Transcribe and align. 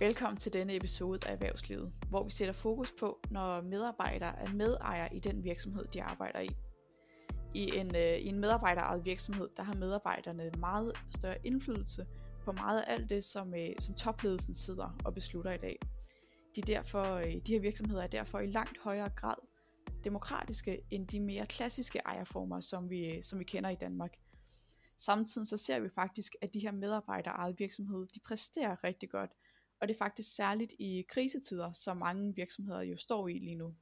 Velkommen 0.00 0.36
til 0.36 0.52
denne 0.52 0.76
episode 0.76 1.28
af 1.28 1.32
Erhvervslivet, 1.32 1.92
hvor 2.08 2.24
vi 2.24 2.30
sætter 2.30 2.54
fokus 2.54 2.92
på, 3.00 3.20
når 3.30 3.60
medarbejdere 3.60 4.38
er 4.38 4.52
medejere 4.54 5.14
i 5.14 5.20
den 5.20 5.44
virksomhed, 5.44 5.84
de 5.84 6.02
arbejder 6.02 6.40
i. 6.40 6.48
I 7.54 7.70
en, 7.76 7.96
øh, 7.96 8.16
i 8.16 8.26
en 8.26 8.38
medarbejderejet 8.38 9.04
virksomhed, 9.04 9.48
der 9.56 9.62
har 9.62 9.74
medarbejderne 9.74 10.50
meget 10.58 10.92
større 11.16 11.36
indflydelse 11.44 12.06
på 12.44 12.52
meget 12.52 12.80
af 12.80 12.92
alt 12.92 13.10
det, 13.10 13.24
som, 13.24 13.54
øh, 13.54 13.68
som 13.78 13.94
topledelsen 13.94 14.54
sidder 14.54 14.98
og 15.04 15.14
beslutter 15.14 15.52
i 15.52 15.58
dag. 15.58 15.78
De, 16.56 16.62
derfor, 16.62 17.14
øh, 17.14 17.34
de 17.46 17.52
her 17.52 17.60
virksomheder 17.60 18.02
er 18.02 18.06
derfor 18.06 18.38
i 18.38 18.46
langt 18.46 18.78
højere 18.78 19.10
grad 19.16 19.36
demokratiske 20.04 20.80
end 20.90 21.08
de 21.08 21.20
mere 21.20 21.46
klassiske 21.46 21.98
ejerformer, 21.98 22.60
som 22.60 22.90
vi, 22.90 23.16
øh, 23.16 23.22
som 23.22 23.38
vi 23.38 23.44
kender 23.44 23.70
i 23.70 23.76
Danmark. 23.80 24.16
Samtidig 24.98 25.46
så 25.46 25.56
ser 25.56 25.80
vi 25.80 25.88
faktisk, 25.88 26.34
at 26.42 26.54
de 26.54 26.60
her 26.60 26.72
medarbejderejede 26.72 27.58
virksomheder, 27.58 28.06
de 28.14 28.20
præsterer 28.20 28.84
rigtig 28.84 29.10
godt, 29.10 29.30
og 29.80 29.88
det 29.88 29.94
er 29.94 29.98
faktisk 29.98 30.34
særligt 30.34 30.74
i 30.78 31.04
krisetider, 31.08 31.72
som 31.72 31.96
mange 31.96 32.34
virksomheder 32.34 32.82
jo 32.82 32.96
står 32.96 33.28
i 33.28 33.38
lige 33.38 33.54
nu. 33.54 33.74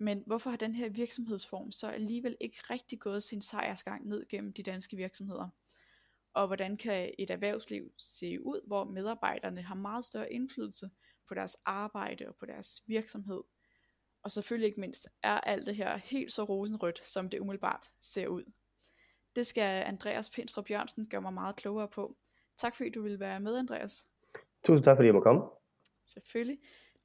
Men 0.00 0.22
hvorfor 0.26 0.50
har 0.50 0.56
den 0.56 0.74
her 0.74 0.88
virksomhedsform 0.88 1.72
så 1.72 1.88
alligevel 1.88 2.36
ikke 2.40 2.58
rigtig 2.70 3.00
gået 3.00 3.22
sin 3.22 3.42
sejrsgang 3.42 4.06
ned 4.06 4.28
gennem 4.28 4.52
de 4.52 4.62
danske 4.62 4.96
virksomheder? 4.96 5.48
Og 6.34 6.46
hvordan 6.46 6.76
kan 6.76 7.14
et 7.18 7.30
erhvervsliv 7.30 7.92
se 7.98 8.42
ud, 8.42 8.66
hvor 8.66 8.84
medarbejderne 8.84 9.62
har 9.62 9.74
meget 9.74 10.04
større 10.04 10.32
indflydelse 10.32 10.90
på 11.28 11.34
deres 11.34 11.56
arbejde 11.64 12.28
og 12.28 12.36
på 12.36 12.46
deres 12.46 12.82
virksomhed? 12.86 13.42
Og 14.22 14.30
selvfølgelig 14.30 14.66
ikke 14.66 14.80
mindst, 14.80 15.08
er 15.22 15.40
alt 15.40 15.66
det 15.66 15.76
her 15.76 15.96
helt 15.96 16.32
så 16.32 16.44
rosenrødt, 16.44 17.04
som 17.04 17.28
det 17.28 17.40
umiddelbart 17.40 17.86
ser 18.00 18.26
ud? 18.26 18.44
Det 19.36 19.46
skal 19.46 19.84
Andreas 19.86 20.30
Pindstrup 20.30 20.70
Jørgensen 20.70 21.06
gøre 21.06 21.22
mig 21.22 21.32
meget 21.32 21.56
klogere 21.56 21.88
på. 21.88 22.16
Tak 22.56 22.76
fordi 22.76 22.90
du 22.90 23.02
vil 23.02 23.20
være 23.20 23.40
med, 23.40 23.56
Andreas. 23.56 24.08
Tusind 24.64 24.84
tak, 24.84 24.96
fordi 24.96 25.06
jeg 25.06 25.14
må 25.14 25.20
komme. 25.20 25.42
Selvfølgelig. 26.06 26.58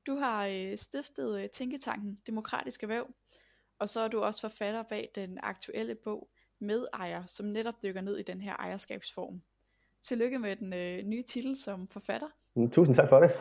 Du 0.08 0.16
har 0.16 0.48
øh, 0.48 0.78
stiftet 0.78 1.42
øh, 1.42 1.50
Tænketanken 1.50 2.20
Demokratiske 2.28 2.90
Væv, 2.90 3.08
og 3.80 3.90
så 3.90 4.00
er 4.00 4.08
du 4.08 4.20
også 4.20 4.42
forfatter 4.42 4.84
bag 4.84 5.12
den 5.16 5.40
aktuelle 5.44 5.96
bog 5.96 6.30
Medejer, 6.60 7.26
som 7.26 7.46
netop 7.46 7.74
dykker 7.84 8.02
ned 8.02 8.18
i 8.18 8.24
den 8.24 8.42
her 8.42 8.56
ejerskabsform. 8.56 9.42
Tillykke 10.02 10.40
med 10.40 10.56
den 10.56 10.74
øh, 10.74 11.06
nye 11.06 11.24
titel 11.24 11.56
som 11.56 11.88
forfatter. 11.88 12.28
Mm, 12.56 12.72
tusind 12.72 12.96
tak 12.96 13.10
for 13.10 13.20
det. 13.20 13.32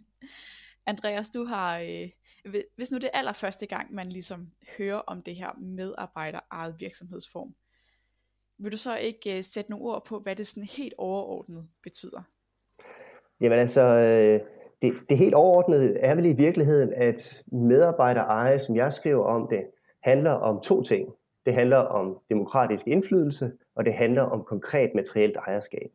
Andreas, 0.86 1.30
du 1.30 1.44
har, 1.44 1.78
øh, 1.78 2.60
hvis 2.76 2.92
nu 2.92 2.98
det 2.98 3.04
er 3.12 3.18
allerførste 3.18 3.66
gang, 3.66 3.94
man 3.94 4.06
ligesom 4.06 4.52
hører 4.78 4.98
om 4.98 5.20
det 5.20 5.36
her 5.36 5.52
medarbejder 5.58 6.40
eget 6.50 6.76
virksomhedsform, 6.80 7.54
vil 8.58 8.72
du 8.72 8.76
så 8.76 8.96
ikke 8.96 9.38
øh, 9.38 9.44
sætte 9.44 9.70
nogle 9.70 9.84
ord 9.84 10.04
på, 10.04 10.18
hvad 10.18 10.36
det 10.36 10.46
sådan 10.46 10.68
helt 10.76 10.94
overordnet 10.98 11.68
betyder? 11.82 12.22
Jamen 13.42 13.58
altså, 13.58 13.82
øh, 13.82 14.40
det, 14.82 14.94
det 15.08 15.18
helt 15.18 15.34
overordnede 15.34 15.98
er 15.98 16.14
vel 16.14 16.26
i 16.26 16.32
virkeligheden, 16.32 16.92
at 16.96 17.42
medarbejdereje, 17.52 18.58
som 18.58 18.76
jeg 18.76 18.92
skriver 18.92 19.24
om 19.24 19.48
det, 19.50 19.62
handler 20.02 20.30
om 20.30 20.60
to 20.60 20.82
ting. 20.82 21.08
Det 21.46 21.54
handler 21.54 21.76
om 21.76 22.18
demokratisk 22.30 22.86
indflydelse, 22.86 23.52
og 23.76 23.84
det 23.84 23.94
handler 23.94 24.22
om 24.22 24.44
konkret 24.44 24.94
materielt 24.94 25.36
ejerskab. 25.36 25.90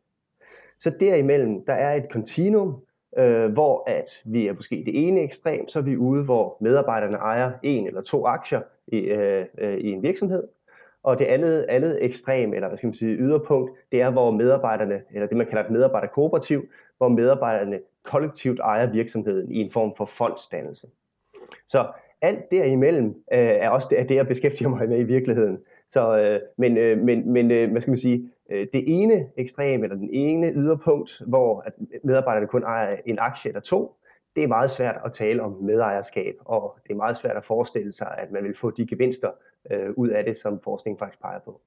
Så 0.80 0.90
derimellem, 1.00 1.64
der 1.64 1.72
er 1.72 1.94
et 1.94 2.10
kontinuum, 2.10 2.82
øh, 3.18 3.52
hvor 3.52 3.90
at 3.90 4.22
vi 4.24 4.46
er 4.46 4.52
måske 4.52 4.82
det 4.86 5.08
ene 5.08 5.20
ekstrem, 5.20 5.68
så 5.68 5.78
er 5.78 5.82
vi 5.82 5.96
ude, 5.96 6.24
hvor 6.24 6.56
medarbejderne 6.60 7.16
ejer 7.16 7.52
en 7.62 7.86
eller 7.86 8.02
to 8.02 8.26
aktier 8.26 8.60
i, 8.86 8.96
øh, 8.96 9.46
øh, 9.58 9.78
i 9.78 9.90
en 9.90 10.02
virksomhed, 10.02 10.42
og 11.02 11.18
det 11.18 11.24
andet, 11.24 11.66
andet 11.68 12.04
ekstrem, 12.04 12.54
eller 12.54 12.68
hvad 12.68 12.76
skal 12.76 12.86
man 12.86 12.94
sige, 12.94 13.16
yderpunkt, 13.16 13.70
det 13.92 14.00
er, 14.00 14.10
hvor 14.10 14.30
medarbejderne, 14.30 15.02
eller 15.14 15.26
det 15.26 15.36
man 15.36 15.46
kalder 15.46 15.64
et 15.64 15.70
medarbejderkooperativ, 15.70 16.68
hvor 16.96 17.08
medarbejderne 17.08 17.78
kollektivt 18.04 18.60
ejer 18.60 18.92
virksomheden 18.92 19.52
i 19.52 19.56
en 19.58 19.70
form 19.70 19.94
for 19.96 20.04
fondsdannelse. 20.04 20.86
Så 21.66 21.86
alt 22.22 22.50
derimellem 22.50 23.06
øh, 23.06 23.38
er 23.38 23.68
også 23.68 23.88
det, 23.90 24.00
er 24.00 24.04
det, 24.04 24.14
jeg 24.14 24.28
beskæftiger 24.28 24.68
mig 24.68 24.88
med 24.88 24.98
i 24.98 25.02
virkeligheden. 25.02 25.58
Så, 25.88 26.18
øh, 26.18 26.40
men, 26.58 26.76
øh, 26.76 26.98
men, 26.98 27.32
men 27.32 27.50
øh, 27.50 27.70
hvad 27.70 27.80
skal 27.80 27.90
man 27.90 27.98
sige, 27.98 28.30
øh, 28.50 28.66
det 28.72 28.84
ene 28.86 29.28
ekstrem, 29.36 29.84
eller 29.84 29.96
den 29.96 30.10
ene 30.12 30.52
yderpunkt, 30.52 31.22
hvor 31.26 31.60
at 31.66 31.72
medarbejderne 32.04 32.46
kun 32.46 32.62
ejer 32.62 32.96
en 33.06 33.18
aktie 33.18 33.48
eller 33.48 33.60
to, 33.60 33.94
det 34.36 34.44
er 34.44 34.48
meget 34.48 34.70
svært 34.70 35.00
at 35.04 35.12
tale 35.12 35.42
om 35.42 35.52
medejerskab, 35.52 36.34
og 36.44 36.78
det 36.82 36.92
er 36.92 36.96
meget 36.96 37.16
svært 37.16 37.36
at 37.36 37.44
forestille 37.44 37.92
sig, 37.92 38.14
at 38.18 38.32
man 38.32 38.44
vil 38.44 38.56
få 38.56 38.70
de 38.70 38.86
gevinster 38.86 39.30
øh, 39.70 39.90
ud 39.96 40.08
af 40.08 40.24
det, 40.24 40.36
som 40.36 40.60
forskningen 40.60 40.98
faktisk 40.98 41.22
peger 41.22 41.38
på. 41.38 41.60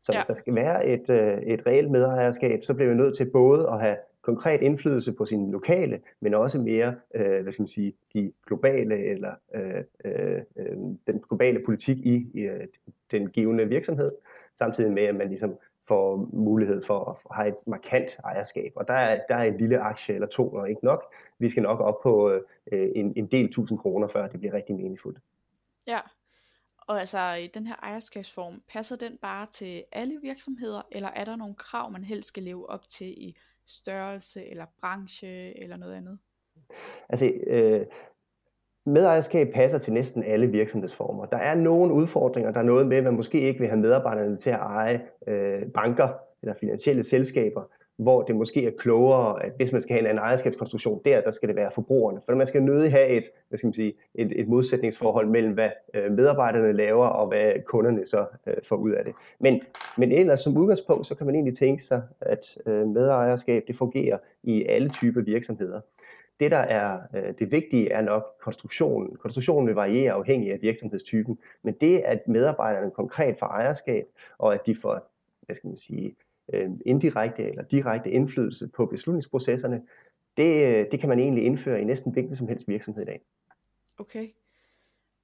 Så 0.00 0.12
ja. 0.12 0.18
hvis 0.18 0.26
der 0.26 0.34
skal 0.34 0.54
være 0.54 0.86
et, 0.86 1.10
øh, 1.10 1.38
et 1.38 1.66
reelt 1.66 1.90
medejerskab, 1.90 2.62
så 2.62 2.74
bliver 2.74 2.88
vi 2.90 2.96
nødt 2.96 3.16
til 3.16 3.30
både 3.30 3.68
at 3.68 3.80
have 3.80 3.96
konkret 4.22 4.62
indflydelse 4.62 5.12
på 5.12 5.26
sin 5.26 5.50
lokale, 5.50 6.00
men 6.20 6.34
også 6.34 6.60
mere, 6.60 6.94
øh, 7.14 7.42
hvad 7.42 7.52
skal 7.52 7.62
man 7.62 7.68
sige, 7.68 7.94
de 8.14 8.32
globale 8.46 9.10
eller 9.10 9.34
øh, 9.54 9.84
øh, 10.04 10.40
øh 10.56 10.76
den 11.06 11.24
globale 11.28 11.62
politik 11.64 11.98
i, 11.98 12.30
i 12.34 12.40
øh, 12.40 12.66
den 13.10 13.30
givende 13.30 13.68
virksomhed, 13.68 14.12
samtidig 14.58 14.92
med 14.92 15.02
at 15.02 15.14
man 15.14 15.28
ligesom 15.28 15.58
får 15.88 16.28
mulighed 16.32 16.82
for 16.86 17.20
at 17.30 17.36
have 17.36 17.48
et 17.48 17.66
markant 17.66 18.18
ejerskab. 18.24 18.72
Og 18.76 18.88
der 18.88 18.94
er, 18.94 19.20
der 19.28 19.34
er 19.34 19.42
en 19.42 19.56
lille 19.56 19.78
aktie 19.78 20.14
eller 20.14 20.26
to 20.26 20.48
og 20.48 20.70
ikke 20.70 20.84
nok. 20.84 21.14
Vi 21.38 21.50
skal 21.50 21.62
nok 21.62 21.80
op 21.80 22.02
på 22.02 22.30
øh, 22.72 22.90
en, 22.94 23.12
en 23.16 23.26
del 23.26 23.52
tusind 23.52 23.78
kroner, 23.78 24.08
før 24.08 24.28
det 24.28 24.40
bliver 24.40 24.54
rigtig 24.54 24.74
meningsfuldt. 24.74 25.18
Ja, 25.86 25.98
og 26.86 27.00
altså 27.00 27.18
den 27.54 27.66
her 27.66 27.76
ejerskabsform, 27.82 28.62
passer 28.68 28.96
den 28.96 29.18
bare 29.22 29.46
til 29.52 29.84
alle 29.92 30.14
virksomheder, 30.22 30.82
eller 30.90 31.08
er 31.16 31.24
der 31.24 31.36
nogle 31.36 31.54
krav, 31.54 31.90
man 31.90 32.04
helst 32.04 32.28
skal 32.28 32.42
leve 32.42 32.70
op 32.70 32.88
til 32.88 33.06
i 33.06 33.36
størrelse 33.66 34.46
eller 34.46 34.64
branche 34.80 35.62
eller 35.62 35.76
noget 35.76 35.94
andet? 35.94 36.18
Altså, 37.08 37.26
øh, 37.26 37.86
medejerskab 38.86 39.52
passer 39.54 39.78
til 39.78 39.92
næsten 39.92 40.24
alle 40.24 40.46
virksomhedsformer. 40.46 41.26
Der 41.26 41.36
er 41.36 41.54
nogle 41.54 41.94
udfordringer. 41.94 42.52
Der 42.52 42.60
er 42.60 42.64
noget 42.64 42.86
med, 42.86 42.96
at 42.96 43.04
man 43.04 43.14
måske 43.14 43.40
ikke 43.40 43.60
vil 43.60 43.68
have 43.68 43.80
medarbejderne 43.80 44.36
til 44.36 44.50
at 44.50 44.60
eje 44.60 45.02
øh, 45.26 45.62
banker 45.74 46.08
eller 46.42 46.54
finansielle 46.60 47.04
selskaber, 47.04 47.62
hvor 47.96 48.22
det 48.22 48.36
måske 48.36 48.66
er 48.66 48.70
klogere, 48.78 49.44
at 49.44 49.52
hvis 49.56 49.72
man 49.72 49.80
skal 49.80 49.94
have 49.94 50.00
en 50.00 50.06
anden 50.06 50.24
ejerskabskonstruktion 50.24 51.00
der, 51.04 51.20
der 51.20 51.30
skal 51.30 51.48
det 51.48 51.56
være 51.56 51.70
forbrugerne. 51.74 52.20
For 52.24 52.34
man 52.34 52.46
skal 52.46 52.62
nødig 52.62 52.92
have 52.92 53.08
et, 53.08 53.24
hvad 53.48 53.58
skal 53.58 53.66
man 53.66 53.74
sige, 53.74 53.94
et, 54.14 54.40
et 54.40 54.48
modsætningsforhold 54.48 55.28
mellem, 55.28 55.52
hvad 55.52 55.70
øh, 55.94 56.12
medarbejderne 56.12 56.72
laver, 56.72 57.06
og 57.06 57.28
hvad 57.28 57.52
kunderne 57.64 58.06
så 58.06 58.26
øh, 58.46 58.54
får 58.68 58.76
ud 58.76 58.90
af 58.90 59.04
det. 59.04 59.14
Men, 59.40 59.60
men 59.98 60.12
ellers 60.12 60.40
som 60.40 60.56
udgangspunkt, 60.56 61.06
så 61.06 61.14
kan 61.14 61.26
man 61.26 61.34
egentlig 61.34 61.56
tænke 61.56 61.82
sig, 61.82 62.02
at 62.20 62.58
øh, 62.66 62.88
medejerskab 62.88 63.64
det 63.66 63.76
fungerer 63.76 64.18
i 64.42 64.64
alle 64.64 64.88
typer 64.88 65.20
virksomheder. 65.20 65.80
Det, 66.40 66.50
der 66.50 66.58
er 66.58 66.98
øh, 67.16 67.34
det 67.38 67.52
vigtige, 67.52 67.90
er 67.90 68.00
nok 68.00 68.26
konstruktionen. 68.40 69.16
Konstruktionen 69.16 69.66
vil 69.66 69.74
variere 69.74 70.12
afhængig 70.12 70.52
af 70.52 70.58
virksomhedstypen, 70.62 71.38
men 71.62 71.74
det, 71.80 71.98
at 71.98 72.28
medarbejderne 72.28 72.90
konkret 72.90 73.36
får 73.38 73.46
ejerskab, 73.46 74.04
og 74.38 74.54
at 74.54 74.60
de 74.66 74.76
får, 74.82 75.10
hvad 75.46 75.56
skal 75.56 75.68
man 75.68 75.76
sige, 75.76 76.16
øh, 76.52 76.70
indirekte 76.86 77.42
eller 77.48 77.62
direkte 77.62 78.10
indflydelse 78.10 78.68
på 78.68 78.86
beslutningsprocesserne, 78.86 79.82
det, 80.36 80.66
øh, 80.66 80.86
det 80.92 81.00
kan 81.00 81.08
man 81.08 81.18
egentlig 81.18 81.44
indføre 81.44 81.80
i 81.80 81.84
næsten 81.84 82.12
hvilken 82.12 82.34
som 82.34 82.48
helst 82.48 82.68
virksomhed 82.68 83.02
i 83.02 83.06
dag. 83.06 83.20
Okay. 83.98 84.28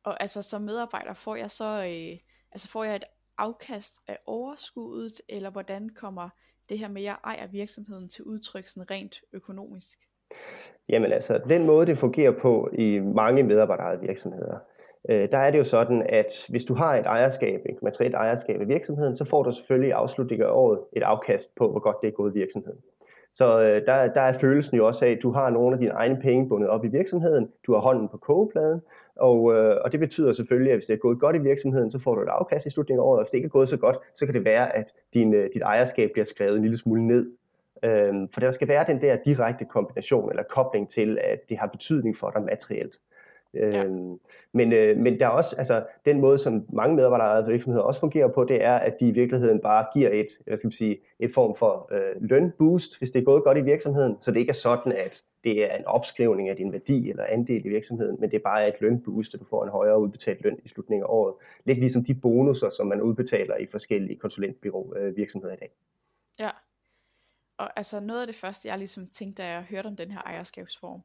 Og 0.04 0.22
altså 0.22 0.42
som 0.42 0.62
medarbejder 0.62 1.14
får 1.14 1.36
jeg 1.36 1.50
så 1.50 1.64
øh, 1.64 2.18
altså 2.52 2.68
får 2.68 2.84
jeg 2.84 2.96
et 2.96 3.04
afkast 3.38 4.00
af 4.08 4.18
overskuddet, 4.26 5.20
eller 5.28 5.50
hvordan 5.50 5.88
kommer 5.88 6.28
det 6.68 6.78
her 6.78 6.88
med, 6.88 6.96
at 6.96 7.04
jeg 7.04 7.16
ejer 7.24 7.46
virksomheden 7.46 8.08
til 8.08 8.24
udtryk 8.24 8.66
sådan 8.66 8.90
rent 8.90 9.20
økonomisk? 9.32 9.98
Jamen 10.88 11.12
altså, 11.12 11.40
den 11.48 11.66
måde 11.66 11.86
det 11.86 11.98
fungerer 11.98 12.40
på 12.42 12.70
i 12.72 12.98
mange 12.98 13.42
medarbejderejede 13.42 14.00
virksomheder, 14.00 14.58
øh, 15.08 15.28
der 15.32 15.38
er 15.38 15.50
det 15.50 15.58
jo 15.58 15.64
sådan, 15.64 16.06
at 16.08 16.46
hvis 16.48 16.64
du 16.64 16.74
har 16.74 16.96
et 16.96 17.06
ejerskab, 17.06 17.60
et 17.68 17.82
materielt 17.82 18.14
ejerskab 18.14 18.60
af 18.60 18.68
virksomheden, 18.68 19.16
så 19.16 19.24
får 19.24 19.42
du 19.42 19.52
selvfølgelig 19.52 19.88
i 19.88 19.92
afslutningen 19.92 20.46
af 20.46 20.50
året 20.52 20.78
et 20.96 21.02
afkast 21.02 21.54
på, 21.56 21.70
hvor 21.70 21.80
godt 21.80 21.96
det 22.02 22.08
er 22.08 22.12
gået 22.12 22.36
i 22.36 22.38
virksomheden. 22.38 22.78
Så 23.32 23.60
øh, 23.62 23.86
der, 23.86 24.12
der 24.12 24.20
er 24.20 24.38
følelsen 24.38 24.76
jo 24.76 24.86
også 24.86 25.06
af, 25.06 25.10
at 25.10 25.18
du 25.22 25.30
har 25.30 25.50
nogle 25.50 25.74
af 25.74 25.78
dine 25.78 25.90
egne 25.90 26.18
penge 26.20 26.48
bundet 26.48 26.68
op 26.68 26.84
i 26.84 26.88
virksomheden, 26.88 27.48
du 27.66 27.72
har 27.72 27.80
hånden 27.80 28.08
på 28.08 28.16
kogepladen, 28.16 28.80
og, 29.16 29.54
øh, 29.54 29.76
og 29.84 29.92
det 29.92 30.00
betyder 30.00 30.32
selvfølgelig, 30.32 30.72
at 30.72 30.76
hvis 30.76 30.86
det 30.86 30.92
er 30.92 30.98
gået 30.98 31.20
godt 31.20 31.36
i 31.36 31.38
virksomheden, 31.38 31.90
så 31.90 31.98
får 31.98 32.14
du 32.14 32.22
et 32.22 32.28
afkast 32.28 32.66
i 32.66 32.70
slutningen 32.70 33.00
af 33.00 33.04
året, 33.04 33.18
og 33.18 33.24
hvis 33.24 33.30
det 33.30 33.38
ikke 33.38 33.46
er 33.46 33.58
gået 33.58 33.68
så 33.68 33.76
godt, 33.76 33.96
så 34.14 34.26
kan 34.26 34.34
det 34.34 34.44
være, 34.44 34.76
at 34.76 34.84
din, 35.14 35.34
øh, 35.34 35.50
dit 35.54 35.62
ejerskab 35.62 36.10
bliver 36.12 36.24
skrevet 36.24 36.56
en 36.56 36.62
lille 36.62 36.76
smule 36.76 37.06
ned. 37.06 37.26
Øhm, 37.82 38.28
for 38.28 38.40
der 38.40 38.50
skal 38.50 38.68
være 38.68 38.84
den 38.86 39.00
der 39.00 39.16
direkte 39.24 39.64
kombination 39.64 40.30
eller 40.30 40.42
kobling 40.42 40.90
til, 40.90 41.18
at 41.24 41.48
det 41.48 41.58
har 41.58 41.66
betydning 41.66 42.18
for 42.18 42.30
dig 42.30 42.42
materielt. 42.42 42.94
Ja. 43.54 43.84
Øhm, 43.84 44.18
men, 44.52 44.72
øh, 44.72 44.96
men 44.96 45.20
der 45.20 45.26
er 45.26 45.30
også, 45.30 45.56
altså 45.58 45.86
den 46.04 46.20
måde, 46.20 46.38
som 46.38 46.66
mange 46.72 46.96
medarbejdere 46.96 47.44
og 47.44 47.48
virksomheder 47.48 47.84
også 47.84 48.00
fungerer 48.00 48.28
på, 48.28 48.44
det 48.44 48.64
er, 48.64 48.74
at 48.74 49.00
de 49.00 49.08
i 49.08 49.10
virkeligheden 49.10 49.60
bare 49.60 49.86
giver 49.94 50.10
et, 50.10 50.26
hvad 50.46 50.56
skal 50.56 50.68
man 50.68 50.72
sige, 50.72 50.98
et 51.18 51.34
form 51.34 51.56
for 51.56 51.88
øh, 51.92 52.22
lønboost, 52.30 52.98
hvis 52.98 53.10
det 53.10 53.20
er 53.20 53.24
gået 53.24 53.44
godt 53.44 53.58
i 53.58 53.62
virksomheden, 53.62 54.16
så 54.20 54.30
det 54.30 54.40
ikke 54.40 54.50
er 54.50 54.54
sådan, 54.54 54.92
at 54.92 55.22
det 55.44 55.64
er 55.72 55.76
en 55.76 55.84
opskrivning 55.84 56.48
af 56.48 56.56
din 56.56 56.72
værdi 56.72 57.10
eller 57.10 57.24
andel 57.24 57.66
i 57.66 57.68
virksomheden, 57.68 58.16
men 58.20 58.30
det 58.30 58.36
er 58.36 58.42
bare 58.42 58.68
et 58.68 58.74
lønboost, 58.80 59.34
at 59.34 59.40
du 59.40 59.44
får 59.44 59.64
en 59.64 59.70
højere 59.70 60.00
udbetalt 60.00 60.42
løn 60.42 60.58
i 60.64 60.68
slutningen 60.68 61.02
af 61.02 61.08
året. 61.08 61.34
Lidt 61.64 61.78
ligesom 61.78 62.04
de 62.04 62.14
bonusser, 62.14 62.70
som 62.70 62.86
man 62.86 63.02
udbetaler 63.02 63.56
i 63.56 63.66
forskellige 63.66 64.18
konsulentbyrå 64.18 64.94
øh, 64.96 65.16
virksomheder 65.16 65.54
i 65.54 65.56
dag. 65.56 65.70
Ja, 66.40 66.50
Og 67.58 67.70
altså 67.76 68.00
noget 68.00 68.20
af 68.20 68.26
det 68.26 68.36
første, 68.36 68.68
jeg 68.68 68.78
ligesom 68.78 69.06
tænkte, 69.06 69.42
da 69.42 69.48
jeg 69.48 69.62
hørte 69.70 69.86
om 69.86 69.96
den 69.96 70.10
her 70.10 70.20
ejerskabsform, 70.20 71.00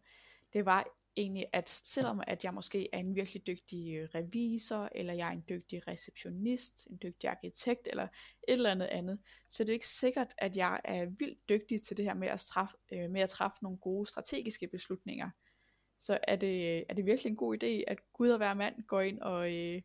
det 0.53 0.65
var 0.65 0.87
egentlig, 1.17 1.45
at 1.53 1.69
selvom 1.69 2.21
at 2.27 2.43
jeg 2.43 2.53
måske 2.53 2.89
er 2.93 2.97
en 2.97 3.15
virkelig 3.15 3.47
dygtig 3.47 3.95
øh, 3.95 4.09
revisor, 4.15 4.89
eller 4.95 5.13
jeg 5.13 5.27
er 5.27 5.31
en 5.31 5.43
dygtig 5.49 5.87
receptionist, 5.87 6.87
en 6.89 6.99
dygtig 7.03 7.29
arkitekt, 7.29 7.87
eller 7.91 8.03
et 8.03 8.53
eller 8.53 8.71
andet 8.71 8.85
andet, 8.85 9.19
så 9.47 9.63
er 9.63 9.65
det 9.65 9.73
ikke 9.73 9.87
sikkert, 9.87 10.33
at 10.37 10.57
jeg 10.57 10.79
er 10.83 11.05
vildt 11.05 11.49
dygtig 11.49 11.81
til 11.83 11.97
det 11.97 12.05
her 12.05 12.13
med 12.13 12.27
at, 12.27 12.39
straf, 12.39 12.69
øh, 12.93 13.09
med 13.09 13.21
at 13.21 13.29
træffe 13.29 13.57
nogle 13.61 13.77
gode 13.77 14.09
strategiske 14.09 14.67
beslutninger. 14.67 15.29
Så 15.99 16.17
er 16.27 16.35
det, 16.35 16.77
øh, 16.77 16.83
er 16.89 16.93
det 16.93 17.05
virkelig 17.05 17.29
en 17.29 17.35
god 17.35 17.63
idé, 17.63 17.83
at 17.87 17.99
Gud 18.13 18.29
og 18.29 18.37
hver 18.37 18.53
mand 18.53 18.75
går 18.87 19.01
ind 19.01 19.19
og, 19.19 19.57
øh, 19.57 19.81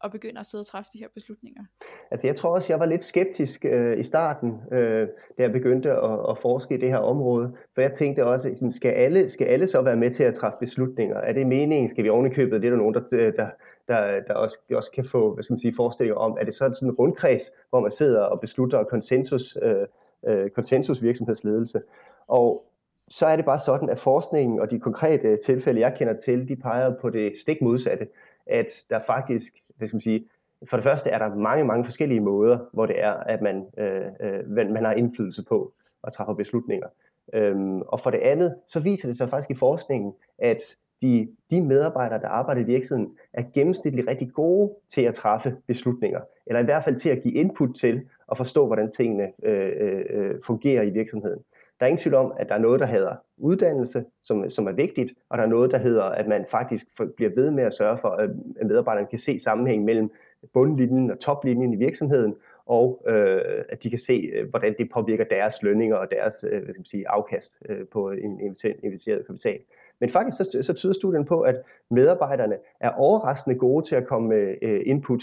og 0.00 0.10
begynder 0.12 0.40
at 0.40 0.46
sidde 0.46 0.62
og 0.62 0.66
træffe 0.66 0.90
de 0.92 0.98
her 0.98 1.08
beslutninger? 1.14 1.62
Altså 2.10 2.26
jeg 2.26 2.36
tror 2.36 2.54
også, 2.54 2.72
jeg 2.72 2.80
var 2.80 2.86
lidt 2.86 3.04
skeptisk 3.04 3.64
øh, 3.64 3.98
i 3.98 4.02
starten, 4.02 4.60
øh, 4.72 5.08
da 5.38 5.42
jeg 5.42 5.52
begyndte 5.52 5.90
at, 5.90 6.18
at 6.30 6.38
forske 6.42 6.74
i 6.74 6.78
det 6.78 6.88
her 6.88 6.98
område. 6.98 7.52
For 7.74 7.80
jeg 7.80 7.92
tænkte 7.92 8.26
også, 8.26 8.70
skal 8.70 8.90
alle, 8.90 9.28
skal 9.28 9.46
alle 9.46 9.66
så 9.68 9.82
være 9.82 9.96
med 9.96 10.10
til 10.10 10.24
at 10.24 10.34
træffe 10.34 10.56
beslutninger? 10.60 11.16
Er 11.16 11.32
det 11.32 11.46
meningen? 11.46 11.90
Skal 11.90 12.04
vi 12.04 12.08
ovenikøbet? 12.08 12.62
Det 12.62 12.68
er 12.68 12.70
der 12.70 12.78
nogen, 12.78 12.94
der, 12.94 13.00
der, 13.10 13.50
der, 13.88 14.20
der 14.20 14.34
også, 14.34 14.58
også 14.74 14.90
kan 14.90 15.04
få 15.04 15.34
hvad 15.34 15.42
skal 15.42 15.52
man 15.52 15.60
sige, 15.60 15.74
forestillinger 15.76 16.16
om. 16.16 16.36
Er 16.40 16.44
det 16.44 16.54
så 16.54 16.58
sådan 16.58 16.88
en 16.88 16.94
rundkreds, 16.94 17.50
hvor 17.70 17.80
man 17.80 17.90
sidder 17.90 18.20
og 18.22 18.40
beslutter 18.40 18.84
konsensus, 18.84 19.58
øh, 19.62 19.86
øh, 20.26 20.50
konsensusvirksomhedsledelse? 20.50 21.82
Og 22.28 22.64
så 23.08 23.26
er 23.26 23.36
det 23.36 23.44
bare 23.44 23.58
sådan, 23.58 23.90
at 23.90 24.00
forskningen 24.00 24.60
og 24.60 24.70
de 24.70 24.80
konkrete 24.80 25.36
tilfælde, 25.36 25.80
jeg 25.80 25.94
kender 25.98 26.14
til, 26.14 26.48
de 26.48 26.56
peger 26.56 26.94
på 27.00 27.10
det 27.10 27.32
stik 27.38 27.62
modsatte, 27.62 28.08
at 28.46 28.84
der 28.90 29.00
faktisk, 29.06 29.54
hvad 29.80 29.88
skal 29.88 29.96
man 29.96 30.00
sige, 30.00 30.24
for 30.68 30.76
det 30.76 30.84
første 30.84 31.10
er 31.10 31.18
der 31.18 31.34
mange, 31.34 31.64
mange 31.64 31.84
forskellige 31.84 32.20
måder, 32.20 32.58
hvor 32.72 32.86
det 32.86 33.02
er, 33.02 33.12
at 33.12 33.42
man, 33.42 33.66
øh, 33.78 34.06
øh, 34.20 34.70
man 34.70 34.84
har 34.84 34.92
indflydelse 34.92 35.44
på 35.48 35.72
at 36.04 36.12
træffe 36.12 36.34
beslutninger. 36.34 36.86
Øhm, 37.32 37.80
og 37.80 38.00
for 38.00 38.10
det 38.10 38.18
andet, 38.18 38.54
så 38.66 38.80
viser 38.80 39.08
det 39.08 39.16
sig 39.16 39.30
faktisk 39.30 39.50
i 39.50 39.54
forskningen, 39.54 40.12
at 40.38 40.76
de, 41.02 41.28
de 41.50 41.62
medarbejdere, 41.62 42.20
der 42.20 42.28
arbejder 42.28 42.60
i 42.60 42.64
virksomheden, 42.64 43.16
er 43.32 43.42
gennemsnitligt 43.54 44.08
rigtig 44.08 44.32
gode 44.32 44.72
til 44.90 45.02
at 45.02 45.14
træffe 45.14 45.56
beslutninger, 45.66 46.20
eller 46.46 46.60
i 46.60 46.64
hvert 46.64 46.84
fald 46.84 46.96
til 46.96 47.08
at 47.08 47.22
give 47.22 47.34
input 47.34 47.74
til 47.74 48.00
at 48.30 48.36
forstå, 48.36 48.66
hvordan 48.66 48.90
tingene 48.90 49.32
øh, 49.42 49.72
øh, 49.80 50.04
øh 50.10 50.34
fungerer 50.46 50.82
i 50.82 50.90
virksomheden. 50.90 51.40
Der 51.80 51.86
er 51.86 51.88
ingen 51.88 52.02
tvivl 52.02 52.14
om, 52.14 52.32
at 52.38 52.48
der 52.48 52.54
er 52.54 52.58
noget, 52.58 52.80
der 52.80 52.86
hedder 52.86 53.16
uddannelse, 53.36 54.04
som, 54.22 54.50
som 54.50 54.66
er 54.66 54.72
vigtigt, 54.72 55.12
og 55.28 55.38
der 55.38 55.44
er 55.44 55.48
noget, 55.48 55.70
der 55.70 55.78
hedder, 55.78 56.04
at 56.04 56.28
man 56.28 56.44
faktisk 56.50 56.86
bliver 57.16 57.30
ved 57.34 57.50
med 57.50 57.64
at 57.64 57.72
sørge 57.72 57.98
for, 57.98 58.08
at 58.08 58.30
medarbejderne 58.66 59.06
kan 59.06 59.18
se 59.18 59.38
sammenhæng 59.38 59.84
mellem 59.84 60.10
bundlinjen 60.52 61.10
og 61.10 61.18
toplinjen 61.20 61.72
i 61.72 61.76
virksomheden, 61.76 62.34
og 62.66 63.02
øh, 63.06 63.64
at 63.68 63.82
de 63.82 63.90
kan 63.90 63.98
se, 63.98 64.12
øh, 64.12 64.48
hvordan 64.50 64.74
det 64.78 64.90
påvirker 64.94 65.24
deres 65.24 65.62
lønninger 65.62 65.96
og 65.96 66.10
deres 66.10 66.44
øh, 66.50 66.62
hvad 66.62 66.72
skal 66.72 66.80
man 66.80 66.86
sige, 66.86 67.08
afkast 67.08 67.54
øh, 67.68 67.86
på 67.92 68.10
en 68.10 68.40
investeret 68.82 69.26
kapital. 69.26 69.58
Men 70.00 70.10
faktisk 70.10 70.36
så, 70.36 70.62
så 70.62 70.72
tyder 70.72 70.92
studien 70.92 71.24
på, 71.24 71.40
at 71.40 71.62
medarbejderne 71.90 72.56
er 72.80 72.90
overraskende 72.90 73.58
gode 73.58 73.86
til 73.86 73.94
at 73.94 74.06
komme 74.06 74.28
med 74.28 74.54
øh, 74.62 74.82
input, 74.86 75.22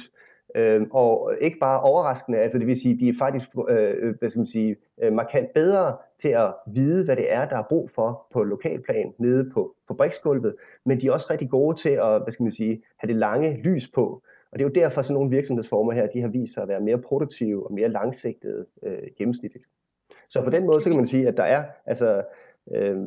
øh, 0.56 0.82
og 0.92 1.34
ikke 1.42 1.60
bare 1.60 1.82
overraskende, 1.82 2.38
altså 2.38 2.58
det 2.60 2.68
vil 2.68 2.82
sige, 2.82 3.00
de 3.00 3.10
er 3.10 3.14
faktisk 3.20 3.48
øh, 3.70 4.16
hvad 4.20 4.30
skal 4.30 4.40
man 4.40 4.48
sige, 4.48 4.76
øh, 5.02 5.14
markant 5.14 5.54
bedre 5.54 5.98
til 6.20 6.30
at 6.30 6.54
vide, 6.68 7.06
hvad 7.06 7.16
det 7.16 7.34
er, 7.34 7.48
der 7.48 7.58
er 7.58 7.64
brug 7.70 7.90
for 7.92 8.28
på 8.34 8.44
lokalplan 8.44 9.14
nede 9.18 9.50
på 9.54 9.76
fabriksgulvet, 9.88 10.56
men 10.86 11.02
de 11.02 11.08
er 11.08 11.12
også 11.12 11.28
rigtig 11.30 11.50
gode 11.50 11.78
til 11.78 11.90
at 11.90 12.22
hvad 12.22 12.32
skal 12.32 12.44
man 12.44 12.52
sige, 12.52 12.84
have 12.98 13.08
det 13.08 13.16
lange 13.16 13.62
lys 13.64 13.88
på, 13.88 14.22
og 14.52 14.60
det 14.60 14.66
er 14.66 14.70
jo 14.70 14.84
derfor, 14.84 15.00
at 15.00 15.06
sådan 15.06 15.14
nogle 15.14 15.30
virksomhedsformer 15.30 15.94
her, 15.94 16.08
de 16.08 16.22
har 16.22 16.28
vist 16.28 16.54
sig 16.54 16.64
at 16.64 16.70
være 16.70 16.80
mere 16.80 16.98
produktive 16.98 17.66
og 17.66 17.74
mere 17.74 17.90
langsigtede 17.90 18.66
øh, 18.84 18.98
gennemsnitligt. 19.18 19.66
Så 20.30 20.42
på 20.44 20.50
den 20.50 20.66
måde, 20.66 20.82
så 20.82 20.90
kan 20.90 20.98
man 20.98 21.08
sige, 21.08 21.28
at 21.28 21.38
der 21.38 21.44
er, 21.44 21.64
altså, 21.86 22.24
øh, 22.72 22.98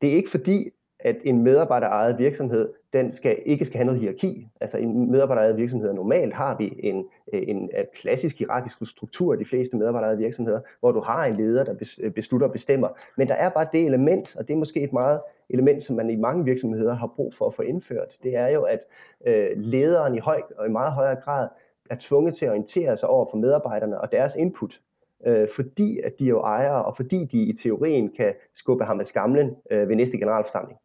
det 0.00 0.10
er 0.10 0.14
ikke 0.14 0.30
fordi, 0.30 0.70
at 0.98 1.16
en 1.24 1.42
medarbejderejet 1.42 2.18
virksomhed, 2.18 2.68
den 2.92 3.12
skal, 3.12 3.38
ikke 3.44 3.64
skal 3.64 3.76
have 3.76 3.86
noget 3.86 4.00
hierarki. 4.00 4.48
Altså 4.60 4.78
en 4.78 5.10
medarbejderejet 5.10 5.56
virksomhed, 5.56 5.92
normalt 5.92 6.34
har 6.34 6.56
vi 6.56 6.74
en, 6.78 7.06
en, 7.32 7.58
en 7.58 7.70
klassisk 7.94 8.38
hierarkisk 8.38 8.76
struktur 8.86 9.34
i 9.34 9.36
de 9.36 9.44
fleste 9.44 9.76
medarbejderejede 9.76 10.18
virksomheder, 10.18 10.60
hvor 10.80 10.92
du 10.92 11.00
har 11.00 11.24
en 11.24 11.36
leder, 11.36 11.64
der 11.64 11.74
beslutter 12.14 12.46
og 12.46 12.52
bestemmer. 12.52 12.88
Men 13.16 13.28
der 13.28 13.34
er 13.34 13.48
bare 13.48 13.66
det 13.72 13.86
element, 13.86 14.36
og 14.36 14.48
det 14.48 14.54
er 14.54 14.58
måske 14.58 14.80
et 14.80 14.92
meget 14.92 15.20
element, 15.48 15.82
som 15.82 15.96
man 15.96 16.10
i 16.10 16.16
mange 16.16 16.44
virksomheder 16.44 16.94
har 16.94 17.06
brug 17.16 17.34
for 17.34 17.46
at 17.46 17.54
få 17.54 17.62
indført. 17.62 18.18
Det 18.22 18.36
er 18.36 18.48
jo, 18.48 18.62
at 18.62 18.80
øh, 19.26 19.50
lederen 19.56 20.14
i 20.14 20.18
høj 20.18 20.42
og 20.58 20.66
i 20.66 20.70
meget 20.70 20.92
højere 20.92 21.20
grad 21.20 21.48
er 21.90 21.96
tvunget 22.00 22.34
til 22.34 22.44
at 22.44 22.50
orientere 22.50 22.96
sig 22.96 23.08
over 23.08 23.26
for 23.30 23.36
medarbejderne 23.36 24.00
og 24.00 24.12
deres 24.12 24.36
input 24.36 24.80
øh, 25.26 25.48
fordi 25.56 26.00
at 26.04 26.18
de 26.18 26.24
er 26.24 26.28
jo 26.28 26.40
ejere, 26.40 26.84
og 26.84 26.96
fordi 26.96 27.24
de 27.24 27.42
i 27.42 27.52
teorien 27.52 28.12
kan 28.16 28.34
skubbe 28.54 28.84
ham 28.84 29.00
af 29.00 29.06
skamlen 29.06 29.56
øh, 29.70 29.88
ved 29.88 29.96
næste 29.96 30.18
generalforsamling. 30.18 30.78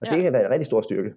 Og 0.00 0.06
ja. 0.06 0.14
det 0.14 0.22
kan 0.22 0.32
være 0.32 0.44
en 0.44 0.50
rigtig 0.50 0.66
stor 0.66 0.80
styrke. 0.80 1.14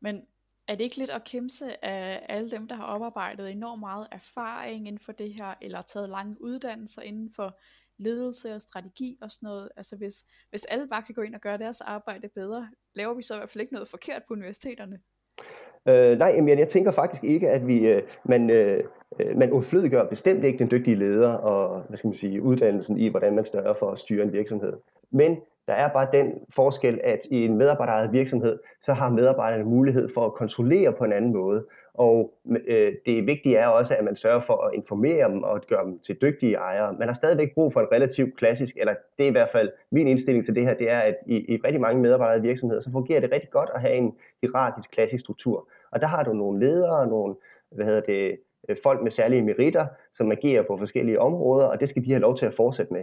Men 0.00 0.22
er 0.68 0.74
det 0.74 0.84
ikke 0.84 0.96
lidt 0.96 1.10
at 1.10 1.24
kæmpe 1.24 1.52
af 1.82 2.26
alle 2.28 2.50
dem, 2.50 2.68
der 2.68 2.74
har 2.74 2.84
oparbejdet 2.84 3.50
enormt 3.50 3.80
meget 3.80 4.06
erfaring 4.12 4.88
inden 4.88 4.98
for 4.98 5.12
det 5.12 5.32
her, 5.32 5.54
eller 5.62 5.82
taget 5.82 6.08
lange 6.08 6.36
uddannelser 6.40 7.02
inden 7.02 7.30
for 7.36 7.58
ledelse 7.98 8.54
og 8.54 8.62
strategi 8.62 9.18
og 9.22 9.30
sådan 9.30 9.46
noget? 9.46 9.68
Altså 9.76 9.96
hvis, 9.96 10.24
hvis 10.50 10.64
alle 10.64 10.88
bare 10.88 11.02
kan 11.02 11.14
gå 11.14 11.22
ind 11.22 11.34
og 11.34 11.40
gøre 11.40 11.58
deres 11.58 11.80
arbejde 11.80 12.28
bedre, 12.28 12.68
laver 12.94 13.14
vi 13.14 13.22
så 13.22 13.34
i 13.34 13.38
hvert 13.38 13.50
fald 13.50 13.62
ikke 13.62 13.74
noget 13.74 13.88
forkert 13.88 14.22
på 14.28 14.34
universiteterne? 14.34 14.98
Øh, 15.88 16.18
nej, 16.18 16.40
men 16.40 16.58
jeg 16.58 16.68
tænker 16.68 16.92
faktisk 16.92 17.24
ikke, 17.24 17.50
at 17.50 17.66
vi, 17.66 17.78
øh, 17.86 18.02
man, 18.24 18.50
øh, 18.50 18.84
man 19.36 19.52
udflødiggør 19.52 20.08
bestemt 20.08 20.44
ikke 20.44 20.58
den 20.58 20.70
dygtige 20.70 20.96
leder 20.96 21.32
og 21.32 21.82
hvad 21.82 21.98
skal 21.98 22.08
man 22.08 22.14
sige, 22.14 22.42
uddannelsen 22.42 22.98
i, 22.98 23.08
hvordan 23.08 23.34
man 23.34 23.44
større 23.44 23.74
for 23.78 23.90
at 23.90 23.98
styre 23.98 24.24
en 24.24 24.32
virksomhed. 24.32 24.72
Men 25.10 25.36
der 25.66 25.74
er 25.74 25.88
bare 25.88 26.08
den 26.12 26.32
forskel, 26.54 27.00
at 27.04 27.20
i 27.30 27.44
en 27.44 27.56
medarbejderejet 27.56 28.12
virksomhed, 28.12 28.58
så 28.82 28.92
har 28.92 29.10
medarbejderne 29.10 29.64
mulighed 29.64 30.08
for 30.14 30.26
at 30.26 30.34
kontrollere 30.34 30.92
på 30.92 31.04
en 31.04 31.12
anden 31.12 31.32
måde. 31.32 31.66
Og 31.94 32.34
øh, 32.66 32.92
det 33.06 33.26
vigtige 33.26 33.56
er 33.56 33.66
også, 33.66 33.96
at 33.96 34.04
man 34.04 34.16
sørger 34.16 34.40
for 34.40 34.66
at 34.66 34.74
informere 34.74 35.28
dem 35.28 35.42
og 35.42 35.60
gøre 35.68 35.84
dem 35.84 35.98
til 35.98 36.16
dygtige 36.22 36.54
ejere. 36.54 36.94
Man 36.98 37.08
har 37.08 37.14
stadigvæk 37.14 37.54
brug 37.54 37.72
for 37.72 37.80
en 37.80 37.92
relativt 37.92 38.36
klassisk, 38.36 38.76
eller 38.76 38.94
det 39.18 39.24
er 39.24 39.28
i 39.28 39.32
hvert 39.32 39.48
fald 39.52 39.70
min 39.90 40.08
indstilling 40.08 40.44
til 40.44 40.54
det 40.54 40.62
her, 40.62 40.74
det 40.74 40.90
er, 40.90 40.98
at 40.98 41.16
i, 41.26 41.54
i 41.54 41.56
rigtig 41.64 41.80
mange 41.80 42.02
medarbejdere 42.02 42.42
virksomheder, 42.42 42.80
så 42.80 42.90
fungerer 42.92 43.20
det 43.20 43.32
rigtig 43.32 43.50
godt 43.50 43.70
at 43.74 43.80
have 43.80 43.94
en 43.94 44.14
hierarkisk 44.42 44.90
klassisk 44.90 45.20
struktur. 45.20 45.68
Og 45.90 46.00
der 46.00 46.06
har 46.06 46.22
du 46.22 46.32
nogle 46.32 46.66
ledere, 46.66 47.06
nogle 47.06 47.34
hvad 47.70 47.86
hedder 47.86 48.00
det, 48.00 48.38
øh, 48.68 48.76
folk 48.82 49.02
med 49.02 49.10
særlige 49.10 49.42
meritter, 49.42 49.86
som 50.14 50.32
agerer 50.32 50.62
på 50.62 50.76
forskellige 50.76 51.20
områder, 51.20 51.66
og 51.66 51.80
det 51.80 51.88
skal 51.88 52.04
de 52.04 52.10
have 52.10 52.20
lov 52.20 52.36
til 52.36 52.46
at 52.46 52.54
fortsætte 52.54 52.92
med. 52.92 53.02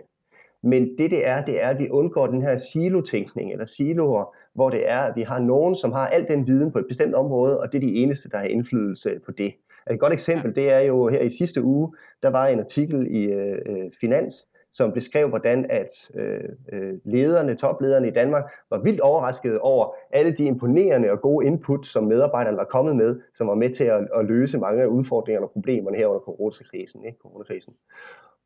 Men 0.64 0.98
det 0.98 1.12
det 1.12 1.28
er, 1.28 1.46
det 1.46 1.64
er, 1.64 1.70
at 1.70 1.80
vi 1.80 1.90
undgår 1.90 2.28
den 2.28 2.42
her 2.42 2.58
silotænkning 2.58 3.52
eller 3.52 3.66
siloer, 3.66 4.36
hvor 4.54 4.70
det 4.70 4.90
er, 4.90 5.00
at 5.00 5.16
vi 5.16 5.22
har 5.22 5.40
nogen, 5.40 5.76
som 5.76 5.92
har 5.92 6.08
al 6.08 6.28
den 6.28 6.48
viden 6.48 6.72
på 6.72 6.80
et 6.80 6.88
bestemt 6.88 7.16
område, 7.16 7.60
og 7.60 7.72
det 7.72 7.78
er 7.78 7.88
de 7.88 7.96
eneste, 7.96 8.30
der 8.30 8.38
har 8.38 8.46
indflydelse 8.46 9.20
på 9.26 9.32
det. 9.32 9.54
Et 9.92 10.00
godt 10.00 10.14
eksempel, 10.14 10.56
det 10.56 10.72
er 10.72 10.80
jo 10.80 11.08
her 11.08 11.22
i 11.22 11.30
sidste 11.30 11.64
uge, 11.64 11.96
der 12.24 12.30
var 12.30 12.48
en 12.48 12.60
artikel 12.60 13.08
i 13.16 13.24
øh, 13.24 13.92
Finans, 14.02 14.48
som 14.72 14.92
beskrev, 14.92 15.30
hvordan 15.30 15.66
at 15.70 16.10
øh, 16.16 16.50
øh, 16.72 16.94
lederne, 17.04 17.56
toplederne 17.56 18.08
i 18.08 18.12
Danmark, 18.12 18.44
var 18.70 18.78
vildt 18.78 19.00
overraskede 19.00 19.60
over 19.60 19.96
alle 20.12 20.32
de 20.32 20.46
imponerende 20.46 21.12
og 21.12 21.22
gode 21.22 21.46
input, 21.46 21.86
som 21.86 22.04
medarbejderne 22.04 22.58
var 22.58 22.64
kommet 22.64 22.96
med, 22.96 23.20
som 23.34 23.48
var 23.48 23.56
med 23.56 23.70
til 23.70 23.84
at, 23.84 24.08
at 24.16 24.26
løse 24.26 24.58
mange 24.58 24.82
af 24.82 24.88
udfordringerne 24.88 25.46
og 25.46 25.52
problemerne 25.52 25.98
her 25.98 26.08
under 26.08 26.20
coronakrisen. 26.20 27.06
Ikke? 27.06 27.18
coronakrisen. 27.22 27.74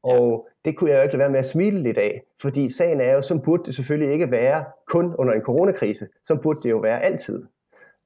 Og 0.03 0.47
ja. 0.47 0.69
det 0.69 0.77
kunne 0.77 0.89
jeg 0.89 0.97
jo 0.97 1.03
ikke 1.03 1.13
lade 1.13 1.19
være 1.19 1.31
med 1.31 1.39
at 1.39 1.45
smile 1.45 1.83
lidt 1.83 1.97
af, 1.97 2.21
fordi 2.41 2.73
sagen 2.73 3.01
er 3.01 3.13
jo, 3.13 3.21
som 3.21 3.41
burde 3.41 3.63
det 3.65 3.75
selvfølgelig 3.75 4.13
ikke 4.13 4.31
være 4.31 4.65
kun 4.87 5.15
under 5.15 5.33
en 5.33 5.41
coronakrise, 5.41 6.07
så 6.25 6.35
burde 6.35 6.59
det 6.63 6.69
jo 6.69 6.77
være 6.77 7.03
altid. 7.03 7.43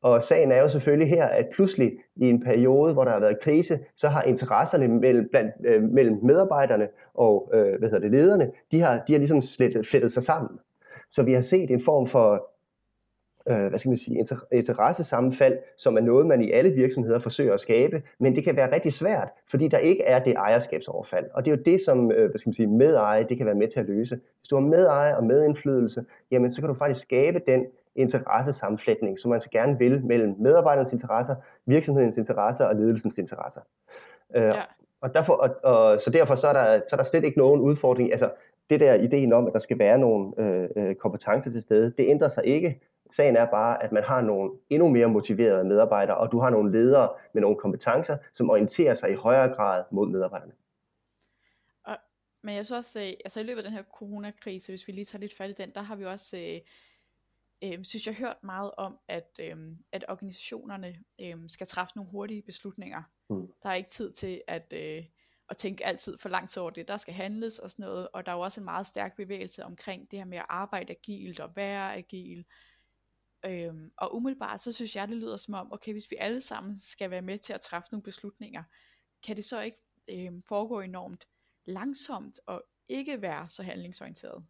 Og 0.02 0.24
sagen 0.24 0.52
er 0.52 0.62
jo 0.62 0.70
selvfølgelig 0.70 1.10
her, 1.10 1.26
at 1.26 1.46
pludselig 1.54 1.92
i 2.16 2.26
en 2.30 2.44
periode, 2.44 2.94
hvor 2.94 3.04
der 3.04 3.12
har 3.12 3.20
været 3.20 3.40
krise, 3.42 3.80
så 3.96 4.08
har 4.08 4.22
interesserne 4.22 4.88
mellem, 4.88 5.30
blandt, 5.32 5.52
øh, 5.66 5.84
mellem 5.84 6.20
medarbejderne 6.24 6.88
og 7.14 7.52
øh, 7.54 7.80
hvad 7.80 7.90
hedder 7.90 8.00
det, 8.00 8.12
lederne, 8.12 8.52
de 8.72 8.82
har, 8.82 9.04
de 9.08 9.14
har 9.14 9.18
ligesom 9.18 9.42
slettet, 9.42 9.88
flettet 9.88 10.12
sig 10.12 10.24
sammen. 10.24 10.60
Så 11.12 11.24
vi 11.24 11.34
har 11.34 11.42
set 11.42 11.72
en 11.72 11.82
form 11.82 12.08
for 12.08 12.51
øh, 13.50 13.68
hvad 13.68 13.80
skal 13.80 13.90
man 13.90 13.98
sige, 13.98 14.26
interessesammenfald, 14.52 15.58
som 15.78 15.98
er 15.98 16.02
noget, 16.02 16.26
man 16.26 16.42
i 16.42 16.52
alle 16.52 16.72
virksomheder 16.72 17.20
forsøger 17.20 17.54
at 17.54 17.60
skabe, 17.60 18.02
men 18.20 18.36
det 18.36 18.44
kan 18.44 18.56
være 18.56 18.72
rigtig 18.72 18.94
svært, 18.94 19.30
fordi 19.50 19.68
der 19.68 19.78
ikke 19.78 20.04
er 20.04 20.24
det 20.24 20.34
ejerskabsoverfald. 20.34 21.26
Og 21.34 21.46
det 21.46 21.52
er 21.52 21.56
jo 21.56 21.64
det, 21.66 21.82
som 21.82 22.12
øh, 22.12 22.30
hvad 22.30 22.38
skal 22.38 22.50
man 22.50 22.54
sige, 22.54 22.68
medeje 22.68 23.26
det 23.30 23.38
kan 23.38 23.46
være 23.46 23.56
med 23.56 23.68
til 23.68 23.80
at 23.80 23.86
løse. 23.86 24.20
Hvis 24.40 24.48
du 24.50 24.56
har 24.56 24.62
medeje 24.62 25.18
og 25.18 25.24
medindflydelse, 25.24 26.06
jamen 26.32 26.52
så 26.52 26.62
kan 26.62 26.68
du 26.68 26.74
faktisk 26.74 27.02
skabe 27.02 27.42
den 27.48 27.66
interessesammenflætning, 27.96 29.20
som 29.20 29.32
man 29.32 29.42
så 29.42 29.50
gerne 29.50 29.78
vil 29.78 30.06
mellem 30.06 30.36
medarbejdernes 30.40 30.94
interesser, 30.94 31.36
virksomhedens 31.66 32.18
interesser 32.18 32.66
og 32.66 32.76
ledelsens 32.76 33.18
interesser. 33.18 33.62
Øh, 34.36 34.44
ja. 34.44 34.62
Og 35.02 35.14
derfor, 35.14 35.34
og, 35.34 35.50
og, 35.64 36.02
så 36.02 36.10
derfor 36.10 36.36
så 36.36 36.48
er, 36.48 36.54
der, 36.54 36.82
så 36.88 36.96
er 36.96 36.98
der 36.98 37.04
slet 37.04 37.24
ikke 37.24 37.38
nogen 37.38 37.62
udfordring. 37.62 38.12
Altså, 38.12 38.30
det 38.72 38.80
der 38.80 38.94
ideen 38.94 39.34
om, 39.34 39.48
at 39.48 39.54
der 39.54 39.60
skal 39.60 39.80
være 39.80 39.98
nogle 39.98 40.34
øh, 40.40 40.70
øh 40.76 40.96
kompetencer 40.96 41.52
til 41.52 41.62
stede, 41.62 41.94
det 41.98 42.10
ændrer 42.10 42.30
sig 42.30 42.46
ikke. 42.46 42.82
Sagen 43.10 43.36
er 43.36 43.46
bare, 43.46 43.84
at 43.84 43.92
man 43.92 44.04
har 44.04 44.22
nogle 44.22 44.52
endnu 44.70 44.90
mere 44.90 45.08
motiverede 45.08 45.64
medarbejdere, 45.64 46.18
og 46.18 46.32
du 46.32 46.40
har 46.40 46.50
nogle 46.50 46.72
ledere 46.72 47.10
med 47.34 47.42
nogle 47.42 47.58
kompetencer, 47.58 48.18
som 48.34 48.50
orienterer 48.50 48.96
sig 48.96 49.12
i 49.12 49.16
højere 49.16 49.56
grad 49.56 49.84
mod 49.92 50.08
medarbejderne. 50.08 50.54
Og 51.84 51.98
men 52.44 52.56
jeg 52.56 52.66
så 52.66 52.76
også, 52.76 53.00
øh, 53.00 53.08
altså 53.08 53.40
i 53.40 53.44
løbet 53.44 53.58
af 53.58 53.64
den 53.64 53.74
her 53.74 53.84
coronakrise, 53.84 54.72
hvis 54.72 54.88
vi 54.88 54.94
lige 54.94 55.06
tager 55.06 55.20
lidt 55.20 55.38
fat 55.38 55.50
i 55.50 55.54
den, 55.54 55.72
der 55.76 55.82
har 55.82 55.96
vi 55.96 56.06
også, 56.06 56.38
øh, 56.38 56.60
øh, 57.64 57.84
synes 57.84 58.08
jeg, 58.08 58.16
hørt 58.16 58.44
meget 58.44 58.72
om, 58.78 59.00
at, 59.08 59.40
øh, 59.42 59.58
at 59.92 60.06
organisationerne 60.10 60.96
øh, 61.22 61.36
skal 61.48 61.68
træffe 61.68 61.92
nogle 61.96 62.12
hurtige 62.12 62.42
beslutninger. 62.42 63.04
Mm. 63.30 63.48
Der 63.64 63.70
er 63.70 63.74
ikke 63.74 63.90
tid 63.90 64.12
til 64.12 64.42
at, 64.48 64.74
øh, 64.74 65.04
at 65.52 65.58
tænke 65.58 65.86
altid 65.86 66.18
for 66.18 66.30
langt 66.30 66.58
over 66.58 66.70
det, 66.70 66.88
der 66.88 66.98
skal 66.98 67.14
handles 67.14 67.60
og 67.60 67.70
sådan 67.70 67.84
noget, 67.84 68.08
og 68.14 68.26
der 68.26 68.32
er 68.32 68.36
jo 68.36 68.42
også 68.42 68.62
en 68.62 68.66
meget 68.66 68.88
stærk 68.88 69.16
bevægelse 69.16 69.66
omkring 69.66 70.12
det 70.12 70.20
her 70.20 70.26
med 70.26 70.38
at 70.38 70.46
arbejde 70.50 70.92
agilt 70.92 71.40
og 71.40 71.56
være 71.56 71.96
agil. 71.96 72.46
Øhm, 73.46 73.92
og 73.98 74.16
umiddelbart 74.16 74.62
så 74.62 74.72
synes 74.72 74.96
jeg, 74.96 75.08
det 75.08 75.18
lyder 75.18 75.38
som 75.38 75.54
om, 75.54 75.74
okay, 75.74 75.92
hvis 75.92 76.12
vi 76.12 76.16
alle 76.20 76.42
sammen 76.42 76.80
skal 76.80 77.12
være 77.12 77.22
med 77.22 77.38
til 77.38 77.54
at 77.54 77.62
træffe 77.62 77.88
nogle 77.92 78.04
beslutninger, 78.04 78.64
kan 79.26 79.36
det 79.36 79.46
så 79.46 79.62
ikke 79.62 79.78
øhm, 80.10 80.44
foregå 80.48 80.80
enormt 80.80 81.28
langsomt 81.66 82.40
og 82.46 82.64
ikke 82.90 83.22
være 83.22 83.50
så 83.50 83.64
handlingsorienteret? 83.64 84.46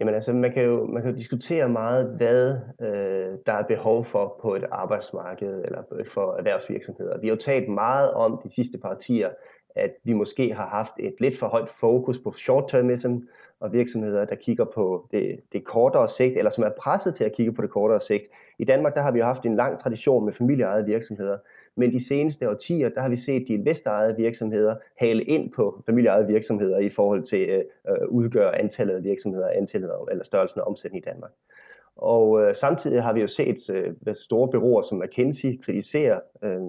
Jamen 0.00 0.14
altså, 0.14 0.32
man 0.32 0.52
kan 0.52 0.62
jo, 0.62 0.86
man 0.86 1.02
kan 1.02 1.10
jo 1.10 1.16
diskutere 1.16 1.68
meget, 1.68 2.06
hvad 2.06 2.58
øh, 2.80 3.38
der 3.46 3.52
er 3.52 3.62
behov 3.62 4.04
for 4.04 4.38
på 4.42 4.54
et 4.54 4.64
arbejdsmarked 4.70 5.64
eller 5.64 5.82
for 6.14 6.36
erhvervsvirksomheder. 6.38 7.18
Vi 7.18 7.26
har 7.26 7.34
jo 7.34 7.40
talt 7.40 7.68
meget 7.68 8.12
om 8.12 8.40
de 8.44 8.54
sidste 8.54 8.78
par 8.78 8.90
årtier, 8.90 9.30
at 9.76 9.90
vi 10.04 10.12
måske 10.12 10.54
har 10.54 10.66
haft 10.66 10.92
et 10.98 11.14
lidt 11.20 11.38
for 11.38 11.46
højt 11.46 11.68
fokus 11.80 12.18
på 12.18 12.30
short-termism, 12.30 13.12
og 13.60 13.72
virksomheder, 13.72 14.24
der 14.24 14.34
kigger 14.34 14.64
på 14.64 15.08
det, 15.10 15.40
det 15.52 15.64
kortere 15.64 16.08
sigt, 16.08 16.36
eller 16.36 16.50
som 16.50 16.64
er 16.64 16.70
presset 16.78 17.14
til 17.14 17.24
at 17.24 17.32
kigge 17.32 17.52
på 17.52 17.62
det 17.62 17.70
kortere 17.70 18.00
sigt. 18.00 18.24
I 18.58 18.64
Danmark 18.64 18.94
der 18.94 19.02
har 19.02 19.10
vi 19.10 19.18
jo 19.18 19.24
haft 19.24 19.44
en 19.44 19.56
lang 19.56 19.78
tradition 19.78 20.24
med 20.24 20.32
familieejede 20.32 20.86
virksomheder, 20.86 21.38
men 21.76 21.92
de 21.92 22.06
seneste 22.06 22.50
årtier, 22.50 22.88
der 22.88 23.00
har 23.00 23.08
vi 23.08 23.16
set 23.16 23.48
de 23.48 23.54
investorejede 23.54 24.16
virksomheder 24.16 24.76
hale 24.96 25.22
ind 25.22 25.52
på 25.52 25.82
familieejede 25.86 26.26
virksomheder 26.26 26.78
i 26.78 26.88
forhold 26.88 27.22
til 27.22 27.36
at 27.36 27.64
øh, 27.88 27.94
øh 28.02 28.08
udgøre 28.08 28.58
antallet 28.58 28.94
af 28.94 29.04
virksomheder, 29.04 29.48
antallet 29.48 29.88
af, 29.88 30.10
eller 30.10 30.24
størrelsen 30.24 30.60
af 30.60 30.64
omsætning 30.66 31.04
i 31.04 31.08
Danmark. 31.10 31.30
Og 31.96 32.42
øh, 32.42 32.56
samtidig 32.56 33.02
har 33.02 33.12
vi 33.12 33.20
jo 33.20 33.26
set 33.26 33.70
øh, 33.70 34.14
store 34.14 34.48
bureauer 34.48 34.82
som 34.82 34.98
McKinsey 34.98 35.62
kritisere 35.62 36.20
øh, 36.42 36.60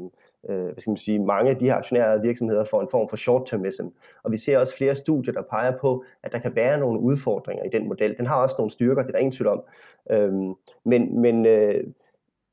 øh, 0.50 0.64
hvad 0.64 0.82
skal 0.82 0.92
man 0.92 0.98
sige, 0.98 1.20
mange 1.20 1.50
af 1.52 1.58
de 1.58 1.66
her 1.66 1.76
aktionærede 1.76 2.22
virksomheder 2.22 2.64
for 2.64 2.82
en 2.82 2.88
form 2.92 3.10
for 3.10 3.18
short-termism. 3.18 3.86
Og 4.24 4.32
vi 4.32 4.38
ser 4.38 4.58
også 4.58 4.78
flere 4.78 4.96
studier, 4.96 5.34
der 5.34 5.42
peger 5.42 5.78
på, 5.78 6.04
at 6.24 6.32
der 6.32 6.40
kan 6.40 6.56
være 6.56 6.80
nogle 6.80 7.00
udfordringer 7.00 7.64
i 7.64 7.70
den 7.70 7.88
model. 7.88 8.18
Den 8.18 8.26
har 8.28 8.42
også 8.44 8.56
nogle 8.58 8.72
styrker, 8.72 9.02
det 9.02 9.08
er 9.08 9.12
der 9.12 9.20
ingen 9.20 9.32
tvivl 9.32 9.48
om. 9.48 9.64
Øhm, 10.12 10.54
men 10.84 11.22
men 11.22 11.46
øh, 11.46 11.84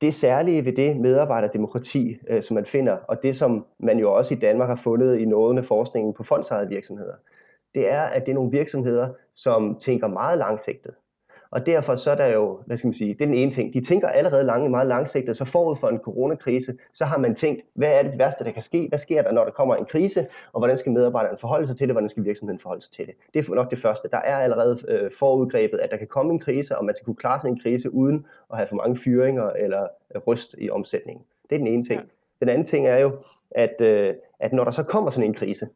det 0.04 0.14
særlige 0.14 0.64
ved 0.64 0.73
det 0.73 0.96
medarbejderdemokrati, 0.96 2.18
øh, 2.28 2.42
som 2.42 2.54
man 2.54 2.66
finder, 2.66 2.92
og 2.92 3.23
det 3.23 3.37
som 3.37 3.66
man 3.78 3.99
jo 3.99 4.12
også 4.12 4.34
i 4.34 4.37
Danmark 4.37 4.68
har 4.68 4.76
fundet 4.76 5.18
i 5.18 5.25
noget 5.25 5.54
med 5.54 5.62
forskningen 5.62 6.14
på 6.14 6.23
fondsejede 6.23 6.68
virksomheder, 6.68 7.14
det 7.75 7.90
er, 7.90 8.02
at 8.02 8.26
det 8.26 8.30
er 8.30 8.34
nogle 8.34 8.50
virksomheder, 8.50 9.08
som 9.34 9.78
tænker 9.80 10.06
meget 10.06 10.38
langsigtet. 10.38 10.94
Og 11.51 11.67
derfor 11.67 11.97
så 11.97 12.11
er 12.11 12.15
der 12.15 12.27
jo, 12.27 12.61
hvad 12.67 12.77
skal 12.77 12.89
man 12.89 12.95
sige, 12.95 13.15
det 13.15 13.21
er 13.21 13.27
den 13.27 13.35
ene 13.35 13.51
ting. 13.51 13.75
De 13.75 13.81
tænker 13.81 14.09
allerede 14.09 14.45
langt, 14.45 14.71
meget 14.71 14.87
langsigtet, 14.87 15.37
så 15.37 15.45
forud 15.45 15.77
for 15.77 15.89
en 15.89 15.99
coronakrise, 15.99 16.77
så 16.93 17.05
har 17.05 17.19
man 17.19 17.35
tænkt, 17.35 17.63
hvad 17.75 17.89
er 17.89 18.03
det 18.03 18.19
værste, 18.19 18.45
der 18.45 18.51
kan 18.51 18.63
ske? 18.63 18.87
Hvad 18.89 18.99
sker 18.99 19.23
der, 19.23 19.33
når 19.33 19.45
der 19.45 19.51
kommer 19.51 19.75
en 19.75 19.85
krise? 19.85 20.27
Og 20.53 20.61
hvordan 20.61 20.79
skal 20.79 20.93
medarbejderne 20.93 21.39
forholde 21.39 21.67
sig 21.67 21.77
til 21.77 21.89
det? 21.89 21.95
Hvordan 21.95 22.09
skal 22.09 22.25
virksomheden 22.25 22.61
forholde 22.61 22.83
sig 22.83 22.93
til 22.93 23.07
det? 23.07 23.15
Det 23.35 23.49
er 23.49 23.55
nok 23.55 23.71
det 23.71 23.79
første. 23.79 24.09
Der 24.11 24.19
er 24.19 24.37
allerede 24.37 24.79
øh, 24.89 25.11
forudgrebet, 25.19 25.79
at 25.79 25.91
der 25.91 25.97
kan 25.97 26.07
komme 26.07 26.33
en 26.33 26.41
krise, 26.41 26.79
og 26.79 26.85
man 26.85 26.95
skal 26.95 27.05
kunne 27.05 27.17
klare 27.17 27.41
sig 27.41 27.49
en 27.49 27.61
krise 27.61 27.95
uden 27.95 28.27
at 28.51 28.57
have 28.57 28.69
for 28.69 28.77
mange 28.77 28.99
fyringer 28.99 29.51
eller 29.51 29.87
ryst 30.27 30.55
i 30.59 30.71
omsætningen. 30.71 31.25
Det 31.51 31.55
er 31.55 31.59
den 31.59 31.67
ene 31.67 31.83
ting. 31.83 32.01
Ja. 32.01 32.07
Den 32.41 32.49
anden 32.49 32.67
ting 32.67 32.87
er 32.87 32.99
jo, 32.99 33.13
at, 33.51 33.81
øh, 33.81 34.15
at 34.41 34.53
når 34.53 34.65
der 34.65 34.71
så 34.71 34.83
kommer 34.83 35.11
sådan 35.11 35.29
en 35.29 35.35
krise, 35.35 35.69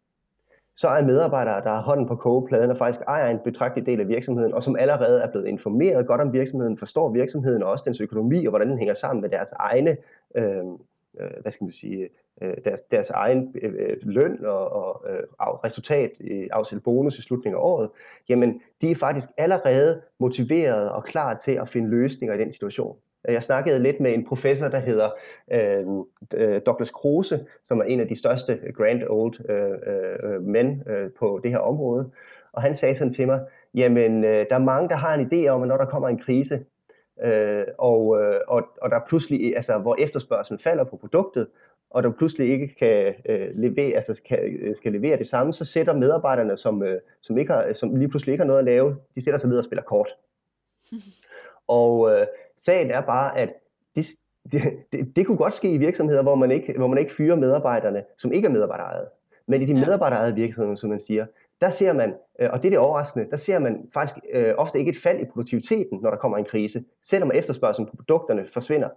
så 0.81 0.89
er 0.89 1.03
medarbejdere, 1.03 1.65
der 1.65 1.71
har 1.71 1.83
hånden 1.83 2.07
på 2.07 2.17
kogepladen 2.17 2.71
og 2.71 2.77
faktisk 2.79 3.01
ejer 3.09 3.31
en 3.31 3.39
betragtelig 3.45 3.87
del 3.87 4.01
af 4.01 4.09
virksomheden, 4.09 4.55
og 4.55 4.63
som 4.63 4.77
allerede 4.77 5.21
er 5.21 5.31
blevet 5.31 5.47
informeret 5.47 6.07
godt 6.07 6.21
om 6.21 6.33
virksomheden, 6.33 6.79
forstår 6.79 7.13
virksomheden 7.13 7.63
og 7.63 7.71
også 7.71 7.85
dens 7.87 8.01
økonomi, 8.01 8.47
og 8.47 8.51
hvordan 8.51 8.71
den 8.71 8.79
hænger 8.79 8.95
sammen 8.95 9.21
med 9.21 9.29
deres 9.31 9.53
egne, 9.53 9.97
øh, 10.35 10.59
øh 11.21 11.31
hvad 11.43 11.53
skal 11.53 11.65
man 11.65 11.71
sige, 11.71 12.09
øh, 12.43 12.55
deres, 12.65 12.83
deres 12.83 13.11
egen 13.11 13.57
øh, 13.63 13.97
løn 14.03 14.45
og, 14.45 14.73
og 14.73 15.05
øh, 15.11 15.23
resultat, 15.41 16.11
øh, 16.21 16.47
afsæt 16.53 16.83
bonus 16.83 17.19
i 17.19 17.23
slutningen 17.23 17.59
af 17.59 17.63
året, 17.63 17.91
jamen 18.29 18.61
de 18.81 18.91
er 18.91 18.97
faktisk 18.97 19.29
allerede 19.37 20.01
motiveret 20.19 20.91
og 20.91 21.05
klar 21.05 21.35
til 21.35 21.53
at 21.53 21.69
finde 21.69 21.89
løsninger 21.91 22.35
i 22.35 22.39
den 22.39 22.53
situation. 22.53 22.97
Jeg 23.25 23.43
snakkede 23.43 23.79
lidt 23.79 24.01
med 24.01 24.15
en 24.15 24.27
professor, 24.27 24.69
der 24.69 24.79
hedder 24.79 25.11
øh, 25.53 25.87
øh, 26.35 26.61
Douglas 26.67 26.91
Kruse, 26.91 27.47
som 27.65 27.81
er 27.81 27.85
en 27.85 28.01
af 28.01 28.09
de 28.09 28.19
største 28.19 28.59
grand 28.75 29.03
old 29.09 29.51
øh, 29.51 30.35
øh, 30.35 30.43
mænd 30.43 30.89
øh, 30.91 31.11
på 31.19 31.41
det 31.43 31.51
her 31.51 31.59
område. 31.59 32.11
Og 32.53 32.63
han 32.63 32.77
sagde 32.77 32.95
sådan 32.95 33.13
til 33.13 33.27
mig, 33.27 33.41
jamen 33.75 34.25
øh, 34.25 34.47
der 34.51 34.55
er 34.55 34.59
mange, 34.59 34.89
der 34.89 34.97
har 34.97 35.15
en 35.15 35.27
idé 35.33 35.49
om, 35.49 35.63
at 35.63 35.69
når 35.69 35.77
der 35.77 35.85
kommer 35.85 36.09
en 36.09 36.19
krise, 36.19 36.65
øh, 37.23 37.65
og, 37.79 38.21
øh, 38.23 38.41
og, 38.49 38.69
og 38.83 38.91
der 38.91 39.01
pludselig, 39.09 39.57
altså 39.57 39.79
hvor 39.79 39.97
efterspørgselen 39.99 40.59
falder 40.59 40.85
på 40.85 40.97
produktet, 40.97 41.47
og 41.91 42.03
der 42.03 42.11
pludselig 42.11 42.53
ikke 42.53 42.75
kan 42.79 43.15
øh, 43.29 43.49
levere, 43.53 43.97
altså 43.97 44.23
kan, 44.23 44.73
skal 44.75 44.93
levere 44.93 45.19
det 45.19 45.27
samme, 45.27 45.53
så 45.53 45.65
sætter 45.65 45.93
medarbejderne, 45.93 46.57
som, 46.57 46.83
øh, 46.83 47.01
som, 47.21 47.39
ikke 47.39 47.53
har, 47.53 47.73
som 47.73 47.97
lige 47.97 48.09
pludselig 48.09 48.33
ikke 48.33 48.43
har 48.43 48.47
noget 48.47 48.59
at 48.59 48.65
lave, 48.65 48.97
de 49.15 49.25
sætter 49.25 49.39
sig 49.39 49.51
ned 49.51 49.59
og 49.59 49.65
spiller 49.65 49.83
kort. 49.83 50.09
og 51.79 52.11
øh, 52.11 52.27
Sagen 52.65 52.91
er 52.91 53.01
bare, 53.01 53.39
at 53.39 53.49
det, 53.97 54.07
det, 54.53 54.63
det, 54.93 55.17
det 55.17 55.27
kunne 55.27 55.37
godt 55.37 55.55
ske 55.55 55.71
i 55.71 55.79
virksomheder, 55.79 56.23
hvor 56.23 56.35
man 56.35 56.51
ikke, 56.51 56.75
hvor 56.77 56.87
man 56.87 56.99
ikke 56.99 57.15
fyrer 57.15 57.37
medarbejderne, 57.37 58.05
som 58.17 58.33
ikke 58.33 58.49
er 58.49 58.53
medarbejderejet. 58.53 59.07
Men 59.47 59.63
i 59.63 59.67
de 59.67 59.75
medarbejderejede 59.75 60.35
virksomheder, 60.35 60.77
som 60.77 60.91
man 60.91 61.01
siger, 61.01 61.27
der 61.61 61.71
ser 61.71 61.93
man, 61.93 62.15
øh, 62.41 62.49
og 62.53 62.63
det 62.63 62.69
er 62.69 62.71
det 62.71 62.79
overraskende, 62.79 63.31
der 63.31 63.37
ser 63.37 63.59
man 63.59 63.91
faktisk 63.95 64.25
øh, 64.33 64.55
ofte 64.57 64.79
ikke 64.79 64.91
et 64.91 65.03
fald 65.03 65.21
i 65.21 65.25
produktiviteten, 65.25 65.99
når 66.03 66.11
der 66.11 66.17
kommer 66.17 66.39
en 66.39 66.45
krise, 66.45 66.85
selvom 67.03 67.31
efterspørgselen 67.35 67.91
på 67.91 67.97
produkterne 67.97 68.47
forsvinder. 68.53 68.89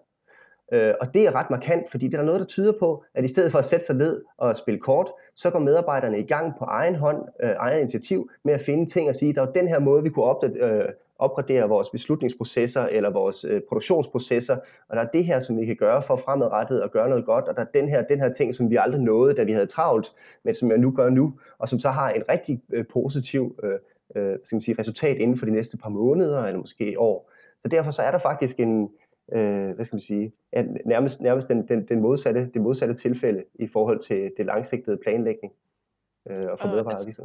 Øh, 0.74 0.94
og 1.02 1.14
det 1.14 1.28
er 1.28 1.36
ret 1.36 1.50
markant, 1.50 1.92
fordi 1.92 2.06
det 2.08 2.14
er 2.14 2.18
der 2.18 2.26
noget, 2.26 2.40
der 2.40 2.46
tyder 2.46 2.74
på, 2.80 3.04
at 3.14 3.24
i 3.24 3.28
stedet 3.28 3.52
for 3.52 3.60
at 3.60 3.66
sætte 3.66 3.86
sig 3.86 3.96
ned 3.96 4.24
og 4.38 4.58
spille 4.58 4.80
kort, 4.80 5.12
så 5.36 5.50
går 5.50 5.60
medarbejderne 5.60 6.20
i 6.20 6.28
gang 6.28 6.54
på 6.60 6.66
egen 6.66 6.96
hånd, 6.96 7.24
øh, 7.44 7.56
egen 7.58 7.80
initiativ, 7.80 8.30
med 8.44 8.54
at 8.54 8.62
finde 8.62 8.86
ting 8.86 9.10
og 9.10 9.16
sige, 9.16 9.34
der 9.34 9.42
er 9.42 9.52
den 9.52 9.68
her 9.68 9.80
måde, 9.80 10.04
vi 10.04 10.10
kunne 10.10 10.26
opdate, 10.26 10.60
øh, 10.60 10.90
opgradere 11.22 11.70
vores 11.70 11.90
beslutningsprocesser 11.90 12.82
eller 12.82 13.10
vores 13.10 13.46
øh, 13.46 13.62
produktionsprocesser, 13.70 14.58
og 14.90 14.96
der 14.96 15.02
er 15.02 15.08
det 15.08 15.26
her, 15.26 15.40
som 15.40 15.60
vi 15.60 15.66
kan 15.66 15.76
gøre 15.76 16.04
for 16.04 16.16
fremadrettet 16.16 16.84
og 16.84 16.92
gøre 16.92 17.10
noget 17.10 17.26
godt, 17.26 17.46
og 17.46 17.56
der 17.56 17.62
er 17.62 17.72
den 17.74 17.90
her, 17.90 18.02
den 18.02 18.20
her 18.20 18.34
ting, 18.34 18.56
som 18.56 18.70
vi 18.70 18.76
aldrig 18.76 19.02
nåede, 19.02 19.34
da 19.34 19.44
vi 19.44 19.52
havde 19.52 19.66
travlt, 19.66 20.14
men 20.44 20.56
som 20.56 20.70
jeg 20.70 20.78
nu 20.78 20.92
gør 20.92 21.10
nu, 21.10 21.34
og 21.58 21.70
som 21.70 21.80
så 21.80 21.90
har 21.90 22.10
en 22.10 22.24
rigtig 22.30 22.62
øh, 22.74 22.86
positiv 22.94 23.60
øh, 23.64 23.80
øh, 24.16 24.38
skal 24.44 24.56
man 24.56 24.62
sige, 24.62 24.76
resultat 24.80 25.18
inden 25.18 25.38
for 25.38 25.46
de 25.46 25.52
næste 25.52 25.78
par 25.78 25.90
måneder 25.90 26.44
eller 26.44 26.60
måske 26.60 27.00
år. 27.00 27.32
Så 27.62 27.68
derfor 27.68 27.92
så 27.92 28.02
er 28.02 28.12
der 28.12 28.18
faktisk 28.20 28.60
en, 28.60 28.90
øh, 29.34 29.72
hvad 29.72 29.86
skal 29.86 29.96
man 29.96 30.02
sige, 30.02 30.34
ja, 30.54 30.64
nærmest, 30.86 31.22
nærmest 31.22 31.48
den, 31.48 31.68
den, 31.68 31.88
den 31.88 32.00
modsatte, 32.00 32.50
det 32.54 32.62
modsatte 32.62 32.94
tilfælde 32.94 33.44
i 33.56 33.68
forhold 33.68 34.00
til 34.00 34.32
det 34.38 34.46
langsigtede 34.46 34.98
planlægning 34.98 35.54
øh, 36.30 36.36
og 36.52 36.60
for 36.60 36.68
medarbejdere. 36.68 37.06
Altså, 37.06 37.24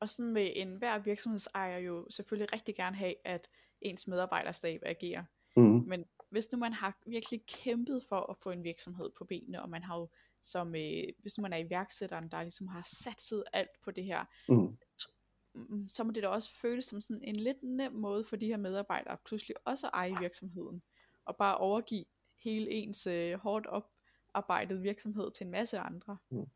og 0.00 0.08
sådan 0.08 0.34
vil 0.34 0.60
en 0.60 0.74
hver 0.74 0.98
virksomhedsejer 0.98 1.78
jo 1.78 2.06
selvfølgelig 2.10 2.52
rigtig 2.52 2.74
gerne 2.74 2.96
have, 2.96 3.14
at 3.24 3.48
ens 3.80 4.08
medarbejderstab 4.08 4.82
agerer. 4.86 5.24
Mm. 5.56 5.84
Men 5.86 6.04
hvis 6.30 6.52
nu 6.52 6.58
man 6.58 6.72
har 6.72 6.98
virkelig 7.06 7.46
kæmpet 7.46 8.02
for 8.08 8.30
at 8.30 8.36
få 8.36 8.50
en 8.50 8.64
virksomhed 8.64 9.10
på 9.18 9.24
benene, 9.24 9.62
og 9.62 9.70
man 9.70 9.82
har 9.82 9.98
jo 9.98 10.08
som, 10.42 10.74
øh, 10.74 11.04
hvis 11.18 11.38
nu 11.38 11.42
man 11.42 11.52
er 11.52 11.56
iværksætteren, 11.56 12.28
der 12.28 12.42
ligesom 12.42 12.66
har 12.66 12.82
satset 12.84 13.44
alt 13.52 13.70
på 13.84 13.90
det 13.90 14.04
her, 14.04 14.24
mm. 14.48 14.78
mm. 15.54 15.88
så 15.88 16.04
må 16.04 16.10
det 16.10 16.22
da 16.22 16.28
også 16.28 16.60
føles 16.60 16.84
som 16.84 17.00
sådan 17.00 17.22
en 17.22 17.36
lidt 17.36 17.62
nem 17.62 17.92
måde 17.92 18.24
for 18.24 18.36
de 18.36 18.46
her 18.46 18.56
medarbejdere 18.56 19.16
pludselig 19.24 19.56
også 19.64 19.86
at 19.86 19.90
eje 19.94 20.18
virksomheden, 20.20 20.82
og 21.24 21.36
bare 21.36 21.56
overgive 21.56 22.04
hele 22.38 22.70
ens 22.70 23.06
øh, 23.06 23.34
hårdt 23.34 23.66
oparbejdet 23.66 24.82
virksomhed 24.82 25.30
til 25.30 25.44
en 25.44 25.50
masse 25.50 25.78
andre. 25.78 26.16
Mm. 26.30 26.46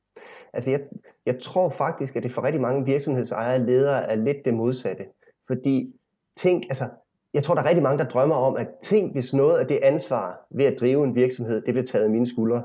Altså 0.55 0.71
jeg, 0.71 0.81
jeg 1.27 1.41
tror 1.41 1.69
faktisk, 1.69 2.17
at 2.17 2.23
det 2.23 2.33
for 2.33 2.43
rigtig 2.43 2.61
mange 2.61 2.85
virksomhedsejere 2.85 3.55
og 3.55 3.61
ledere 3.61 4.11
er 4.11 4.15
lidt 4.15 4.45
det 4.45 4.55
modsatte. 4.55 5.05
Fordi 5.47 5.95
tænk, 6.37 6.65
altså, 6.69 6.89
jeg 7.35 7.43
tror, 7.43 7.55
der 7.55 7.63
er 7.63 7.69
rigtig 7.69 7.83
mange, 7.83 7.99
der 7.99 8.11
drømmer 8.11 8.37
om, 8.37 8.57
at 8.57 8.69
tænk, 8.83 9.13
hvis 9.13 9.35
noget 9.35 9.59
af 9.59 9.67
det 9.67 9.79
ansvar 9.83 10.47
ved 10.51 10.65
at 10.65 10.81
drive 10.81 11.05
en 11.05 11.15
virksomhed, 11.15 11.63
det 11.63 11.75
blev 11.75 11.87
taget 11.87 12.05
af 12.05 12.11
mine 12.11 12.27
skuldre. 12.27 12.63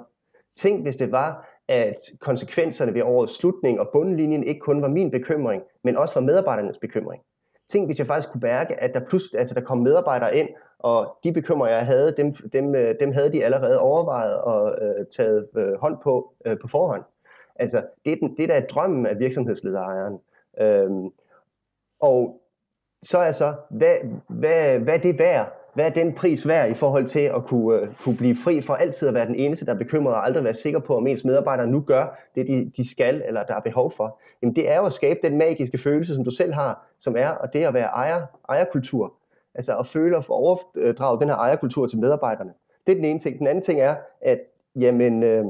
Tænk, 0.58 0.82
hvis 0.82 0.96
det 0.96 1.12
var, 1.12 1.50
at 1.68 1.96
konsekvenserne 2.20 2.94
ved 2.94 3.02
årets 3.02 3.36
slutning 3.36 3.80
og 3.80 3.90
bundlinjen 3.94 4.44
ikke 4.44 4.60
kun 4.60 4.82
var 4.82 4.88
min 4.88 5.12
bekymring, 5.12 5.64
men 5.84 5.98
også 5.98 6.14
var 6.14 6.22
medarbejdernes 6.22 6.78
bekymring. 6.78 7.22
Tænk, 7.70 7.88
hvis 7.88 8.00
jeg 8.00 8.08
faktisk 8.08 8.32
kunne 8.32 8.42
mærke, 8.42 8.84
at 8.84 8.94
der 8.94 9.00
pludselig, 9.00 9.40
altså 9.40 9.56
der 9.56 9.62
kom 9.62 9.78
medarbejdere 9.78 10.36
ind, 10.36 10.50
og 10.80 11.18
de 11.24 11.34
bekymringer, 11.34 11.78
jeg 11.78 11.86
havde, 11.86 12.14
dem, 12.18 12.36
dem, 12.54 12.76
øh, 12.76 12.96
dem 13.00 13.12
havde 13.12 13.32
de 13.32 13.46
allerede 13.46 13.80
overvejet 13.80 14.38
og 14.38 14.78
øh, 14.82 15.06
taget 15.18 15.48
øh, 15.58 15.74
hånd 15.74 15.98
på 16.04 16.34
øh, 16.46 16.58
på 16.62 16.68
forhånd. 16.68 17.04
Altså, 17.60 17.84
det 18.06 18.14
er, 18.14 18.16
den, 18.16 18.38
det 18.38 18.50
der 18.50 18.60
da 18.60 18.66
drømmen 18.66 19.06
af 19.06 19.20
virksomhedslederejeren. 19.20 20.20
Øhm, 20.62 21.10
og 22.00 22.42
så 23.02 23.18
er 23.18 23.32
så, 23.32 23.54
hvad, 23.70 23.96
hvad, 24.28 24.80
hvad 24.80 24.94
er 24.94 25.02
det 25.02 25.20
værd, 25.20 25.60
hvad 25.74 25.86
er 25.86 25.90
den 25.90 26.14
pris 26.14 26.48
værd 26.48 26.70
i 26.70 26.74
forhold 26.74 27.06
til 27.06 27.20
at 27.20 27.44
kunne, 27.46 27.82
uh, 27.82 27.88
kunne 28.04 28.18
blive 28.18 28.36
fri 28.36 28.62
for 28.62 28.74
altid 28.74 29.08
at 29.08 29.14
være 29.14 29.26
den 29.26 29.36
eneste, 29.36 29.66
der 29.66 29.74
er 29.74 29.78
bekymret 29.78 30.16
og 30.16 30.26
aldrig 30.26 30.44
være 30.44 30.54
sikker 30.54 30.80
på, 30.80 30.98
om 30.98 31.08
ens 31.08 31.26
medarbejdere 31.26 31.68
nu 31.68 31.82
gør 31.82 32.20
det, 32.36 32.48
de, 32.48 32.72
de 32.78 32.90
skal 32.92 33.24
eller 33.26 33.44
der 33.44 33.56
er 33.56 33.60
behov 33.60 33.92
for? 33.92 34.20
Jamen 34.42 34.56
det 34.56 34.72
er 34.72 34.78
jo 34.78 34.86
at 34.86 34.94
skabe 34.94 35.20
den 35.24 35.38
magiske 35.38 35.78
følelse, 35.78 36.16
som 36.16 36.24
du 36.24 36.32
selv 36.32 36.54
har, 36.54 36.88
som 37.00 37.16
er 37.18 37.30
og 37.30 37.54
det 37.54 37.64
at 37.64 37.74
være 37.74 37.88
ejer, 37.88 38.26
ejerkultur. 38.50 39.14
Altså 39.56 39.78
at 39.78 39.88
føle 39.88 40.18
og 40.18 40.26
overdrage 40.30 41.20
den 41.20 41.30
her 41.30 41.36
ejerkultur 41.36 41.88
til 41.88 42.00
medarbejderne. 42.00 42.54
Det 42.88 42.92
er 42.92 42.96
den 42.96 43.06
ene 43.06 43.20
ting. 43.20 43.40
Den 43.40 43.48
anden 43.48 43.62
ting 43.62 43.80
er, 43.80 43.96
at 44.22 44.40
jamen, 44.76 45.24
øh, 45.24 45.46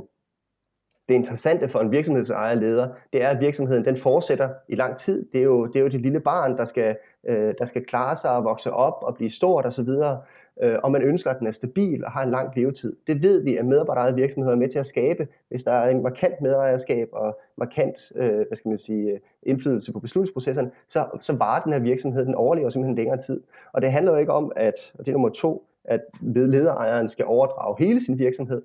det 1.09 1.15
interessante 1.15 1.69
for 1.69 1.79
en 1.79 1.91
virksomhedsejer 1.91 2.55
leder, 2.55 2.87
det 3.13 3.23
er, 3.23 3.29
at 3.29 3.39
virksomheden 3.39 3.85
den 3.85 3.97
fortsætter 3.97 4.49
i 4.67 4.75
lang 4.75 4.97
tid. 4.97 5.25
Det 5.33 5.39
er 5.39 5.43
jo 5.43 5.65
det, 5.65 5.75
er 5.75 5.83
jo 5.83 5.87
det 5.87 6.01
lille 6.01 6.19
barn, 6.19 6.57
der 6.57 6.65
skal, 6.65 6.95
øh, 7.27 7.53
der 7.57 7.65
skal 7.65 7.85
klare 7.85 8.17
sig 8.17 8.31
og 8.31 8.43
vokse 8.43 8.73
op 8.73 8.97
og 9.01 9.15
blive 9.15 9.29
stort 9.29 9.65
osv., 9.65 9.89
øh, 10.61 10.77
og 10.83 10.91
man 10.91 11.01
ønsker, 11.01 11.29
at 11.31 11.39
den 11.39 11.47
er 11.47 11.51
stabil 11.51 12.05
og 12.05 12.11
har 12.11 12.23
en 12.23 12.29
lang 12.29 12.55
levetid. 12.55 12.95
Det 13.07 13.21
ved 13.21 13.43
vi, 13.43 13.57
at 13.57 13.65
medarbejderejede 13.65 14.15
virksomheder 14.15 14.55
er 14.55 14.59
med 14.59 14.69
til 14.69 14.79
at 14.79 14.85
skabe, 14.85 15.27
hvis 15.49 15.63
der 15.63 15.71
er 15.71 15.89
en 15.89 16.03
markant 16.03 16.41
medejerskab 16.41 17.09
og 17.11 17.39
markant 17.57 18.11
øh, 18.15 18.47
hvad 18.47 18.57
skal 18.57 18.69
man 18.69 18.77
sige, 18.77 19.19
indflydelse 19.43 19.93
på 19.93 19.99
beslutningsprocesserne, 19.99 20.71
så, 20.87 21.05
så 21.21 21.33
varer 21.33 21.63
den 21.63 21.73
her 21.73 21.79
virksomhed, 21.79 22.25
den 22.25 22.35
overlever 22.35 22.69
simpelthen 22.69 22.95
længere 22.95 23.17
tid. 23.17 23.41
Og 23.73 23.81
det 23.81 23.91
handler 23.91 24.11
jo 24.11 24.17
ikke 24.17 24.33
om, 24.33 24.51
at, 24.55 24.91
og 24.93 25.05
det 25.05 25.07
er 25.07 25.13
nummer 25.13 25.29
to, 25.29 25.65
at 25.83 26.01
lederejeren 26.21 27.07
skal 27.07 27.25
overdrage 27.25 27.75
hele 27.79 28.03
sin 28.03 28.19
virksomhed, 28.19 28.61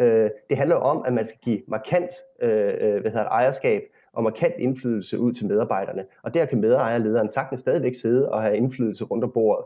Øh, 0.00 0.30
det 0.50 0.56
handler 0.56 0.76
om, 0.76 1.04
at 1.06 1.12
man 1.12 1.26
skal 1.26 1.40
give 1.42 1.60
markant 1.68 2.10
øh, 2.42 2.74
øh, 2.80 3.00
hvad 3.00 3.10
hedder 3.10 3.22
det, 3.22 3.30
ejerskab 3.30 3.82
og 4.12 4.22
markant 4.22 4.54
indflydelse 4.58 5.18
ud 5.18 5.32
til 5.32 5.46
medarbejderne. 5.46 6.04
Og 6.22 6.34
der 6.34 6.44
kan 6.44 6.60
medejerlederen 6.60 7.28
sagtens 7.28 7.60
stadigvæk 7.60 7.94
sidde 7.94 8.28
og 8.32 8.42
have 8.42 8.56
indflydelse 8.56 9.04
rundt 9.04 9.24
om 9.24 9.32
bordet. 9.32 9.64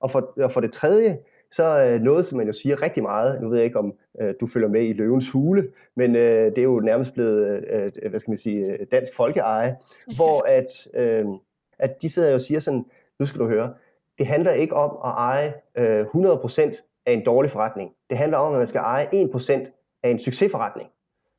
Og 0.00 0.10
for, 0.10 0.32
og 0.36 0.52
for 0.52 0.60
det 0.60 0.72
tredje, 0.72 1.18
så 1.50 1.84
øh, 1.84 2.00
noget, 2.00 2.26
som 2.26 2.38
man 2.38 2.46
jo 2.46 2.52
siger 2.52 2.82
rigtig 2.82 3.02
meget, 3.02 3.42
nu 3.42 3.48
ved 3.48 3.56
jeg 3.56 3.64
ikke, 3.64 3.78
om 3.78 3.94
øh, 4.20 4.34
du 4.40 4.46
følger 4.46 4.68
med 4.68 4.82
i 4.82 4.92
løvens 4.92 5.30
hule, 5.30 5.68
men 5.96 6.16
øh, 6.16 6.50
det 6.50 6.58
er 6.58 6.62
jo 6.62 6.80
nærmest 6.80 7.12
blevet, 7.12 7.64
øh, 7.70 7.92
hvad 8.10 8.20
skal 8.20 8.30
man 8.30 8.38
sige, 8.38 8.78
dansk 8.92 9.16
folkeeje, 9.16 9.76
hvor 10.16 10.48
at, 10.48 10.88
øh, 10.94 11.26
at 11.78 12.02
de 12.02 12.08
sidder 12.08 12.28
jo 12.28 12.34
og 12.34 12.40
siger 12.40 12.60
sådan, 12.60 12.84
nu 13.18 13.26
skal 13.26 13.40
du 13.40 13.46
høre, 13.46 13.74
det 14.18 14.26
handler 14.26 14.50
ikke 14.50 14.74
om 14.74 14.90
at 15.04 15.10
eje 15.10 15.54
øh, 15.74 16.06
100% 16.06 16.91
af 17.06 17.12
en 17.12 17.24
dårlig 17.24 17.50
forretning. 17.50 17.90
Det 18.10 18.18
handler 18.18 18.38
om, 18.38 18.52
at 18.52 18.58
man 18.58 18.66
skal 18.66 18.78
eje 18.78 19.06
1% 19.12 19.98
af 20.02 20.10
en 20.10 20.18
succesforretning. 20.18 20.88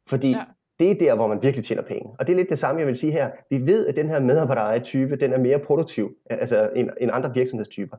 Fordi 0.08 0.30
ja. 0.30 0.44
det 0.80 0.92
er 0.92 0.96
der, 0.96 1.16
hvor 1.16 1.28
man 1.28 1.44
virkelig 1.44 1.66
tjener 1.66 1.82
penge. 1.82 2.16
Og 2.20 2.28
det 2.28 2.34
er 2.34 2.38
lidt 2.38 2.50
det 2.50 2.60
samme, 2.60 2.80
jeg 2.80 2.88
vil 2.88 2.98
sige 2.98 3.12
her. 3.12 3.30
Vi 3.50 3.66
ved, 3.66 3.88
at 3.88 3.96
den 3.96 4.10
her 4.10 4.20
medarbejdereje-type, 4.20 5.16
den 5.16 5.34
er 5.34 5.38
mere 5.38 5.60
produktiv 5.60 6.16
altså 6.30 6.70
end, 6.76 6.90
end 7.02 7.12
andre 7.14 7.34
virksomhedstyper. 7.34 7.98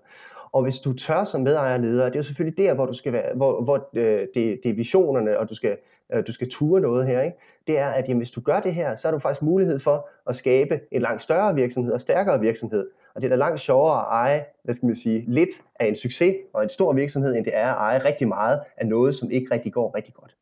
Og 0.52 0.62
hvis 0.62 0.78
du 0.78 0.92
tør 0.92 1.24
som 1.24 1.40
medejerleder, 1.40 2.04
det 2.04 2.14
er 2.14 2.18
jo 2.18 2.22
selvfølgelig 2.22 2.58
der, 2.58 2.74
hvor 2.74 2.86
du 2.86 2.92
skal 2.92 3.12
være, 3.12 3.34
hvor, 3.34 3.62
hvor 3.62 3.88
øh, 3.94 4.26
det, 4.34 4.60
det 4.62 4.70
er 4.70 4.74
visionerne, 4.74 5.38
og 5.38 5.48
du 5.48 5.54
skal, 5.54 5.76
øh, 6.14 6.26
du 6.26 6.32
skal 6.32 6.50
ture 6.50 6.80
noget 6.80 7.06
her, 7.06 7.22
ikke? 7.22 7.36
det 7.66 7.78
er, 7.78 7.86
at 7.86 8.08
jamen, 8.08 8.18
hvis 8.18 8.30
du 8.30 8.40
gør 8.40 8.60
det 8.60 8.74
her, 8.74 8.96
så 8.96 9.08
har 9.08 9.12
du 9.12 9.18
faktisk 9.18 9.42
mulighed 9.42 9.78
for 9.78 10.08
at 10.26 10.36
skabe 10.36 10.80
en 10.90 11.02
langt 11.02 11.22
større 11.22 11.54
virksomhed 11.54 11.92
og 11.92 12.00
stærkere 12.00 12.40
virksomhed. 12.40 12.88
Og 13.14 13.22
det 13.22 13.26
er 13.26 13.30
da 13.30 13.36
langt 13.36 13.60
sjovere 13.60 14.00
at 14.00 14.06
eje, 14.06 14.46
hvad 14.62 14.74
skal 14.74 14.86
man 14.86 14.96
sige, 14.96 15.24
lidt 15.28 15.50
af 15.74 15.86
en 15.86 15.96
succes 15.96 16.36
og 16.52 16.62
en 16.62 16.68
stor 16.68 16.92
virksomhed, 16.92 17.34
end 17.34 17.44
det 17.44 17.56
er 17.56 17.72
at 17.72 17.76
eje 17.76 18.04
rigtig 18.04 18.28
meget 18.28 18.64
af 18.76 18.86
noget, 18.86 19.16
som 19.16 19.30
ikke 19.30 19.54
rigtig 19.54 19.72
går 19.72 19.94
rigtig 19.94 20.14
godt. 20.14 20.36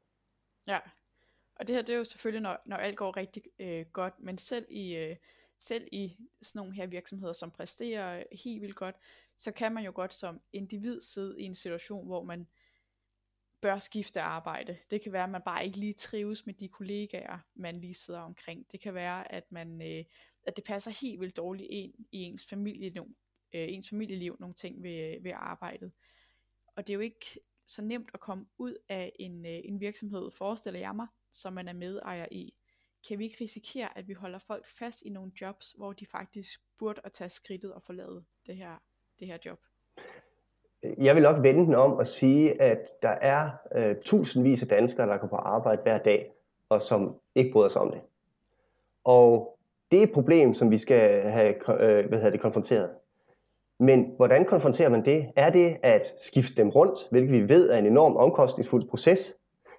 Ja, 0.66 0.78
og 1.56 1.68
det 1.68 1.76
her 1.76 1.82
det 1.82 1.92
er 1.92 1.98
jo 1.98 2.04
selvfølgelig, 2.04 2.42
når, 2.42 2.62
når 2.66 2.76
alt 2.76 2.96
går 2.96 3.16
rigtig 3.16 3.42
øh, 3.58 3.84
godt, 3.92 4.14
men 4.18 4.38
selv 4.38 4.66
i, 4.70 4.96
øh, 4.96 5.16
selv 5.58 5.88
i 5.92 6.16
sådan 6.42 6.58
nogle 6.60 6.74
her 6.74 6.86
virksomheder, 6.86 7.32
som 7.32 7.50
præsterer 7.50 8.22
helt 8.44 8.62
vildt 8.62 8.76
godt, 8.76 8.96
så 9.36 9.52
kan 9.52 9.74
man 9.74 9.84
jo 9.84 9.92
godt 9.94 10.14
som 10.14 10.40
individ 10.52 11.00
sidde 11.00 11.40
i 11.40 11.44
en 11.44 11.54
situation, 11.54 12.06
hvor 12.06 12.22
man 12.22 12.46
bør 13.60 13.78
skifte 13.78 14.20
arbejde. 14.20 14.76
Det 14.90 15.02
kan 15.02 15.12
være, 15.12 15.24
at 15.24 15.30
man 15.30 15.42
bare 15.44 15.64
ikke 15.66 15.78
lige 15.78 15.92
trives 15.92 16.46
med 16.46 16.54
de 16.54 16.68
kollegaer, 16.68 17.38
man 17.54 17.76
lige 17.76 17.94
sidder 17.94 18.20
omkring. 18.20 18.66
Det 18.72 18.80
kan 18.80 18.94
være, 18.94 19.32
at 19.32 19.52
man 19.52 19.82
øh, 19.82 20.04
at 20.46 20.56
det 20.56 20.64
passer 20.64 20.90
helt 21.02 21.20
vildt 21.20 21.36
dårligt 21.36 21.68
ind 21.70 21.94
i 22.12 22.18
ens 22.22 22.46
familie, 22.46 22.90
no, 22.90 23.02
øh, 23.54 23.66
ens 23.68 23.90
familieliv 23.90 24.36
nogle 24.40 24.54
ting 24.54 24.82
ved, 24.82 25.14
øh, 25.16 25.24
ved 25.24 25.32
arbejdet. 25.34 25.92
Og 26.76 26.86
det 26.86 26.92
er 26.92 26.94
jo 26.94 27.00
ikke 27.00 27.40
så 27.66 27.82
nemt 27.82 28.10
at 28.14 28.20
komme 28.20 28.46
ud 28.58 28.74
af 28.88 29.12
en, 29.18 29.46
øh, 29.46 29.60
en 29.64 29.80
virksomhed, 29.80 30.30
forestiller 30.30 30.80
jeg 30.80 30.96
mig, 30.96 31.06
som 31.32 31.52
man 31.52 31.68
er 31.68 31.72
medejer 31.72 32.26
i. 32.30 32.54
Kan 33.08 33.18
vi 33.18 33.24
ikke 33.24 33.36
risikere, 33.40 33.98
at 33.98 34.08
vi 34.08 34.12
holder 34.12 34.38
folk 34.38 34.68
fast 34.68 35.02
i 35.02 35.10
nogle 35.10 35.32
jobs, 35.40 35.72
hvor 35.76 35.92
de 35.92 36.06
faktisk 36.06 36.60
burde 36.78 37.00
at 37.04 37.12
tage 37.12 37.28
skridtet 37.28 37.72
og 37.72 37.82
forlade 37.82 38.24
det 38.46 38.56
her, 38.56 38.78
det 39.20 39.26
her 39.26 39.38
job? 39.46 39.58
Jeg 40.98 41.14
vil 41.14 41.22
nok 41.22 41.42
vende 41.42 41.64
den 41.66 41.74
om 41.74 41.92
og 41.92 42.06
sige, 42.06 42.62
at 42.62 43.02
der 43.02 43.08
er 43.08 43.50
øh, 43.74 43.96
tusindvis 44.04 44.62
af 44.62 44.68
danskere, 44.68 45.06
der 45.06 45.18
går 45.18 45.26
på 45.26 45.36
arbejde 45.36 45.82
hver 45.82 45.98
dag, 45.98 46.32
og 46.68 46.82
som 46.82 47.20
ikke 47.34 47.52
bryder 47.52 47.68
sig 47.68 47.80
om 47.80 47.90
det. 47.90 48.00
Og 49.04 49.58
det 49.92 49.98
er 49.98 50.02
et 50.02 50.12
problem, 50.12 50.54
som 50.54 50.70
vi 50.70 50.78
skal 50.78 51.22
have 51.22 51.54
øh, 51.80 52.08
hvad 52.08 52.18
hedder 52.18 52.30
det, 52.30 52.40
konfronteret. 52.40 52.90
Men 53.80 54.12
hvordan 54.16 54.44
konfronterer 54.44 54.88
man 54.88 55.04
det? 55.04 55.26
Er 55.36 55.50
det 55.50 55.76
at 55.82 56.14
skifte 56.18 56.54
dem 56.56 56.68
rundt, 56.68 56.98
hvilket 57.10 57.32
vi 57.32 57.48
ved 57.48 57.70
er 57.70 57.76
en 57.76 57.86
enorm 57.86 58.16
omkostningsfuld 58.16 58.88
proces? 58.88 59.34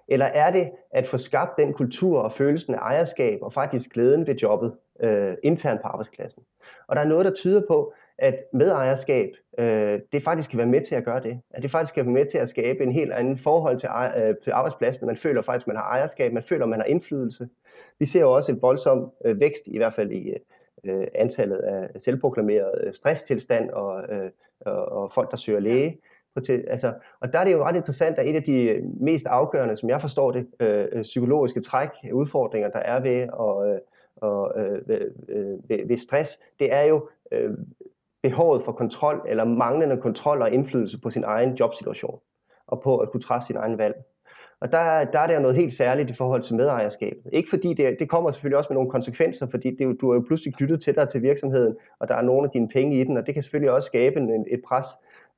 Eller 0.08 0.26
er 0.26 0.50
det 0.50 0.70
at 0.90 1.08
få 1.08 1.18
skabt 1.18 1.58
den 1.58 1.72
kultur 1.72 2.20
og 2.20 2.32
følelsen 2.32 2.74
af 2.74 2.78
ejerskab 2.78 3.38
og 3.42 3.52
faktisk 3.52 3.90
glæden 3.90 4.26
ved 4.26 4.34
jobbet 4.34 4.74
øh, 5.00 5.34
internt 5.42 5.82
på 5.82 5.88
arbejdspladsen? 5.88 6.42
Og 6.88 6.96
der 6.96 7.02
er 7.02 7.08
noget, 7.08 7.24
der 7.24 7.32
tyder 7.32 7.62
på, 7.68 7.92
at 8.18 8.34
medejerskab, 8.52 9.30
øh, 9.58 10.00
det 10.12 10.22
faktisk 10.22 10.50
kan 10.50 10.58
være 10.58 10.66
med 10.66 10.80
til 10.80 10.94
at 10.94 11.04
gøre 11.04 11.22
det. 11.22 11.40
At 11.50 11.62
det 11.62 11.70
faktisk 11.70 11.94
kan 11.94 12.04
være 12.06 12.14
med 12.14 12.26
til 12.26 12.38
at 12.38 12.48
skabe 12.48 12.82
en 12.82 12.92
helt 12.92 13.12
anden 13.12 13.38
forhold 13.38 13.78
til, 13.78 13.88
øh, 14.16 14.34
til 14.44 14.50
arbejdspladsen. 14.50 15.06
Man 15.06 15.16
føler 15.16 15.42
faktisk, 15.42 15.64
at 15.64 15.66
man 15.66 15.76
har 15.76 15.84
ejerskab, 15.84 16.32
man 16.32 16.42
føler, 16.42 16.64
at 16.64 16.68
man 16.68 16.78
har 16.78 16.86
indflydelse. 16.86 17.48
Vi 17.98 18.06
ser 18.06 18.20
jo 18.20 18.32
også 18.32 18.52
en 18.52 18.62
voldsom 18.62 19.12
øh, 19.24 19.40
vækst, 19.40 19.62
i 19.66 19.76
hvert 19.76 19.94
fald 19.94 20.12
i 20.12 20.34
øh, 20.84 21.06
antallet 21.14 21.56
af 21.56 22.00
selvproklameret 22.00 22.80
øh, 22.84 22.94
stresstilstand 22.94 23.70
og, 23.70 24.02
øh, 24.14 24.30
og, 24.60 24.88
og 24.88 25.12
folk, 25.14 25.30
der 25.30 25.36
søger 25.36 25.60
læge. 25.60 25.98
Til, 26.44 26.64
altså, 26.68 26.94
og 27.20 27.32
der 27.32 27.38
er 27.38 27.44
det 27.44 27.52
jo 27.52 27.64
ret 27.64 27.76
interessant, 27.76 28.18
at 28.18 28.28
et 28.28 28.36
af 28.36 28.42
de 28.42 28.80
mest 29.00 29.26
afgørende, 29.26 29.76
som 29.76 29.88
jeg 29.88 30.00
forstår 30.00 30.30
det, 30.30 30.46
øh, 30.60 31.02
psykologiske 31.02 31.60
træk, 31.60 31.88
udfordringer, 32.12 32.70
der 32.70 32.78
er 32.78 33.00
ved, 33.00 33.28
og, 33.28 33.68
øh, 33.68 33.78
og, 34.16 34.60
øh, 34.60 34.88
ved, 34.88 35.86
ved 35.88 35.98
stress, 35.98 36.40
det 36.58 36.72
er 36.72 36.82
jo 36.82 37.08
øh, 37.32 37.50
behovet 38.28 38.62
for 38.64 38.72
kontrol, 38.72 39.22
eller 39.28 39.44
manglende 39.44 39.96
kontrol 39.96 40.42
og 40.42 40.50
indflydelse 40.50 41.00
på 41.00 41.10
sin 41.10 41.24
egen 41.24 41.54
jobsituation, 41.54 42.18
og 42.66 42.80
på 42.82 42.98
at 42.98 43.10
kunne 43.10 43.20
træffe 43.20 43.46
sin 43.46 43.56
egen 43.56 43.78
valg. 43.78 43.94
Og 44.60 44.72
der, 44.72 45.04
der 45.04 45.18
er 45.18 45.26
der 45.26 45.38
noget 45.38 45.56
helt 45.56 45.74
særligt 45.74 46.10
i 46.10 46.14
forhold 46.14 46.42
til 46.42 46.54
medejerskabet. 46.54 47.22
Ikke 47.32 47.50
fordi 47.50 47.74
det, 47.74 47.96
det 48.00 48.08
kommer 48.08 48.30
selvfølgelig 48.30 48.58
også 48.58 48.68
med 48.70 48.74
nogle 48.74 48.90
konsekvenser, 48.90 49.46
fordi 49.46 49.70
det, 49.70 50.00
du 50.00 50.10
er 50.10 50.14
jo 50.14 50.24
pludselig 50.26 50.54
knyttet 50.54 50.80
til 50.80 50.94
dig 50.94 51.08
til 51.08 51.22
virksomheden, 51.22 51.76
og 52.00 52.08
der 52.08 52.14
er 52.14 52.22
nogle 52.22 52.44
af 52.44 52.50
dine 52.50 52.68
penge 52.68 53.00
i 53.00 53.04
den, 53.04 53.16
og 53.16 53.26
det 53.26 53.34
kan 53.34 53.42
selvfølgelig 53.42 53.70
også 53.70 53.86
skabe 53.86 54.20
en, 54.20 54.46
et 54.50 54.62
pres. 54.68 54.86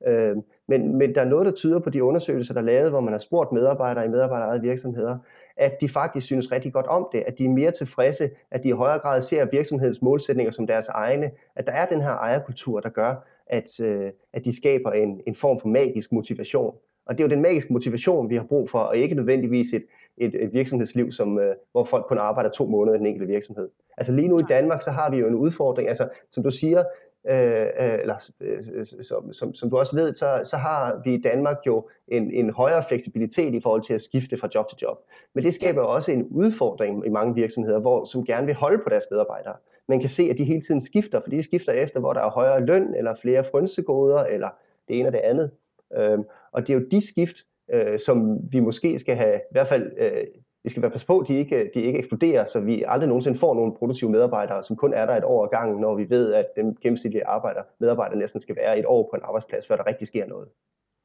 Øh, 0.07 0.35
men, 0.67 0.97
men 0.97 1.15
der 1.15 1.21
er 1.21 1.25
noget, 1.25 1.45
der 1.45 1.51
tyder 1.51 1.79
på 1.79 1.89
de 1.89 2.03
undersøgelser, 2.03 2.53
der 2.53 2.61
er 2.61 2.65
lavet, 2.65 2.89
hvor 2.89 2.99
man 2.99 3.13
har 3.13 3.19
spurgt 3.19 3.51
medarbejdere 3.51 4.05
i 4.05 4.09
medarbejderejede 4.09 4.61
virksomheder, 4.61 5.17
at 5.57 5.81
de 5.81 5.89
faktisk 5.89 6.25
synes 6.25 6.51
rigtig 6.51 6.73
godt 6.73 6.87
om 6.87 7.07
det, 7.11 7.23
at 7.27 7.37
de 7.37 7.45
er 7.45 7.49
mere 7.49 7.71
tilfredse, 7.71 8.29
at 8.51 8.63
de 8.63 8.67
i 8.67 8.71
højere 8.71 8.99
grad 8.99 9.21
ser 9.21 9.45
virksomhedens 9.45 10.01
målsætninger 10.01 10.51
som 10.51 10.67
deres 10.67 10.87
egne, 10.87 11.31
at 11.55 11.67
der 11.67 11.71
er 11.71 11.85
den 11.85 12.01
her 12.01 12.11
ejerkultur, 12.11 12.79
der 12.79 12.89
gør, 12.89 13.15
at, 13.47 13.79
øh, 13.79 14.11
at 14.33 14.45
de 14.45 14.55
skaber 14.55 14.91
en, 14.91 15.21
en 15.27 15.35
form 15.35 15.59
for 15.59 15.67
magisk 15.67 16.11
motivation. 16.11 16.75
Og 17.05 17.17
det 17.17 17.23
er 17.23 17.27
jo 17.27 17.31
den 17.31 17.41
magiske 17.41 17.73
motivation, 17.73 18.29
vi 18.29 18.35
har 18.35 18.43
brug 18.43 18.69
for, 18.69 18.79
og 18.79 18.97
ikke 18.97 19.15
nødvendigvis 19.15 19.73
et, 19.73 19.85
et, 20.17 20.43
et 20.43 20.53
virksomhedsliv, 20.53 21.11
som, 21.11 21.39
øh, 21.39 21.55
hvor 21.71 21.83
folk 21.83 22.05
kun 22.05 22.17
arbejder 22.17 22.49
to 22.49 22.65
måneder 22.65 22.95
i 22.95 22.97
den 22.97 23.07
enkelte 23.07 23.33
virksomhed. 23.33 23.69
Altså 23.97 24.13
lige 24.13 24.27
nu 24.27 24.37
i 24.37 24.47
Danmark, 24.49 24.81
så 24.81 24.91
har 24.91 25.09
vi 25.09 25.17
jo 25.17 25.27
en 25.27 25.35
udfordring, 25.35 25.89
altså 25.89 26.09
som 26.29 26.43
du 26.43 26.51
siger, 26.51 26.83
øh, 27.29 27.61
øh 27.61 27.99
eller 28.01 28.29
øh, 28.41 28.85
som, 28.85 29.33
som, 29.33 29.53
som 29.53 29.69
du 29.69 29.77
også 29.77 29.95
ved, 29.95 30.13
så, 30.13 30.41
så 30.43 30.57
har 30.57 31.01
vi 31.03 31.13
i 31.13 31.21
Danmark 31.21 31.57
jo 31.67 31.89
en, 32.07 32.31
en 32.31 32.49
højere 32.49 32.83
fleksibilitet 32.87 33.53
i 33.53 33.59
forhold 33.59 33.81
til 33.81 33.93
at 33.93 34.01
skifte 34.01 34.37
fra 34.37 34.49
job 34.55 34.69
til 34.69 34.77
job. 34.81 34.97
Men 35.33 35.43
det 35.43 35.53
skaber 35.53 35.81
også 35.81 36.11
en 36.11 36.27
udfordring 36.31 37.05
i 37.05 37.09
mange 37.09 37.35
virksomheder, 37.35 37.79
hvor, 37.79 38.03
som 38.03 38.25
gerne 38.25 38.45
vil 38.45 38.55
holde 38.55 38.83
på 38.83 38.89
deres 38.89 39.03
medarbejdere. 39.11 39.55
Man 39.87 39.99
kan 39.99 40.09
se, 40.09 40.23
at 40.23 40.37
de 40.37 40.43
hele 40.43 40.61
tiden 40.61 40.81
skifter, 40.81 41.21
for 41.21 41.29
de 41.29 41.43
skifter 41.43 41.71
efter, 41.71 41.99
hvor 41.99 42.13
der 42.13 42.21
er 42.21 42.29
højere 42.29 42.65
løn, 42.65 42.93
eller 42.95 43.15
flere 43.21 43.43
frynsegoder, 43.51 44.23
eller 44.23 44.49
det 44.87 44.99
ene 44.99 45.09
og 45.09 45.13
det 45.13 45.19
andet. 45.19 45.51
Øhm, 45.97 46.23
og 46.51 46.67
det 46.67 46.73
er 46.73 46.79
jo 46.79 46.85
de 46.91 47.07
skift, 47.07 47.37
øh, 47.73 47.99
som 47.99 48.39
vi 48.51 48.59
måske 48.59 48.99
skal 48.99 49.15
have, 49.15 49.35
i 49.35 49.51
hvert 49.51 49.67
fald, 49.67 49.91
øh, 49.97 50.23
vi 50.67 50.71
skal 50.71 50.81
være 50.81 50.91
pas 50.91 51.05
på, 51.05 51.19
at 51.19 51.27
de 51.27 51.37
ikke, 51.37 51.71
de 51.73 51.81
ikke 51.81 51.99
eksploderer, 51.99 52.45
så 52.45 52.59
vi 52.59 52.83
aldrig 52.87 53.07
nogensinde 53.07 53.39
får 53.39 53.53
nogle 53.55 53.75
produktive 53.75 54.09
medarbejdere, 54.09 54.63
som 54.63 54.75
kun 54.75 54.93
er 54.93 55.05
der 55.05 55.15
et 55.15 55.23
år 55.23 55.45
ad 55.45 55.49
gangen, 55.49 55.81
når 55.81 55.95
vi 55.95 56.09
ved, 56.09 56.33
at 56.33 56.47
den 56.55 56.75
gennemsnitlige 56.75 57.25
arbejder, 57.25 57.63
medarbejder 57.79 58.15
næsten 58.15 58.41
skal 58.41 58.55
være 58.55 58.79
et 58.79 58.85
år 58.85 59.09
på 59.09 59.15
en 59.15 59.21
arbejdsplads, 59.23 59.67
før 59.67 59.75
der 59.75 59.87
rigtig 59.87 60.07
sker 60.07 60.25
noget. 60.25 60.49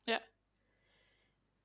Ja. 0.08 0.18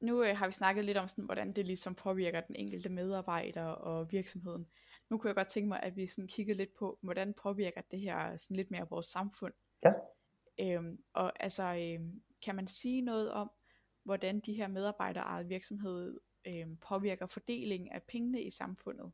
Nu 0.02 0.24
øh, 0.24 0.38
har 0.38 0.48
vi 0.48 0.52
snakket 0.52 0.86
lidt 0.86 0.98
om, 0.98 1.08
sådan, 1.08 1.26
hvordan 1.26 1.52
det 1.52 1.66
ligesom 1.66 1.96
påvirker 1.96 2.42
den 2.42 2.56
enkelte 2.56 2.92
medarbejder 2.92 3.66
og 3.66 4.12
virksomheden. 4.12 4.68
Nu 5.10 5.18
kunne 5.18 5.28
jeg 5.28 5.36
godt 5.36 5.48
tænke 5.48 5.70
mig, 5.70 5.80
at 5.84 5.96
vi 5.96 6.08
sådan 6.08 6.28
kiggede 6.28 6.58
lidt 6.58 6.74
på, 6.80 7.00
hvordan 7.04 7.34
påvirker 7.44 7.82
det 7.92 8.00
her 8.00 8.38
sådan 8.38 8.58
lidt 8.58 8.72
mere 8.72 8.88
vores 8.90 9.06
samfund. 9.06 9.54
Ja. 9.86 9.94
Øhm, 10.62 10.98
og 11.14 11.44
altså, 11.44 11.64
øhm, 11.64 12.22
kan 12.46 12.56
man 12.56 12.68
sige 12.68 13.02
noget 13.02 13.32
om, 13.32 13.52
hvordan 14.06 14.40
de 14.40 14.54
her 14.54 14.68
medarbejderejede 14.68 15.48
virksomheder 15.48 16.18
øhm, 16.48 16.78
påvirker 16.90 17.26
fordelingen 17.26 17.90
af 17.92 18.02
pengene 18.12 18.42
i 18.42 18.50
samfundet? 18.50 19.12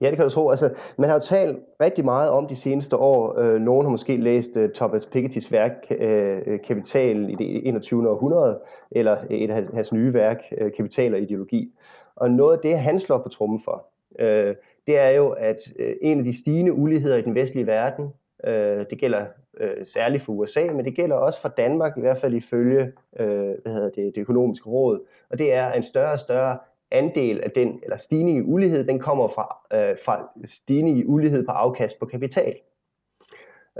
Ja, 0.00 0.10
det 0.10 0.16
kan 0.16 0.24
du 0.24 0.30
tro. 0.30 0.50
Altså, 0.50 0.74
man 0.98 1.08
har 1.08 1.16
jo 1.16 1.20
talt 1.20 1.58
rigtig 1.80 2.04
meget 2.04 2.30
om 2.30 2.48
de 2.48 2.56
seneste 2.56 2.96
år. 2.96 3.38
Øh, 3.38 3.60
nogen 3.60 3.86
har 3.86 3.90
måske 3.90 4.16
læst 4.16 4.56
øh, 4.56 4.70
Thomas 4.74 5.06
Pikettys 5.06 5.52
værk 5.52 5.72
øh, 5.90 6.42
øh, 6.46 6.60
Kapital 6.64 7.30
i 7.30 7.34
det 7.34 7.68
21. 7.68 8.10
århundrede, 8.10 8.60
eller 8.90 9.16
et 9.30 9.50
af 9.50 9.66
hans 9.74 9.92
nye 9.92 10.14
værk, 10.14 10.42
øh, 10.58 10.72
Kapital 10.76 11.14
og 11.14 11.20
ideologi. 11.20 11.74
Og 12.16 12.30
noget 12.30 12.56
af 12.56 12.62
det, 12.62 12.78
han 12.78 13.00
slår 13.00 13.18
på 13.18 13.28
trummen 13.28 13.60
for, 13.60 13.86
øh, 14.18 14.54
det 14.86 14.98
er 14.98 15.10
jo, 15.10 15.28
at 15.30 15.56
øh, 15.78 15.94
en 16.02 16.18
af 16.18 16.24
de 16.24 16.38
stigende 16.38 16.72
uligheder 16.72 17.16
i 17.16 17.22
den 17.22 17.34
vestlige 17.34 17.66
verden, 17.66 18.08
øh, 18.44 18.86
det 18.90 18.98
gælder 18.98 19.26
øh, 19.60 19.86
særligt 19.86 20.22
for 20.22 20.32
USA, 20.32 20.64
men 20.72 20.84
det 20.84 20.94
gælder 20.94 21.16
også 21.16 21.40
for 21.40 21.48
Danmark, 21.48 21.96
i 21.96 22.00
hvert 22.00 22.20
fald 22.20 22.34
ifølge 22.34 22.92
øh, 23.20 23.54
hvad 23.62 23.72
hedder 23.72 23.90
det, 23.90 24.14
det 24.14 24.20
økonomiske 24.20 24.70
råd, 24.70 25.06
og 25.30 25.38
det 25.38 25.52
er 25.52 25.72
en 25.72 25.82
større 25.82 26.12
og 26.12 26.20
større 26.20 26.58
andel 26.90 27.40
af 27.40 27.50
den, 27.50 27.80
eller 27.82 27.96
stigning 27.96 28.38
i 28.38 28.42
ulighed, 28.42 28.86
den 28.86 28.98
kommer 28.98 29.28
fra, 29.28 29.58
øh, 29.72 29.96
fra 30.04 30.28
stigning 30.44 30.98
i 30.98 31.04
ulighed 31.04 31.46
på 31.46 31.52
afkast 31.52 31.98
på 31.98 32.06
kapital. 32.06 32.56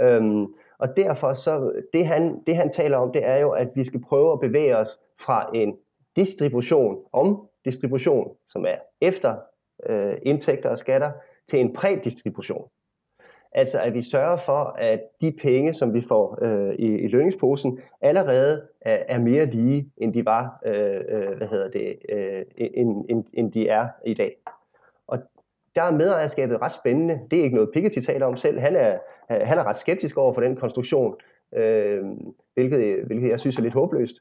Øhm, 0.00 0.46
og 0.78 0.96
derfor 0.96 1.34
så, 1.34 1.82
det 1.92 2.06
han, 2.06 2.42
det 2.46 2.56
han 2.56 2.72
taler 2.72 2.96
om, 2.96 3.12
det 3.12 3.24
er 3.24 3.36
jo, 3.36 3.50
at 3.50 3.68
vi 3.74 3.84
skal 3.84 4.00
prøve 4.00 4.32
at 4.32 4.40
bevæge 4.40 4.76
os 4.76 4.98
fra 5.20 5.50
en 5.54 5.76
distribution, 6.16 6.98
om 7.12 7.48
distribution, 7.64 8.36
som 8.48 8.66
er 8.66 8.76
efter 9.00 9.36
øh, 9.86 10.14
indtægter 10.22 10.70
og 10.70 10.78
skatter, 10.78 11.12
til 11.48 11.60
en 11.60 11.72
prædistribution. 11.72 12.68
Altså 13.56 13.80
at 13.80 13.94
vi 13.94 14.02
sørger 14.02 14.36
for, 14.36 14.76
at 14.78 15.00
de 15.20 15.32
penge, 15.42 15.72
som 15.72 15.94
vi 15.94 16.00
får 16.00 16.38
øh, 16.42 16.74
i, 16.74 16.86
i 16.86 17.08
lønningsposen, 17.08 17.78
allerede 18.00 18.62
er, 18.80 18.98
er 19.08 19.18
mere 19.18 19.46
lige, 19.46 19.90
end 19.96 20.14
de 20.14 20.24
var, 20.24 20.60
øh, 20.66 21.00
øh, 21.08 21.36
hvad 21.36 21.46
hedder 21.46 21.68
det, 21.70 21.96
øh, 22.08 22.42
end, 22.56 23.04
end, 23.08 23.24
end 23.32 23.52
de 23.52 23.68
er 23.68 23.88
i 24.06 24.14
dag. 24.14 24.36
Og 25.06 25.18
der 25.74 25.82
er 25.82 25.92
medejerskabet 25.92 26.62
ret 26.62 26.74
spændende. 26.74 27.20
Det 27.30 27.38
er 27.38 27.42
ikke 27.42 27.54
noget 27.54 27.70
Piketty 27.74 27.98
taler 27.98 28.26
om 28.26 28.36
selv. 28.36 28.60
Han 28.60 28.76
er, 28.76 28.98
han 29.28 29.58
er 29.58 29.64
ret 29.64 29.78
skeptisk 29.78 30.16
over 30.16 30.32
for 30.32 30.40
den 30.40 30.56
konstruktion, 30.56 31.14
øh, 31.54 32.04
hvilket, 32.54 33.04
hvilket 33.06 33.28
jeg 33.28 33.40
synes 33.40 33.56
er 33.56 33.62
lidt 33.62 33.74
håbløst. 33.74 34.16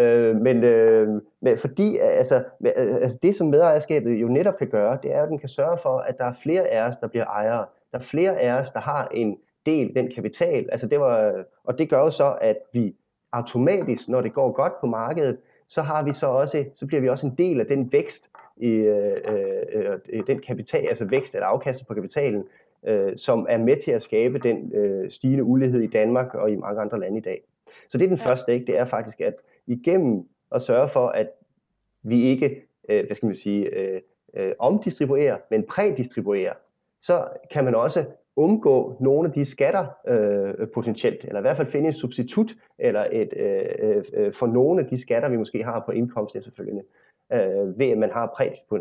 Øh, 0.00 0.36
men, 0.36 0.64
øh, 0.64 1.08
men 1.40 1.58
fordi 1.58 1.96
altså, 1.98 2.42
altså 2.76 3.18
det 3.22 3.36
som 3.36 3.46
medejerskabet 3.46 4.14
jo 4.14 4.28
netop 4.28 4.56
kan 4.58 4.68
gøre, 4.68 4.98
det 5.02 5.14
er 5.14 5.22
at 5.22 5.28
den 5.28 5.38
kan 5.38 5.48
sørge 5.48 5.78
for, 5.82 5.98
at 5.98 6.18
der 6.18 6.24
er 6.24 6.34
flere 6.42 6.68
af 6.68 6.88
os, 6.88 6.96
der 6.96 7.08
bliver 7.08 7.24
ejere. 7.24 7.66
Der 7.92 7.98
er 7.98 8.02
flere 8.02 8.40
af 8.40 8.52
os, 8.52 8.70
der 8.70 8.80
har 8.80 9.08
en 9.08 9.38
del 9.66 9.94
den 9.94 10.12
kapital. 10.14 10.68
Altså 10.72 10.86
det 10.86 11.00
var, 11.00 11.44
og 11.64 11.78
det 11.78 11.90
gør 11.90 11.98
jo 11.98 12.10
så, 12.10 12.38
at 12.40 12.56
vi 12.72 12.96
automatisk, 13.32 14.08
når 14.08 14.20
det 14.20 14.32
går 14.32 14.52
godt 14.52 14.80
på 14.80 14.86
markedet, 14.86 15.38
så 15.68 15.82
har 15.82 16.02
vi 16.02 16.12
så 16.12 16.26
også, 16.26 16.64
så 16.74 16.86
bliver 16.86 17.00
vi 17.00 17.08
også 17.08 17.26
en 17.26 17.34
del 17.38 17.60
af 17.60 17.66
den 17.66 17.92
vækst 17.92 18.30
i 18.56 18.68
øh, 18.68 19.16
øh, 20.12 20.26
den 20.26 20.38
kapital, 20.38 20.88
altså 20.88 21.04
vækst 21.04 21.34
eller 21.34 21.46
afkast 21.46 21.86
på 21.86 21.94
kapitalen, 21.94 22.44
øh, 22.86 23.16
som 23.16 23.46
er 23.48 23.58
med 23.58 23.76
til 23.76 23.90
at 23.90 24.02
skabe 24.02 24.38
den 24.38 24.72
øh, 24.74 25.10
stigende 25.10 25.44
ulighed 25.44 25.80
i 25.80 25.86
Danmark 25.86 26.34
og 26.34 26.50
i 26.50 26.56
mange 26.56 26.80
andre 26.80 27.00
lande 27.00 27.18
i 27.18 27.20
dag. 27.20 27.42
Så 27.88 27.98
det 27.98 28.04
er 28.04 28.08
den 28.08 28.18
ja. 28.18 28.30
første, 28.30 28.54
ikke? 28.54 28.66
det 28.66 28.78
er 28.78 28.84
faktisk, 28.84 29.20
at 29.20 29.34
igennem 29.66 30.28
at 30.52 30.62
sørge 30.62 30.88
for, 30.88 31.08
at 31.08 31.30
vi 32.02 32.22
ikke, 32.22 32.62
øh, 32.88 33.06
hvad 33.06 33.16
skal 33.16 33.26
man 33.26 33.34
sige, 33.34 33.76
øh, 33.76 34.00
øh, 34.34 34.52
omdistribuerer, 34.58 35.38
men 35.50 35.62
prædistribuerer, 35.62 36.52
så 37.00 37.24
kan 37.50 37.64
man 37.64 37.74
også 37.74 38.04
undgå 38.36 38.96
nogle 39.00 39.28
af 39.28 39.34
de 39.34 39.44
skatter 39.44 39.86
øh, 40.08 40.68
potentielt, 40.74 41.24
eller 41.24 41.38
i 41.38 41.42
hvert 41.42 41.56
fald 41.56 41.68
finde 41.68 41.88
et 41.88 41.94
substitut 41.94 42.54
eller 42.78 43.06
et, 43.12 43.32
øh, 43.36 43.64
øh, 43.78 44.04
øh 44.12 44.34
for 44.34 44.46
nogle 44.46 44.82
af 44.82 44.88
de 44.88 45.00
skatter, 45.00 45.28
vi 45.28 45.36
måske 45.36 45.64
har 45.64 45.82
på 45.86 45.92
indkomst 45.92 46.36
efterfølgende, 46.36 46.82
øh, 47.32 47.78
ved 47.78 47.90
at 47.90 47.98
man 47.98 48.10
har 48.10 48.32
præ, 48.36 48.50
præ, 48.68 48.76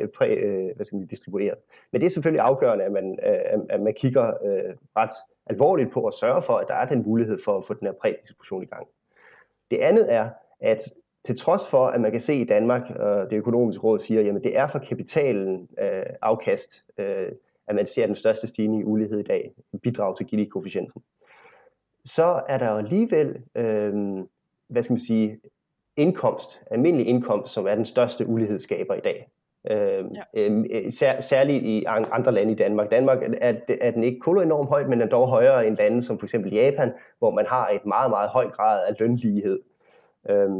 øh, 0.00 0.08
præ, 0.08 0.34
øh, 0.34 0.76
hvad 0.76 0.84
skal 0.84 0.98
man 0.98 1.06
distribueret. 1.06 1.58
Men 1.92 2.00
det 2.00 2.06
er 2.06 2.10
selvfølgelig 2.10 2.44
afgørende, 2.44 2.84
at 2.84 2.92
man, 2.92 3.18
øh, 3.26 3.60
at 3.70 3.80
man 3.80 3.94
kigger 3.94 4.26
øh, 4.26 4.74
ret 4.96 5.14
alvorligt 5.46 5.92
på 5.92 6.06
at 6.06 6.14
sørge 6.14 6.42
for, 6.42 6.56
at 6.56 6.68
der 6.68 6.74
er 6.74 6.86
den 6.86 7.02
mulighed 7.06 7.38
for 7.44 7.58
at 7.58 7.64
få 7.66 7.74
den 7.74 7.86
her 7.86 7.94
prædistribution 7.94 8.62
i 8.62 8.66
gang. 8.66 8.86
Det 9.70 9.78
andet 9.78 10.12
er, 10.12 10.28
at 10.60 10.78
til 11.24 11.38
trods 11.38 11.66
for, 11.70 11.86
at 11.86 12.00
man 12.00 12.10
kan 12.10 12.20
se 12.20 12.34
i 12.34 12.44
Danmark, 12.44 12.82
og 12.96 13.30
det 13.30 13.36
økonomiske 13.36 13.82
råd 13.82 13.98
siger, 13.98 14.34
at 14.34 14.44
det 14.44 14.58
er 14.58 14.66
for 14.66 14.78
kapitalen 14.78 15.68
øh, 15.78 16.02
afkast, 16.22 16.84
øh, 16.98 17.28
at 17.66 17.74
man 17.74 17.86
ser 17.86 18.06
den 18.06 18.16
største 18.16 18.46
stigning 18.46 18.80
i 18.80 18.84
ulighed 18.84 19.18
i 19.18 19.22
dag, 19.22 19.52
bidrag 19.82 20.16
til 20.16 20.26
Gini-koefficienten, 20.26 21.02
så 22.04 22.42
er 22.48 22.58
der 22.58 22.70
jo 22.70 22.76
alligevel, 22.76 23.42
øh, 23.54 24.24
hvad 24.68 24.82
skal 24.82 24.92
man 24.92 24.98
sige, 24.98 25.40
indkomst, 25.96 26.60
almindelig 26.70 27.06
indkomst, 27.06 27.52
som 27.52 27.66
er 27.66 27.74
den 27.74 27.84
største 27.84 28.26
ulighedsskaber 28.26 28.94
i 28.94 29.00
dag. 29.00 29.28
Øh, 29.70 30.04
ja. 30.34 30.48
øh, 30.48 30.92
sær, 30.92 31.20
særligt 31.20 31.64
i 31.64 31.84
andre 31.88 32.32
lande 32.32 32.52
i 32.52 32.56
Danmark. 32.56 32.90
Danmark 32.90 33.18
er, 33.40 33.54
er 33.80 33.90
den 33.90 34.04
ikke 34.04 34.20
kun 34.20 34.42
enormt 34.42 34.68
højt, 34.68 34.88
men 34.88 35.00
er 35.00 35.06
dog 35.06 35.28
højere 35.28 35.66
end 35.66 35.76
lande 35.76 36.02
som 36.02 36.18
for 36.18 36.26
eksempel 36.26 36.52
Japan, 36.52 36.92
hvor 37.18 37.30
man 37.30 37.46
har 37.46 37.68
et 37.68 37.86
meget, 37.86 38.10
meget 38.10 38.30
høj 38.30 38.50
grad 38.50 38.86
af 38.86 38.94
lønlighed. 38.98 39.60
Øh, 40.30 40.50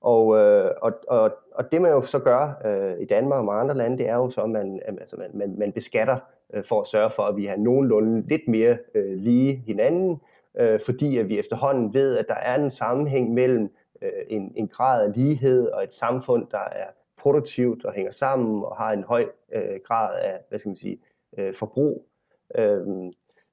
og, 0.00 0.38
øh, 0.38 0.70
og, 0.82 0.92
og, 1.08 1.32
og 1.54 1.72
det 1.72 1.82
man 1.82 1.90
jo 1.90 2.02
så 2.02 2.18
gør 2.18 2.60
øh, 2.64 3.00
i 3.00 3.04
Danmark 3.04 3.38
og 3.38 3.44
mange 3.44 3.60
andre 3.60 3.74
lande, 3.74 3.98
det 3.98 4.08
er 4.08 4.14
jo 4.14 4.30
så, 4.30 4.40
at 4.40 4.52
man, 4.52 4.80
altså 4.86 5.16
man, 5.16 5.30
man, 5.34 5.58
man 5.58 5.72
beskatter 5.72 6.16
øh, 6.54 6.64
for 6.64 6.80
at 6.80 6.86
sørge 6.86 7.10
for, 7.10 7.22
at 7.22 7.36
vi 7.36 7.46
har 7.46 7.56
nogenlunde 7.56 8.28
lidt 8.28 8.48
mere 8.48 8.78
øh, 8.94 9.16
lige 9.16 9.62
hinanden, 9.66 10.20
øh, 10.58 10.80
fordi 10.84 11.18
at 11.18 11.28
vi 11.28 11.38
efterhånden 11.38 11.94
ved, 11.94 12.16
at 12.16 12.24
der 12.28 12.34
er 12.34 12.54
en 12.54 12.70
sammenhæng 12.70 13.34
mellem 13.34 13.70
øh, 14.02 14.10
en, 14.28 14.52
en 14.56 14.68
grad 14.68 15.06
af 15.06 15.12
lighed 15.16 15.66
og 15.68 15.84
et 15.84 15.94
samfund, 15.94 16.46
der 16.50 16.58
er 16.72 16.86
produktivt 17.18 17.84
og 17.84 17.92
hænger 17.92 18.12
sammen 18.12 18.64
og 18.64 18.76
har 18.76 18.92
en 18.92 19.04
høj 19.04 19.26
øh, 19.54 19.80
grad 19.84 20.18
af, 20.22 20.38
hvad 20.48 20.58
skal 20.58 20.68
man 20.68 20.76
sige, 20.76 20.98
øh, 21.38 21.54
forbrug. 21.54 22.06
Øh, 22.58 22.86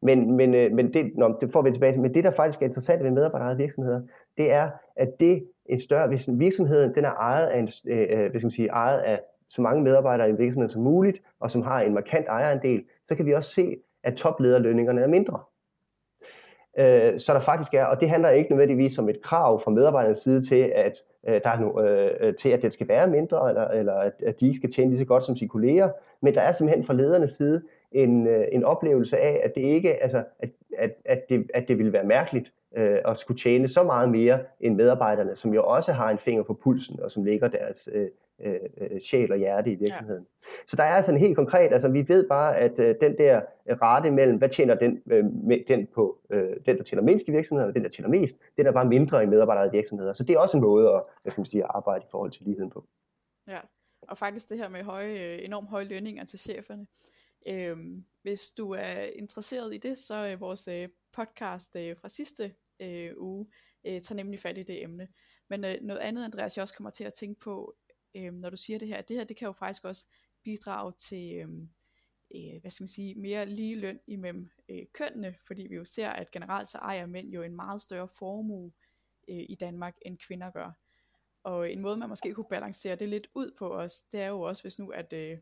men, 0.02 0.32
men, 0.32 0.54
øh, 0.54 0.72
men 0.72 0.94
det, 0.94 1.12
nå, 1.16 1.38
det 1.42 1.52
får 1.52 1.62
vi 1.62 1.72
tilbage 1.72 1.94
til. 1.94 2.02
Men 2.02 2.14
det, 2.14 2.24
der 2.24 2.32
faktisk 2.32 2.62
er 2.62 2.66
interessant 2.66 3.04
ved 3.04 3.12
medarbejderejede 3.12 3.58
virksomheder, 3.58 4.02
det 4.38 4.52
er, 4.52 4.70
at 4.96 5.20
det 5.20 5.48
en 5.66 5.80
større, 5.80 6.08
hvis 6.08 6.30
virksomheden 6.34 6.96
den 6.96 7.06
er 7.06 7.14
ejet 7.14 7.48
af, 7.48 7.60
en, 7.60 7.70
øh, 7.88 8.08
øh 8.10 8.30
hvad 8.30 8.40
skal 8.40 8.46
man 8.46 8.52
sige, 8.52 8.68
ejet 8.68 9.00
af 9.00 9.22
så 9.50 9.62
mange 9.62 9.84
medarbejdere 9.84 10.28
i 10.28 10.32
en 10.32 10.40
virksomhed 10.40 10.70
som 10.70 10.82
muligt, 10.82 11.22
og 11.40 11.52
som 11.52 11.62
har 11.62 11.82
en 11.82 11.94
markant 11.94 12.28
ejerandel, 12.28 12.84
så 13.08 13.16
kan 13.16 13.26
vi 13.26 13.34
også 13.34 13.52
se, 13.52 13.76
at 14.04 14.16
toplederlønningerne 14.16 15.02
er 15.02 15.08
mindre. 15.08 15.40
Øh, 16.80 17.20
så 17.20 17.34
der 17.34 17.40
faktisk 17.40 17.74
er, 17.74 17.86
og 17.86 18.02
det 18.02 18.10
handler 18.10 18.30
ikke 18.30 18.50
nødvendigvis 18.50 18.98
om 18.98 19.10
et 19.10 19.22
krav 19.22 19.62
fra 19.64 19.72
medarbejdernes 19.72 20.18
side 20.18 20.42
til, 20.42 20.72
at 20.76 21.02
øh, 21.28 21.42
der 21.44 21.50
er 21.50 21.60
no, 21.60 21.82
øh, 21.82 22.36
til 22.36 22.50
at 22.50 22.62
det 22.62 22.74
skal 22.74 22.90
være 22.90 23.08
mindre, 23.08 23.50
eller, 23.50 23.68
eller 23.68 23.94
at, 23.94 24.14
at 24.26 24.40
de 24.40 24.56
skal 24.56 24.72
tjene 24.74 24.92
lige 24.92 25.00
så 25.00 25.06
godt 25.06 25.26
som 25.26 25.36
sine 25.36 25.50
kolleger, 25.50 25.90
men 26.22 26.36
der 26.36 26.42
er 26.42 26.52
simpelthen 26.52 26.86
fra 26.86 26.94
ledernes 26.94 27.32
side 27.32 27.62
en, 27.92 28.28
øh, 28.28 28.46
en 28.52 28.64
oplevelse 28.64 29.18
af, 29.18 29.42
at 29.44 29.56
det 29.56 29.62
ikke, 29.62 30.04
altså, 30.04 30.24
at, 30.40 30.50
at, 30.78 30.92
at, 31.06 31.30
det, 31.30 31.52
at 31.54 31.68
det 31.68 31.78
ville 31.78 31.94
være 31.94 32.04
mærkeligt 32.04 32.54
øh, 32.76 33.00
at 33.06 33.18
skulle 33.18 33.40
tjene 33.40 33.68
så 33.68 33.84
meget 33.84 34.10
mere 34.10 34.40
end 34.60 34.76
medarbejderne, 34.76 35.36
som 35.36 35.54
jo 35.54 35.64
også 35.66 35.92
har 35.92 36.10
en 36.10 36.18
finger 36.18 36.44
på 36.44 36.54
pulsen, 36.54 37.00
og 37.00 37.12
som 37.12 37.24
ligger 37.24 37.48
deres 37.48 37.90
øh, 37.94 38.08
øh, 38.42 38.60
øh, 38.78 39.02
sjæl 39.02 39.32
og 39.32 39.38
hjerte 39.38 39.72
i 39.72 39.76
virksomheden. 39.76 40.28
Ja. 40.44 40.48
Så 40.68 40.76
der 40.76 40.84
er 40.84 40.96
altså 40.96 41.12
en 41.12 41.18
helt 41.18 41.36
konkret, 41.36 41.74
altså 41.74 41.90
vi 41.90 42.08
ved 42.08 42.28
bare, 42.30 42.58
at 42.58 42.80
øh, 42.80 42.96
den 43.02 43.18
der 43.18 43.42
rate 43.82 44.12
mellem, 44.12 44.38
hvad 44.38 44.50
tjener 44.50 44.76
den, 44.76 45.02
øh, 45.12 45.24
den, 45.68 45.88
på, 45.96 46.18
øh, 46.30 46.56
den, 46.66 46.78
der 46.78 46.84
tjener 46.84 47.04
mindst 47.04 47.28
i 47.28 47.32
virksomheden, 47.32 47.70
og 47.70 47.76
den, 47.76 47.84
der 47.84 47.90
tjener 47.90 48.10
mest, 48.10 48.40
den 48.58 48.68
er 48.68 48.72
bare 48.72 48.86
mindre 48.86 49.24
i 49.24 49.26
medarbejdere 49.26 49.68
i 49.68 49.72
virksomheder. 49.72 50.14
Så 50.14 50.24
det 50.24 50.36
er 50.36 50.40
også 50.40 50.58
en 50.58 50.64
måde 50.64 50.90
at, 50.90 51.02
hvad 51.24 51.32
skal 51.32 51.42
man 51.42 51.46
sige, 51.46 51.64
at 51.64 51.72
arbejde 51.74 52.04
i 52.04 52.08
forhold 52.12 52.32
til 52.32 52.44
ligheden 52.46 52.70
på. 52.70 52.86
Ja, 53.48 53.60
og 54.02 54.18
faktisk 54.18 54.50
det 54.50 54.58
her 54.58 54.70
med 54.70 54.84
høje, 54.84 55.12
øh, 55.12 55.46
enormt 55.46 55.70
høje 55.70 55.86
lønninger 55.86 56.26
til 56.26 56.40
cheferne. 56.40 56.86
Øhm, 57.48 58.06
hvis 58.22 58.52
du 58.52 58.72
er 58.72 59.02
interesseret 59.04 59.76
i 59.76 59.78
det, 59.78 59.98
så 59.98 60.16
er 60.16 60.36
vores 60.36 60.68
øh, 60.68 60.90
podcast 61.12 61.76
øh, 61.76 61.98
fra 61.98 62.10
sidste 62.10 62.56
øh, 62.80 63.14
uge 63.18 63.48
øh, 63.86 64.02
tager 64.02 64.16
nemlig 64.16 64.40
fat 64.40 64.58
i 64.58 64.64
det 64.64 64.84
emne. 64.84 65.08
Men 65.50 65.66
øh, 65.66 65.76
noget 65.82 66.00
andet, 66.00 66.26
Andreas, 66.26 66.58
jeg 66.58 66.62
også 66.62 66.74
kommer 66.74 66.90
til 66.90 67.04
at 67.04 67.14
tænke 67.14 67.40
på, 67.40 67.76
øh, 68.16 68.34
når 68.34 68.50
du 68.50 68.58
siger 68.58 68.80
det 68.80 68.88
her, 68.88 69.02
det 69.02 69.18
her, 69.18 69.24
det 69.24 69.38
kan 69.38 69.46
jo 69.46 69.52
faktisk 69.52 69.86
også 69.86 70.08
bidrage 70.44 70.94
til, 70.98 71.36
øh, 71.36 71.50
øh, 72.36 72.62
hvad 72.62 72.72
skal 72.72 72.84
man 72.84 72.88
sige, 72.88 73.16
mere 73.16 73.46
lige 73.46 73.76
løn 73.76 74.00
imellem 74.08 74.50
øh, 74.70 74.86
kønnene, 74.94 75.36
fordi 75.48 75.68
vi 75.68 75.76
jo 75.76 75.86
ser, 75.86 76.10
at 76.10 76.32
generelt 76.32 76.68
så 76.68 76.78
ejer 76.78 77.06
mænd 77.06 77.34
jo 77.34 77.44
en 77.44 77.56
meget 77.56 77.82
større 77.82 78.08
formue 78.08 78.72
øh, 79.28 79.46
i 79.50 79.56
Danmark, 79.60 79.98
end 80.02 80.18
kvinder 80.18 80.52
gør. 80.52 80.72
Og 81.44 81.72
en 81.72 81.82
måde, 81.82 81.98
man 81.98 82.10
måske 82.10 82.34
kunne 82.34 82.50
balancere 82.50 82.96
det 82.96 83.10
lidt 83.10 83.28
ud 83.36 83.52
på 83.58 83.74
os, 83.74 84.04
det 84.04 84.22
er 84.22 84.28
jo 84.28 84.42
også, 84.42 84.64
hvis 84.64 84.80
nu, 84.80 84.90
at, 84.90 85.14
øh, 85.14 85.38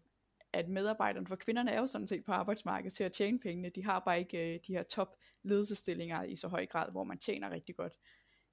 at 0.55 0.69
medarbejderne, 0.69 1.27
for 1.27 1.35
kvinderne 1.35 1.71
er 1.71 1.79
jo 1.79 1.85
sådan 1.85 2.07
set 2.07 2.25
på 2.25 2.31
arbejdsmarkedet 2.31 2.93
til 2.93 3.03
at 3.03 3.11
tjene 3.11 3.39
pengene, 3.39 3.69
de 3.69 3.85
har 3.85 3.99
bare 3.99 4.19
ikke 4.19 4.53
øh, 4.53 4.59
de 4.67 4.73
her 4.73 4.83
top 4.83 5.15
ledelsestillinger 5.43 6.23
i 6.23 6.35
så 6.35 6.47
høj 6.47 6.65
grad, 6.65 6.91
hvor 6.91 7.03
man 7.03 7.17
tjener 7.17 7.51
rigtig 7.51 7.75
godt. 7.75 7.93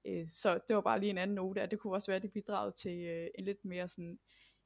Øh, 0.07 0.27
så 0.27 0.49
det 0.67 0.75
var 0.75 0.81
bare 0.81 0.99
lige 0.99 1.09
en 1.09 1.17
anden 1.17 1.35
note, 1.35 1.61
at 1.61 1.71
det 1.71 1.79
kunne 1.79 1.93
også 1.93 2.11
være, 2.11 2.15
at 2.15 2.23
det 2.23 2.33
bidrog 2.33 2.75
til 2.75 3.07
øh, 3.09 3.27
en 3.39 3.45
lidt 3.45 3.65
mere 3.65 3.87
sådan 3.87 4.19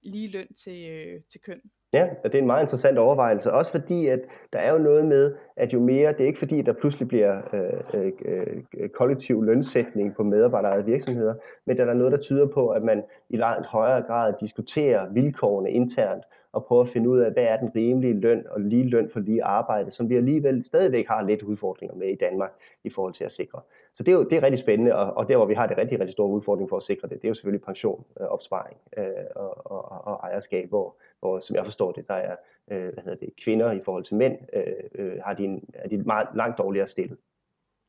lige 0.03 0.31
løn 0.31 0.53
til, 0.53 0.79
øh, 0.91 1.21
til 1.29 1.41
køn. 1.41 1.61
Ja, 1.93 2.07
og 2.23 2.31
det 2.31 2.37
er 2.37 2.41
en 2.41 2.47
meget 2.47 2.63
interessant 2.63 2.97
overvejelse, 2.97 3.53
også 3.53 3.71
fordi, 3.71 4.07
at 4.07 4.19
der 4.53 4.59
er 4.59 4.71
jo 4.71 4.77
noget 4.77 5.05
med, 5.05 5.35
at 5.55 5.73
jo 5.73 5.79
mere, 5.79 6.11
det 6.11 6.21
er 6.21 6.27
ikke 6.27 6.39
fordi, 6.39 6.61
der 6.61 6.73
pludselig 6.73 7.07
bliver 7.07 7.55
øh, 7.55 8.01
øh, 8.01 8.11
øh, 8.25 8.63
øh 8.77 8.89
kollektiv 8.89 9.43
lønsætning 9.43 10.15
på 10.15 10.23
medarbejderede 10.23 10.85
virksomheder, 10.85 11.35
men 11.65 11.77
der 11.77 11.85
er 11.85 11.93
noget, 11.93 12.11
der 12.11 12.17
tyder 12.17 12.47
på, 12.47 12.69
at 12.69 12.83
man 12.83 13.03
i 13.29 13.37
langt 13.37 13.67
højere 13.67 14.01
grad 14.01 14.33
diskuterer 14.39 15.09
vilkårene 15.13 15.71
internt, 15.71 16.23
og 16.51 16.65
prøve 16.65 16.81
at 16.81 16.89
finde 16.89 17.09
ud 17.09 17.19
af, 17.19 17.31
hvad 17.31 17.43
er 17.43 17.57
den 17.57 17.71
rimelige 17.75 18.19
løn 18.19 18.45
og 18.49 18.61
lige 18.61 18.89
løn 18.89 19.09
for 19.09 19.19
lige 19.19 19.43
arbejde, 19.43 19.91
som 19.91 20.09
vi 20.09 20.15
alligevel 20.15 20.63
stadigvæk 20.63 21.07
har 21.07 21.21
lidt 21.21 21.41
udfordringer 21.41 21.95
med 21.95 22.07
i 22.07 22.15
Danmark 22.15 22.51
i 22.83 22.89
forhold 22.89 23.13
til 23.13 23.23
at 23.23 23.31
sikre. 23.31 23.61
Så 23.93 24.03
det 24.03 24.11
er 24.11 24.15
jo 24.15 24.23
det 24.23 24.37
er 24.37 24.43
rigtig 24.43 24.59
spændende, 24.59 24.95
og, 24.95 25.17
og 25.17 25.29
der 25.29 25.37
hvor 25.37 25.45
vi 25.45 25.53
har 25.53 25.67
det 25.67 25.77
rigtig, 25.77 25.99
rigtig 25.99 26.11
store 26.11 26.29
udfordring 26.29 26.69
for 26.69 26.77
at 26.77 26.83
sikre 26.83 27.07
det, 27.07 27.17
det 27.17 27.23
er 27.23 27.29
jo 27.29 27.33
selvfølgelig 27.33 27.65
pension, 27.65 28.05
øh, 28.21 28.27
opsparing 28.27 28.77
øh, 28.97 29.05
og, 29.35 29.71
og, 29.71 30.07
og 30.07 30.29
ejerskab, 30.29 30.69
hvor, 30.69 30.95
hvor, 31.19 31.39
som 31.39 31.55
jeg 31.55 31.63
forstår 31.63 31.91
det, 31.91 32.07
der 32.07 32.13
er 32.13 32.35
øh, 32.71 32.93
hvad 32.93 33.03
hedder 33.03 33.17
det, 33.17 33.29
kvinder 33.43 33.71
i 33.71 33.81
forhold 33.85 34.03
til 34.03 34.15
mænd, 34.15 34.37
øh, 34.53 34.63
øh, 34.95 35.19
har 35.25 35.33
de 35.33 35.43
en, 35.43 35.69
er 35.73 35.87
de 35.87 35.97
meget 35.97 36.27
langt 36.35 36.57
dårligere 36.57 36.87
stillet. 36.87 37.17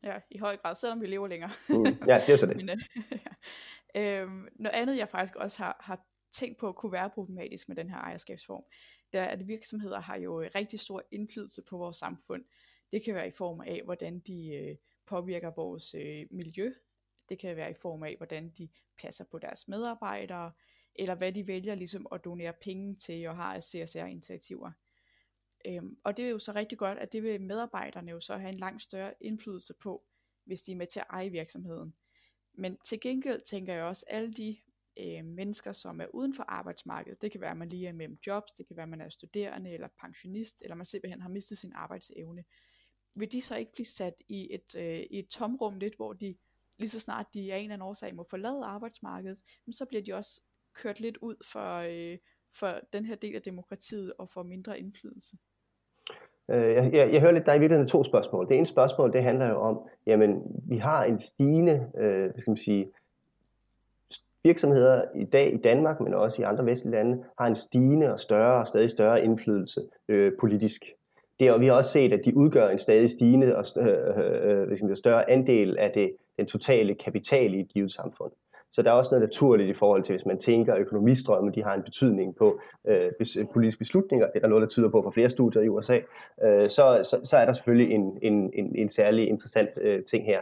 Ja, 0.03 0.15
i 0.31 0.39
høj 0.39 0.57
grad, 0.57 0.75
selvom 0.75 1.01
vi 1.01 1.07
lever 1.07 1.29
længere. 1.29 1.51
mm, 1.69 1.85
ja, 2.07 2.15
det 2.27 2.33
er 2.33 2.37
så 2.37 2.47
det. 2.47 2.57
Men, 2.63 2.71
øh, 3.97 4.23
øhm, 4.23 4.49
noget 4.57 4.75
andet, 4.75 4.99
jeg 4.99 5.09
faktisk 5.09 5.37
også 5.37 5.63
har, 5.63 5.77
har 5.81 6.01
tænkt 6.33 6.59
på 6.59 6.73
kunne 6.73 6.93
være 6.93 7.11
problematisk 7.11 7.69
med 7.69 7.77
den 7.77 7.91
her 7.91 7.97
ejerskabsform, 7.97 8.65
det 9.13 9.21
er, 9.21 9.25
at 9.25 9.49
virksomheder 9.49 10.01
har 10.01 10.17
jo 10.17 10.41
øh, 10.41 10.51
rigtig 10.55 10.81
stor 10.81 11.03
indflydelse 11.11 11.63
på 11.63 11.77
vores 11.77 11.97
samfund. 11.97 12.45
Det 12.93 13.05
kan 13.05 13.15
være 13.15 13.29
i 13.29 13.31
form 13.31 13.61
af, 13.61 13.83
hvordan 13.85 14.19
de 14.21 14.55
øh, 14.55 14.77
påvirker 15.07 15.51
vores 15.57 15.95
øh, 15.95 16.27
miljø. 16.31 16.73
Det 17.29 17.39
kan 17.39 17.57
være 17.57 17.71
i 17.71 17.75
form 17.83 18.03
af, 18.03 18.17
hvordan 18.17 18.51
de 18.51 18.69
passer 18.99 19.25
på 19.25 19.39
deres 19.39 19.69
medarbejdere, 19.69 20.53
eller 20.95 21.15
hvad 21.15 21.33
de 21.33 21.47
vælger 21.47 21.75
ligesom 21.75 22.07
at 22.13 22.25
donere 22.25 22.53
penge 22.61 22.97
til 22.97 23.29
og 23.29 23.37
har 23.37 23.55
af 23.55 23.63
CSR-initiativer. 23.63 24.73
Øhm, 25.67 25.97
og 26.05 26.17
det 26.17 26.25
er 26.25 26.29
jo 26.29 26.39
så 26.39 26.53
rigtig 26.53 26.79
godt, 26.79 26.99
at 26.99 27.13
det 27.13 27.23
vil 27.23 27.41
medarbejderne 27.41 28.11
jo 28.11 28.21
så 28.21 28.37
have 28.37 28.53
en 28.53 28.59
langt 28.59 28.83
større 28.83 29.15
indflydelse 29.21 29.75
på, 29.83 30.05
hvis 30.45 30.63
de 30.63 30.73
er 30.73 30.77
med 30.77 30.87
til 30.87 31.01
at 31.01 31.07
eje 31.11 31.31
virksomheden. 31.31 31.95
Men 32.55 32.77
til 32.85 33.01
gengæld 33.01 33.41
tænker 33.41 33.75
jeg 33.75 33.85
også, 33.85 34.05
at 34.09 34.17
alle 34.17 34.33
de 34.33 34.57
øh, 35.01 35.25
mennesker, 35.25 35.73
som 35.73 36.01
er 36.01 36.07
uden 36.15 36.35
for 36.35 36.45
arbejdsmarkedet. 36.49 37.23
Det 37.23 37.33
kan 37.33 37.41
være, 37.41 37.51
at 37.51 37.57
man 37.57 37.69
lige 37.69 37.87
er 37.87 37.93
mellem 37.93 38.19
jobs, 38.27 38.53
det 38.53 38.67
kan 38.67 38.77
være, 38.77 38.83
at 38.83 38.89
man 38.89 39.01
er 39.01 39.09
studerende 39.09 39.71
eller 39.71 39.89
pensionist, 40.01 40.63
eller 40.63 40.75
man 40.75 40.85
simpelthen 40.85 41.23
har 41.23 41.29
mistet 41.29 41.59
sin 41.59 41.73
arbejdsevne. 41.75 42.45
Vil 43.17 43.33
de 43.33 43.41
så 43.41 43.57
ikke 43.57 43.73
blive 43.73 43.87
sat 43.87 44.15
i 44.29 44.55
et, 44.55 44.75
øh, 44.77 45.01
i 45.11 45.19
et 45.19 45.29
tomrum 45.29 45.79
lidt, 45.79 45.97
hvor 45.97 46.13
de 46.13 46.37
lige 46.79 46.89
så 46.89 47.01
snart 47.01 47.27
de 47.35 47.53
af 47.53 47.59
en 47.59 47.63
eller 47.63 47.75
anden 47.75 47.89
årsag 47.89 48.15
må 48.15 48.25
forlade 48.31 48.65
arbejdsmarkedet, 48.65 49.39
så 49.71 49.87
bliver 49.87 50.03
de 50.03 50.13
også 50.13 50.43
kørt 50.75 51.01
lidt 51.01 51.17
ud 51.17 51.37
for, 51.53 51.79
øh, 51.79 52.19
for 52.59 52.81
den 52.93 53.05
her 53.05 53.17
del 53.17 53.35
af 53.35 53.43
demokratiet 53.43 54.13
og 54.19 54.31
får 54.31 54.43
mindre 54.43 54.79
indflydelse? 54.79 55.37
Øh, 56.51 56.75
jeg, 56.75 56.93
jeg, 56.93 57.13
jeg 57.13 57.21
hører 57.21 57.33
lidt, 57.33 57.47
der 57.47 57.53
er 57.53 57.57
i 57.57 57.59
virkeligheden 57.59 57.89
to 57.89 58.05
spørgsmål. 58.05 58.49
Det 58.49 58.57
ene 58.57 58.67
spørgsmål, 58.67 59.13
det 59.13 59.23
handler 59.23 59.49
jo 59.49 59.61
om, 59.61 59.89
jamen, 60.07 60.31
vi 60.69 60.77
har 60.77 61.05
en 61.05 61.19
stigende, 61.19 61.93
øh, 61.99 62.31
hvad 62.31 62.41
skal 62.41 62.51
man 62.51 62.57
sige, 62.57 62.93
virksomheder 64.49 65.03
i 65.15 65.25
dag 65.25 65.55
i 65.55 65.57
Danmark, 65.57 66.01
men 66.01 66.15
også 66.15 66.43
i 66.43 66.45
andre 66.45 66.67
vestlige 66.67 66.97
lande, 66.97 67.25
har 67.39 67.47
en 67.47 67.57
stigende 67.57 68.13
og 68.13 68.21
større 68.21 68.61
og 68.61 68.69
stadig 68.69 68.91
større 68.91 69.25
indflydelse 69.25 69.81
øh, 70.09 70.33
politisk. 70.41 70.83
Det, 71.41 71.53
og 71.53 71.61
vi 71.61 71.67
har 71.67 71.73
også 71.73 71.91
set, 71.91 72.13
at 72.13 72.21
de 72.25 72.37
udgør 72.37 72.69
en 72.69 72.79
stadig 72.79 73.11
stigende 73.11 73.57
og 73.57 73.65
øh, 73.77 73.87
øh, 73.89 74.89
øh 74.91 74.97
større 74.97 75.31
andel 75.31 75.79
af 75.79 75.91
det, 75.95 76.11
den 76.39 76.47
totale 76.47 76.95
kapital 76.95 77.55
i 77.55 77.61
et 77.61 77.69
givet 77.69 77.93
samfund. 77.93 78.33
Så 78.73 78.83
der 78.83 78.91
er 78.91 78.95
også 78.95 79.11
noget 79.13 79.29
naturligt 79.29 79.71
i 79.71 79.79
forhold 79.79 80.03
til, 80.03 80.15
hvis 80.15 80.27
man 80.27 80.39
tænker, 80.39 80.75
at 80.75 80.81
økonomistrømme 80.81 81.53
de 81.53 81.63
har 81.63 81.75
en 81.75 81.83
betydning 81.83 82.37
på 82.37 82.61
øh, 82.89 83.11
øh, 83.39 83.47
politiske 83.53 83.79
beslutninger, 83.79 84.27
det 84.27 84.37
er 84.37 84.41
der 84.41 84.49
noget, 84.49 84.63
der 84.63 84.69
tyder 84.69 84.89
på 84.89 85.03
fra 85.03 85.11
flere 85.11 85.31
studier 85.31 85.63
i 85.63 85.69
USA, 85.69 85.99
øh, 86.45 86.69
så, 86.69 87.01
så, 87.03 87.21
så 87.25 87.37
er 87.37 87.45
der 87.45 87.53
selvfølgelig 87.53 87.95
en, 87.95 88.19
en, 88.23 88.51
en, 88.55 88.77
en 88.77 88.89
særlig 88.89 89.29
interessant 89.29 89.71
øh, 89.81 90.05
ting 90.05 90.25
her. 90.25 90.41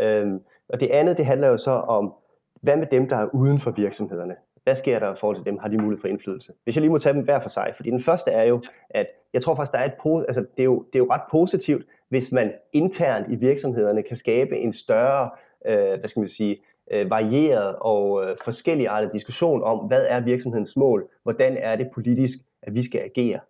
Øh, 0.00 0.26
og 0.68 0.80
det 0.80 0.90
andet, 0.90 1.16
det 1.16 1.26
handler 1.26 1.48
jo 1.48 1.56
så 1.56 1.70
om 1.70 2.14
hvad 2.62 2.76
med 2.76 2.86
dem, 2.86 3.08
der 3.08 3.16
er 3.16 3.28
uden 3.34 3.60
for 3.60 3.70
virksomhederne? 3.70 4.34
Hvad 4.64 4.74
sker 4.74 4.98
der 4.98 5.12
i 5.12 5.16
forhold 5.20 5.36
til 5.36 5.44
dem? 5.44 5.58
Har 5.58 5.68
de 5.68 5.78
mulighed 5.78 6.00
for 6.00 6.08
indflydelse? 6.08 6.52
Hvis 6.64 6.76
jeg 6.76 6.80
lige 6.80 6.90
må 6.90 6.98
tage 6.98 7.14
dem 7.14 7.24
hver 7.24 7.40
for 7.40 7.48
sig, 7.48 7.72
fordi 7.76 7.90
den 7.90 8.00
første 8.00 8.30
er 8.30 8.42
jo, 8.42 8.62
at 8.90 9.06
jeg 9.32 9.42
tror 9.42 9.54
faktisk, 9.54 9.72
der 9.72 9.78
er 9.78 9.84
et, 9.84 10.24
altså, 10.28 10.40
det, 10.40 10.62
er 10.62 10.64
jo, 10.64 10.78
det 10.92 10.94
er 10.94 10.98
jo 10.98 11.08
ret 11.10 11.22
positivt, 11.30 11.86
hvis 12.08 12.32
man 12.32 12.52
internt 12.72 13.32
i 13.32 13.34
virksomhederne 13.34 14.02
kan 14.02 14.16
skabe 14.16 14.58
en 14.58 14.72
større, 14.72 15.30
øh, 15.66 15.98
hvad 15.98 16.08
skal 16.08 16.20
man 16.20 16.28
sige, 16.28 16.62
øh, 16.90 17.10
varieret 17.10 17.76
og 17.80 18.24
øh, 18.24 18.36
forskelligartet 18.44 19.12
diskussion 19.12 19.62
om, 19.62 19.78
hvad 19.78 20.06
er 20.08 20.20
virksomhedens 20.20 20.76
mål? 20.76 21.08
Hvordan 21.22 21.56
er 21.56 21.76
det 21.76 21.90
politisk, 21.94 22.38
at 22.62 22.74
vi 22.74 22.82
skal 22.82 23.00
agere? 23.00 23.40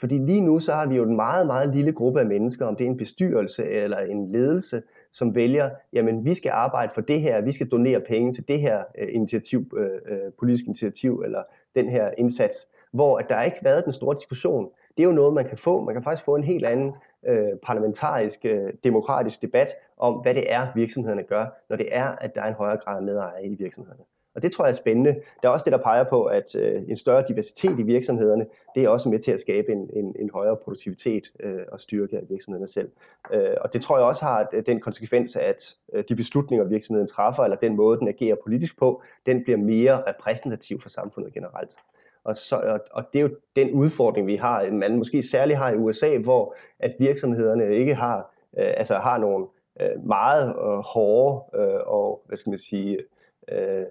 Fordi 0.00 0.18
lige 0.18 0.40
nu 0.40 0.60
så 0.60 0.72
har 0.72 0.86
vi 0.86 0.96
jo 0.96 1.02
en 1.02 1.16
meget, 1.16 1.46
meget 1.46 1.74
lille 1.74 1.92
gruppe 1.92 2.20
af 2.20 2.26
mennesker, 2.26 2.66
om 2.66 2.76
det 2.76 2.84
er 2.86 2.90
en 2.90 2.96
bestyrelse 2.96 3.64
eller 3.64 3.98
en 3.98 4.32
ledelse, 4.32 4.82
som 5.12 5.34
vælger, 5.34 5.70
jamen 5.92 6.24
vi 6.24 6.34
skal 6.34 6.50
arbejde 6.50 6.92
for 6.94 7.00
det 7.00 7.20
her, 7.20 7.40
vi 7.40 7.52
skal 7.52 7.68
donere 7.68 8.00
penge 8.00 8.32
til 8.32 8.48
det 8.48 8.60
her 8.60 8.84
øh, 8.98 9.08
initiativ, 9.12 9.72
øh, 9.76 9.90
øh, 10.06 10.32
politisk 10.38 10.66
initiativ 10.66 11.22
eller 11.24 11.42
den 11.74 11.88
her 11.88 12.10
indsats, 12.18 12.68
hvor 12.92 13.18
at 13.18 13.28
der 13.28 13.42
ikke 13.42 13.58
været 13.62 13.84
den 13.84 13.92
store 13.92 14.14
diskussion. 14.14 14.70
Det 14.96 15.02
er 15.02 15.06
jo 15.06 15.12
noget, 15.12 15.34
man 15.34 15.48
kan 15.48 15.58
få. 15.58 15.84
Man 15.84 15.94
kan 15.94 16.02
faktisk 16.02 16.24
få 16.24 16.34
en 16.36 16.44
helt 16.44 16.64
anden 16.64 16.92
øh, 17.26 17.58
parlamentarisk, 17.62 18.44
øh, 18.44 18.72
demokratisk 18.84 19.42
debat 19.42 19.68
om, 19.98 20.14
hvad 20.14 20.34
det 20.34 20.52
er, 20.52 20.66
virksomhederne 20.74 21.22
gør, 21.22 21.46
når 21.68 21.76
det 21.76 21.88
er, 21.90 22.04
at 22.04 22.34
der 22.34 22.42
er 22.42 22.48
en 22.48 22.54
højere 22.54 22.76
grad 22.76 22.96
af 22.96 23.02
medejer 23.02 23.38
i 23.38 23.54
virksomhederne. 23.54 24.04
Og 24.36 24.42
det 24.42 24.52
tror 24.52 24.64
jeg 24.64 24.70
er 24.70 24.74
spændende. 24.76 25.20
Der 25.42 25.48
er 25.48 25.52
også 25.52 25.64
det, 25.64 25.72
der 25.72 25.78
peger 25.78 26.04
på, 26.04 26.24
at 26.24 26.54
øh, 26.54 26.82
en 26.88 26.96
større 26.96 27.24
diversitet 27.28 27.78
i 27.78 27.82
virksomhederne, 27.82 28.46
det 28.74 28.84
er 28.84 28.88
også 28.88 29.08
med 29.08 29.18
til 29.18 29.32
at 29.32 29.40
skabe 29.40 29.72
en, 29.72 29.90
en, 29.92 30.16
en 30.18 30.30
højere 30.30 30.56
produktivitet 30.56 31.32
øh, 31.40 31.60
og 31.72 31.80
styrke 31.80 32.16
af 32.16 32.22
virksomhederne 32.28 32.68
selv. 32.68 32.90
Øh, 33.32 33.54
og 33.60 33.72
det 33.72 33.82
tror 33.82 33.98
jeg 33.98 34.06
også 34.06 34.24
har 34.24 34.48
øh, 34.52 34.66
den 34.66 34.80
konsekvens, 34.80 35.36
at 35.36 35.74
øh, 35.92 36.04
de 36.08 36.16
beslutninger, 36.16 36.64
virksomheden 36.64 37.08
træffer, 37.08 37.44
eller 37.44 37.56
den 37.56 37.76
måde, 37.76 37.98
den 37.98 38.08
agerer 38.08 38.36
politisk 38.44 38.78
på, 38.78 39.02
den 39.26 39.44
bliver 39.44 39.58
mere 39.58 40.02
repræsentativ 40.06 40.80
for 40.80 40.88
samfundet 40.88 41.34
generelt. 41.34 41.76
Og, 42.24 42.36
så, 42.36 42.56
og, 42.56 42.80
og 42.90 43.04
det 43.12 43.18
er 43.18 43.22
jo 43.22 43.36
den 43.56 43.70
udfordring, 43.70 44.26
vi 44.26 44.36
har, 44.36 44.70
man 44.70 44.96
måske 44.96 45.22
særligt 45.22 45.58
har 45.58 45.70
i 45.70 45.76
USA, 45.76 46.18
hvor 46.18 46.54
at 46.78 46.94
virksomhederne 46.98 47.76
ikke 47.76 47.94
har, 47.94 48.34
øh, 48.58 48.74
altså 48.76 48.94
har 48.94 49.18
nogle 49.18 49.46
øh, 49.80 50.06
meget 50.06 50.48
øh, 50.48 50.78
hårde 50.78 51.60
øh, 51.60 51.80
og, 51.86 52.22
hvad 52.26 52.36
skal 52.36 52.50
man 52.50 52.58
sige, 52.58 52.98
øh, 53.52 53.84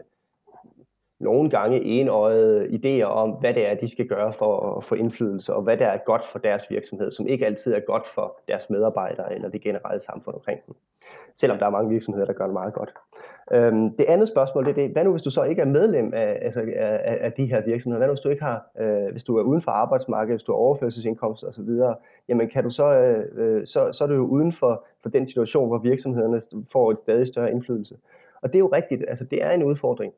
nogle 1.19 1.49
gange 1.49 1.81
enøjede 1.81 2.65
idéer 2.65 3.05
om, 3.05 3.29
hvad 3.29 3.53
det 3.53 3.67
er, 3.67 3.75
de 3.75 3.87
skal 3.87 4.07
gøre 4.07 4.33
for 4.33 4.77
at 4.77 4.83
få 4.83 4.95
indflydelse, 4.95 5.53
og 5.53 5.61
hvad 5.61 5.77
der 5.77 5.87
er 5.87 5.97
godt 5.97 6.25
for 6.25 6.39
deres 6.39 6.63
virksomhed, 6.69 7.11
som 7.11 7.27
ikke 7.27 7.45
altid 7.45 7.73
er 7.73 7.79
godt 7.79 8.07
for 8.07 8.39
deres 8.47 8.69
medarbejdere 8.69 9.35
eller 9.35 9.49
det 9.49 9.61
generelle 9.61 9.99
samfund 9.99 10.35
omkring 10.35 10.59
dem. 10.67 10.75
Selvom 11.33 11.59
der 11.59 11.65
er 11.65 11.69
mange 11.69 11.89
virksomheder, 11.89 12.25
der 12.25 12.33
gør 12.33 12.45
det 12.45 12.53
meget 12.53 12.73
godt. 12.73 12.93
Øhm, 13.51 13.95
det 13.97 14.05
andet 14.05 14.27
spørgsmål 14.27 14.65
det 14.65 14.71
er 14.71 14.75
det, 14.75 14.89
hvad 14.89 15.03
nu 15.03 15.11
hvis 15.11 15.21
du 15.21 15.29
så 15.29 15.43
ikke 15.43 15.61
er 15.61 15.65
medlem 15.65 16.13
af, 16.13 16.39
altså, 16.41 16.61
af, 16.75 17.17
af 17.21 17.31
de 17.31 17.45
her 17.45 17.61
virksomheder? 17.65 17.97
Hvad 17.97 18.07
nu 18.07 18.11
hvis 18.11 18.21
du 18.21 18.29
ikke 18.29 18.43
har, 18.43 18.67
øh, 18.79 19.11
hvis 19.11 19.23
du 19.23 19.37
er 19.37 19.43
uden 19.43 19.61
for 19.61 19.71
arbejdsmarkedet, 19.71 20.39
hvis 20.39 20.43
du 20.43 20.51
har 20.51 20.57
overførselsindkomst 20.57 21.43
osv., 21.43 21.69
jamen 22.29 22.49
kan 22.49 22.63
du 22.63 22.69
så, 22.69 22.93
øh, 22.93 23.25
øh, 23.35 23.67
så, 23.67 23.91
så 23.91 24.03
er 24.03 24.07
du 24.07 24.13
jo 24.13 24.25
uden 24.25 24.53
for, 24.53 24.85
for 25.01 25.09
den 25.09 25.25
situation, 25.25 25.67
hvor 25.67 25.77
virksomhederne 25.77 26.41
får 26.71 26.91
et 26.91 26.99
stadig 26.99 27.27
større 27.27 27.51
indflydelse. 27.51 27.95
Og 28.41 28.49
det 28.49 28.55
er 28.55 28.59
jo 28.59 28.69
rigtigt, 28.73 29.05
altså 29.07 29.23
det 29.23 29.43
er 29.43 29.51
en 29.51 29.63
udfordring. 29.63 30.13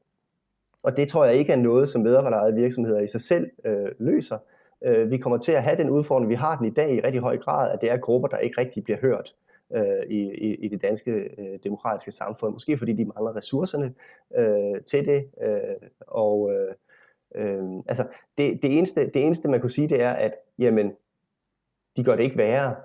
Og 0.87 0.97
det 0.97 1.09
tror 1.09 1.25
jeg 1.25 1.35
ikke 1.35 1.53
er 1.53 1.57
noget, 1.57 1.89
som 1.89 2.01
medarbejderejede 2.01 2.55
virksomheder 2.55 2.99
i 2.99 3.07
sig 3.07 3.21
selv 3.21 3.49
øh, 3.65 3.91
løser. 3.99 4.37
Øh, 4.83 5.11
vi 5.11 5.17
kommer 5.17 5.37
til 5.37 5.51
at 5.51 5.63
have 5.63 5.77
den 5.77 5.89
udfordring, 5.89 6.29
vi 6.29 6.35
har 6.35 6.57
den 6.57 6.67
i 6.67 6.69
dag 6.69 6.95
i 6.95 7.01
rigtig 7.01 7.21
høj 7.21 7.37
grad, 7.37 7.71
at 7.71 7.81
det 7.81 7.91
er 7.91 7.97
grupper, 7.97 8.27
der 8.27 8.37
ikke 8.37 8.61
rigtig 8.61 8.83
bliver 8.83 8.99
hørt 8.99 9.35
øh, 9.75 10.03
i, 10.09 10.19
i, 10.19 10.55
i 10.55 10.67
det 10.67 10.81
danske 10.81 11.11
øh, 11.11 11.59
demokratiske 11.63 12.11
samfund. 12.11 12.53
Måske 12.53 12.77
fordi 12.77 12.93
de 12.93 13.05
mangler 13.05 13.35
ressourcerne 13.35 13.93
øh, 14.37 14.81
til 14.81 15.05
det. 15.05 15.29
Øh, 15.41 15.89
og 16.07 16.51
øh, 16.53 16.73
øh, 17.35 17.63
altså 17.87 18.07
det, 18.37 18.59
det, 18.61 18.77
eneste, 18.77 19.01
det 19.13 19.25
eneste, 19.25 19.47
man 19.49 19.61
kunne 19.61 19.71
sige, 19.71 19.89
det 19.89 20.01
er, 20.01 20.11
at 20.11 20.33
jamen, 20.59 20.91
de 21.97 22.03
gør 22.03 22.15
det 22.15 22.23
ikke 22.23 22.37
værre 22.37 22.75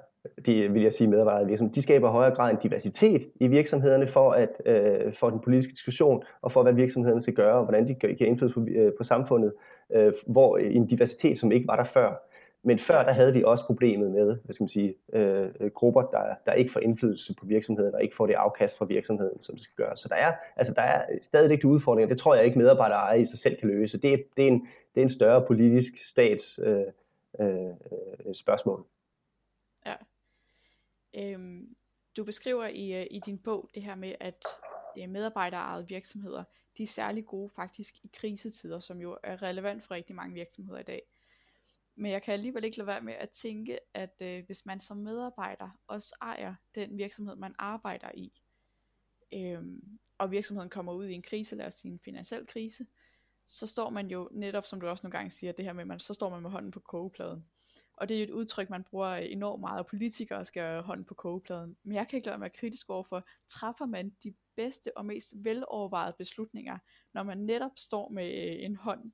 de, 0.47 0.73
vil 0.73 0.83
jeg 0.83 0.93
sige, 0.93 1.09
medarbejdere 1.09 1.47
virksomheder, 1.47 1.75
de 1.75 1.83
skaber 1.83 2.11
højere 2.11 2.35
grad 2.35 2.51
en 2.51 2.59
diversitet 2.63 3.29
i 3.41 3.47
virksomhederne 3.47 4.09
for, 4.09 4.31
at, 4.31 4.63
øh, 4.67 5.15
for 5.15 5.31
den 5.31 5.41
politiske 5.41 5.73
diskussion, 5.73 6.23
og 6.43 6.53
for 6.53 6.63
hvad 6.63 6.73
virksomhederne 6.73 7.21
skal 7.21 7.35
gøre, 7.35 7.55
og 7.55 7.65
hvordan 7.65 7.89
de 7.89 7.95
kan 7.95 8.27
indflydelse 8.27 8.61
på, 8.61 8.67
øh, 8.71 8.93
på 8.99 9.05
samfundet, 9.05 9.53
øh, 9.93 10.13
hvor 10.27 10.57
øh, 10.57 10.75
en 10.75 10.87
diversitet, 10.87 11.39
som 11.39 11.53
ikke 11.53 11.67
var 11.67 11.77
der 11.77 11.85
før. 11.85 12.23
Men 12.65 12.79
før 12.79 13.03
der 13.03 13.13
havde 13.13 13.33
vi 13.33 13.43
også 13.47 13.67
problemet 13.67 14.11
med, 14.11 14.37
hvad 14.45 14.53
skal 14.53 14.65
man 14.65 14.69
sige, 14.69 14.95
øh, 15.13 15.71
grupper, 15.75 16.03
der, 16.03 16.35
der 16.47 16.53
ikke 16.53 16.73
får 16.73 16.81
indflydelse 16.81 17.35
på 17.41 17.47
virksomheden, 17.47 17.95
og 17.95 18.03
ikke 18.03 18.17
får 18.17 18.27
det 18.27 18.35
afkast 18.35 18.79
fra 18.79 18.85
virksomheden, 18.85 19.41
som 19.41 19.55
det 19.55 19.65
skal 19.65 19.85
gøre. 19.85 19.97
Så 19.97 20.09
der 20.09 20.15
er, 20.15 20.33
altså 20.57 20.75
der 20.75 20.83
er 20.83 21.05
stadigvæk 21.23 21.65
udfordringer. 21.65 22.09
Det 22.09 22.19
tror 22.19 22.35
jeg 22.35 22.45
ikke 22.45 22.59
medarbejdere 22.59 23.21
i 23.21 23.25
sig 23.25 23.39
selv 23.39 23.57
kan 23.57 23.69
løse. 23.69 24.01
Det, 24.01 24.13
er, 24.13 24.19
det, 24.37 24.45
er, 24.45 24.49
en, 24.49 24.69
det 24.95 25.01
er 25.01 25.03
en 25.03 25.09
større 25.09 25.45
politisk 25.47 26.05
stats 26.05 26.61
øh, 26.63 26.85
øh, 27.41 28.35
spørgsmål. 28.35 28.85
Ja, 29.87 29.93
Øhm, 31.15 31.77
du 32.17 32.25
beskriver 32.25 32.67
i, 32.67 33.01
øh, 33.01 33.07
i 33.11 33.21
din 33.27 33.39
bog 33.39 33.71
det 33.75 33.83
her 33.83 33.95
med, 33.95 34.15
at 34.21 34.45
øh, 34.99 35.09
medarbejderejede 35.09 35.89
virksomheder, 35.89 36.45
de 36.79 36.83
er 36.83 36.87
særlig 36.87 37.27
gode 37.27 37.49
faktisk 37.49 38.05
i 38.05 38.11
krisetider, 38.13 38.79
som 38.79 39.01
jo 39.01 39.19
er 39.23 39.43
relevant 39.43 39.85
for 39.85 39.95
rigtig 39.95 40.17
mange 40.17 40.35
virksomheder 40.35 40.81
i 40.81 40.83
dag. 40.83 41.03
Men 41.95 42.13
jeg 42.13 42.23
kan 42.23 42.35
alligevel 42.35 42.65
ikke 42.65 42.77
lade 42.77 42.87
være 42.87 43.01
med 43.01 43.15
at 43.15 43.31
tænke, 43.31 43.79
at 43.95 44.23
øh, 44.23 44.45
hvis 44.47 44.67
man 44.67 44.81
som 44.81 44.97
medarbejder 44.97 45.71
også 45.87 46.17
ejer 46.23 46.55
den 46.75 46.99
virksomhed, 46.99 47.37
man 47.37 47.55
arbejder 47.59 48.11
i, 48.15 48.33
øh, 49.35 49.63
og 50.19 50.31
virksomheden 50.31 50.71
kommer 50.71 50.93
ud 50.93 51.07
i 51.07 51.13
en 51.13 51.23
krise, 51.23 51.57
lad 51.57 51.67
os 51.67 51.75
sige 51.75 51.93
en 51.93 52.01
finansiel 52.01 52.47
krise, 52.47 52.87
så 53.47 53.67
står 53.67 53.91
man 53.91 54.11
jo 54.11 54.29
netop, 54.33 54.65
som 54.65 54.81
du 54.81 54.89
også 54.89 55.07
nogle 55.07 55.19
gange 55.19 55.31
siger, 55.31 55.53
det 55.53 55.65
her 55.65 55.73
med, 55.73 55.85
man, 55.85 56.01
så 56.01 56.15
står 56.15 56.31
man 56.31 56.43
med 56.43 56.51
hånden 56.51 56.71
på 56.71 56.81
kogepladen. 56.81 57.45
Og 57.97 58.09
det 58.09 58.17
er 58.17 58.21
jo 58.21 58.25
et 58.25 58.31
udtryk, 58.31 58.71
man 58.71 58.85
bruger 58.85 59.15
enormt 59.15 59.61
meget, 59.61 59.79
og 59.79 59.87
politikere 59.87 60.45
skal 60.45 60.63
have 60.63 60.83
hånden 60.83 61.05
på 61.05 61.15
kogepladen. 61.15 61.77
Men 61.83 61.95
jeg 61.95 62.09
kan 62.09 62.17
ikke 62.17 62.29
lade 62.29 62.41
være 62.41 62.51
kritisk 62.51 62.91
overfor, 62.91 63.27
træffer 63.49 63.87
man 63.87 64.13
de 64.25 64.35
bedste 64.57 64.97
og 64.97 65.07
mest 65.07 65.35
velovervejede 65.37 66.15
beslutninger, 66.19 66.79
når 67.15 67.23
man 67.23 67.39
netop 67.39 67.71
står 67.77 68.09
med 68.09 68.27
øh, 68.27 68.65
en 68.65 68.77
hånd 68.77 69.13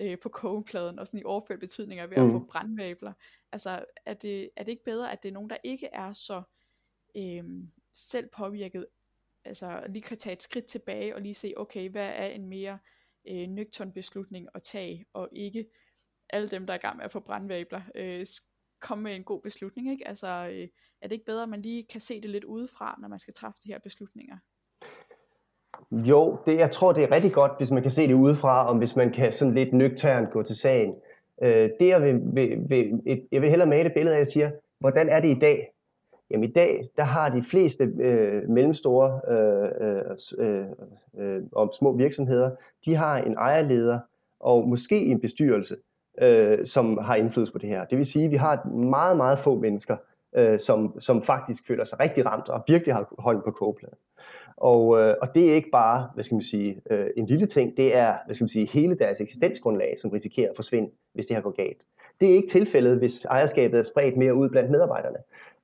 øh, 0.00 0.18
på 0.18 0.28
kogepladen, 0.28 0.98
og 0.98 1.06
sådan 1.06 1.20
i 1.20 1.24
overført 1.24 1.60
betydninger 1.60 2.06
ved 2.06 2.16
at 2.16 2.24
mm. 2.24 2.30
få 2.30 2.38
brandvæbler. 2.38 3.12
Altså, 3.52 3.84
er 4.06 4.14
det, 4.14 4.50
er 4.56 4.64
det 4.64 4.72
ikke 4.72 4.84
bedre, 4.84 5.12
at 5.12 5.22
det 5.22 5.28
er 5.28 5.32
nogen, 5.32 5.50
der 5.50 5.56
ikke 5.64 5.88
er 5.92 6.12
så 6.12 6.42
øh, 7.16 7.44
selv 7.94 8.28
påvirket, 8.36 8.86
altså 9.44 9.86
lige 9.88 10.02
kan 10.02 10.16
tage 10.16 10.32
et 10.32 10.42
skridt 10.42 10.66
tilbage 10.66 11.14
og 11.14 11.20
lige 11.20 11.34
se, 11.34 11.54
okay, 11.56 11.90
hvad 11.90 12.12
er 12.14 12.26
en 12.26 12.46
mere 12.46 12.78
øh, 13.28 13.48
nøgtern 13.48 13.92
beslutning 13.92 14.48
at 14.54 14.62
tage, 14.62 15.06
og 15.12 15.28
ikke 15.32 15.66
alle 16.32 16.48
dem, 16.48 16.66
der 16.66 16.72
er 16.72 16.78
i 16.78 16.80
gang 16.80 16.96
med 16.96 17.04
at 17.04 17.12
få 17.12 17.20
brandvabler, 17.20 17.80
øh, 17.94 18.26
komme 18.80 19.04
med 19.04 19.16
en 19.16 19.24
god 19.24 19.40
beslutning, 19.40 19.90
ikke? 19.90 20.08
Altså, 20.08 20.26
øh, 20.26 20.68
er 21.02 21.08
det 21.08 21.12
ikke 21.12 21.24
bedre, 21.24 21.42
at 21.42 21.48
man 21.48 21.62
lige 21.62 21.84
kan 21.92 22.00
se 22.00 22.20
det 22.20 22.30
lidt 22.30 22.44
udefra, 22.44 22.98
når 23.00 23.08
man 23.08 23.18
skal 23.18 23.34
træffe 23.34 23.56
de 23.64 23.72
her 23.72 23.78
beslutninger? 23.78 24.36
Jo, 25.92 26.38
det, 26.46 26.56
jeg 26.56 26.70
tror, 26.70 26.92
det 26.92 27.02
er 27.02 27.10
rigtig 27.10 27.32
godt, 27.32 27.52
hvis 27.58 27.70
man 27.70 27.82
kan 27.82 27.90
se 27.90 28.08
det 28.08 28.14
udefra, 28.14 28.68
og 28.68 28.78
hvis 28.78 28.96
man 28.96 29.12
kan 29.12 29.32
sådan 29.32 29.54
lidt 29.54 29.72
nøgternt 29.72 30.30
gå 30.30 30.42
til 30.42 30.56
sagen. 30.56 30.94
Øh, 31.42 31.70
det 31.80 31.88
jeg 31.88 32.02
vil, 32.02 32.20
vil, 32.24 32.58
vil, 32.68 33.00
et, 33.06 33.26
jeg 33.32 33.42
vil 33.42 33.50
hellere 33.50 33.68
male 33.68 33.86
et 33.86 33.94
billede 33.94 34.14
af, 34.16 34.20
at 34.20 34.26
jeg 34.26 34.32
siger, 34.32 34.50
hvordan 34.78 35.08
er 35.08 35.20
det 35.20 35.28
i 35.28 35.38
dag? 35.38 35.72
Jamen 36.30 36.48
i 36.48 36.52
dag, 36.52 36.90
der 36.96 37.02
har 37.02 37.28
de 37.28 37.42
fleste 37.42 37.84
øh, 37.84 38.48
mellemstore 38.48 39.20
øh, 39.28 39.88
øh, 39.88 40.02
øh, 40.38 40.66
øh 41.18 41.42
og 41.52 41.74
små 41.78 41.96
virksomheder, 41.96 42.50
de 42.84 42.94
har 42.94 43.18
en 43.18 43.34
ejerleder 43.34 43.98
og 44.40 44.68
måske 44.68 45.06
en 45.06 45.20
bestyrelse, 45.20 45.76
øh, 46.20 46.66
som 46.66 46.98
har 46.98 47.14
indflydelse 47.14 47.52
på 47.52 47.58
det 47.58 47.68
her. 47.68 47.84
Det 47.84 47.98
vil 47.98 48.06
sige, 48.06 48.24
at 48.24 48.30
vi 48.30 48.36
har 48.36 48.64
meget, 48.68 49.16
meget 49.16 49.38
få 49.38 49.54
mennesker, 49.54 49.96
øh, 50.36 50.58
som, 50.58 51.00
som 51.00 51.22
faktisk 51.22 51.66
føler 51.66 51.84
sig 51.84 52.00
rigtig 52.00 52.26
ramt 52.26 52.48
og 52.48 52.64
virkelig 52.68 52.94
har 52.94 53.14
holdt 53.18 53.44
på 53.44 53.50
kogepladen. 53.50 53.98
Og, 54.56 55.00
øh, 55.00 55.14
og 55.22 55.34
det 55.34 55.50
er 55.50 55.54
ikke 55.54 55.70
bare, 55.70 56.08
hvad 56.14 56.24
skal 56.24 56.34
man 56.34 56.42
sige, 56.42 56.80
øh, 56.90 57.06
en 57.16 57.26
lille 57.26 57.46
ting, 57.46 57.76
det 57.76 57.96
er, 57.96 58.14
hvad 58.26 58.34
skal 58.34 58.44
man 58.44 58.48
sige, 58.48 58.68
hele 58.72 58.98
deres 58.98 59.20
eksistensgrundlag, 59.20 59.96
som 59.98 60.10
risikerer 60.10 60.50
at 60.50 60.56
forsvinde, 60.56 60.90
hvis 61.12 61.26
det 61.26 61.36
her 61.36 61.42
går 61.42 61.50
galt. 61.50 61.82
Det 62.20 62.30
er 62.30 62.34
ikke 62.34 62.48
tilfældet, 62.48 62.98
hvis 62.98 63.24
ejerskabet 63.24 63.78
er 63.78 63.82
spredt 63.82 64.16
mere 64.16 64.34
ud 64.34 64.48
blandt 64.48 64.70
medarbejderne. 64.70 65.18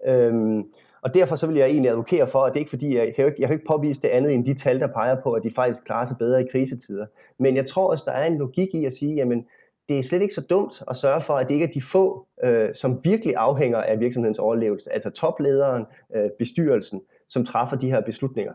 Øhm, 0.06 0.64
og 1.02 1.14
derfor 1.14 1.36
så 1.36 1.46
vil 1.46 1.56
jeg 1.56 1.68
egentlig 1.68 1.90
advokere 1.90 2.28
for, 2.28 2.44
at 2.44 2.52
det 2.52 2.58
er 2.58 2.60
ikke 2.60 2.70
fordi, 2.70 2.96
jeg, 2.96 3.06
jeg, 3.06 3.14
kan 3.14 3.26
ikke, 3.26 3.36
jeg 3.40 3.48
kan 3.48 3.54
ikke 3.54 3.66
påvise 3.66 4.02
det 4.02 4.08
andet 4.08 4.34
end 4.34 4.44
de 4.46 4.54
tal, 4.54 4.80
der 4.80 4.86
peger 4.86 5.20
på, 5.22 5.32
at 5.32 5.42
de 5.42 5.50
faktisk 5.50 5.84
klarer 5.84 6.04
sig 6.04 6.16
bedre 6.18 6.42
i 6.42 6.48
krisetider. 6.52 7.06
Men 7.38 7.56
jeg 7.56 7.66
tror 7.66 7.90
også, 7.90 8.04
der 8.06 8.12
er 8.12 8.26
en 8.26 8.38
logik 8.38 8.74
i 8.74 8.84
at 8.84 8.92
sige, 8.92 9.14
jamen, 9.14 9.46
det 9.88 9.98
er 9.98 10.02
slet 10.02 10.22
ikke 10.22 10.34
så 10.34 10.40
dumt 10.40 10.82
at 10.90 10.96
sørge 10.96 11.22
for, 11.22 11.34
at 11.34 11.48
det 11.48 11.54
ikke 11.54 11.66
er 11.66 11.72
de 11.72 11.82
få, 11.82 12.26
øh, 12.44 12.74
som 12.74 13.00
virkelig 13.04 13.36
afhænger 13.36 13.78
af 13.78 14.00
virksomhedens 14.00 14.38
overlevelse, 14.38 14.92
altså 14.92 15.10
toplederen, 15.10 15.84
øh, 16.14 16.30
bestyrelsen, 16.38 17.02
som 17.28 17.44
træffer 17.44 17.76
de 17.76 17.90
her 17.90 18.00
beslutninger. 18.00 18.52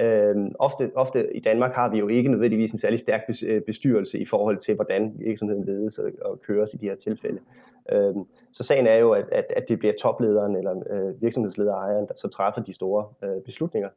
Øhm, 0.00 0.54
ofte, 0.58 0.90
ofte 0.94 1.36
i 1.36 1.40
Danmark 1.40 1.74
har 1.74 1.88
vi 1.88 1.98
jo 1.98 2.08
ikke 2.08 2.30
nødvendigvis 2.30 2.72
en 2.72 2.78
særlig 2.78 3.00
stærk 3.00 3.20
øh, 3.44 3.62
bestyrelse 3.62 4.18
i 4.18 4.26
forhold 4.26 4.58
til, 4.58 4.74
hvordan 4.74 5.12
virksomheden 5.18 5.64
ledes 5.64 5.98
og, 5.98 6.10
og 6.24 6.40
køres 6.40 6.74
i 6.74 6.76
de 6.76 6.88
her 6.88 6.94
tilfælde. 6.94 7.38
Øhm, 7.92 8.24
så 8.52 8.64
sagen 8.64 8.86
er 8.86 8.96
jo, 8.96 9.12
at, 9.12 9.24
at, 9.32 9.44
at 9.56 9.64
det 9.68 9.78
bliver 9.78 9.94
toplederen 10.00 10.56
eller 10.56 10.82
øh, 10.90 11.22
virksomhedslederen, 11.22 12.06
der 12.06 12.14
så 12.14 12.28
træffer 12.28 12.62
de 12.62 12.74
store 12.74 13.06
øh, 13.24 13.42
beslutninger. 13.42 13.88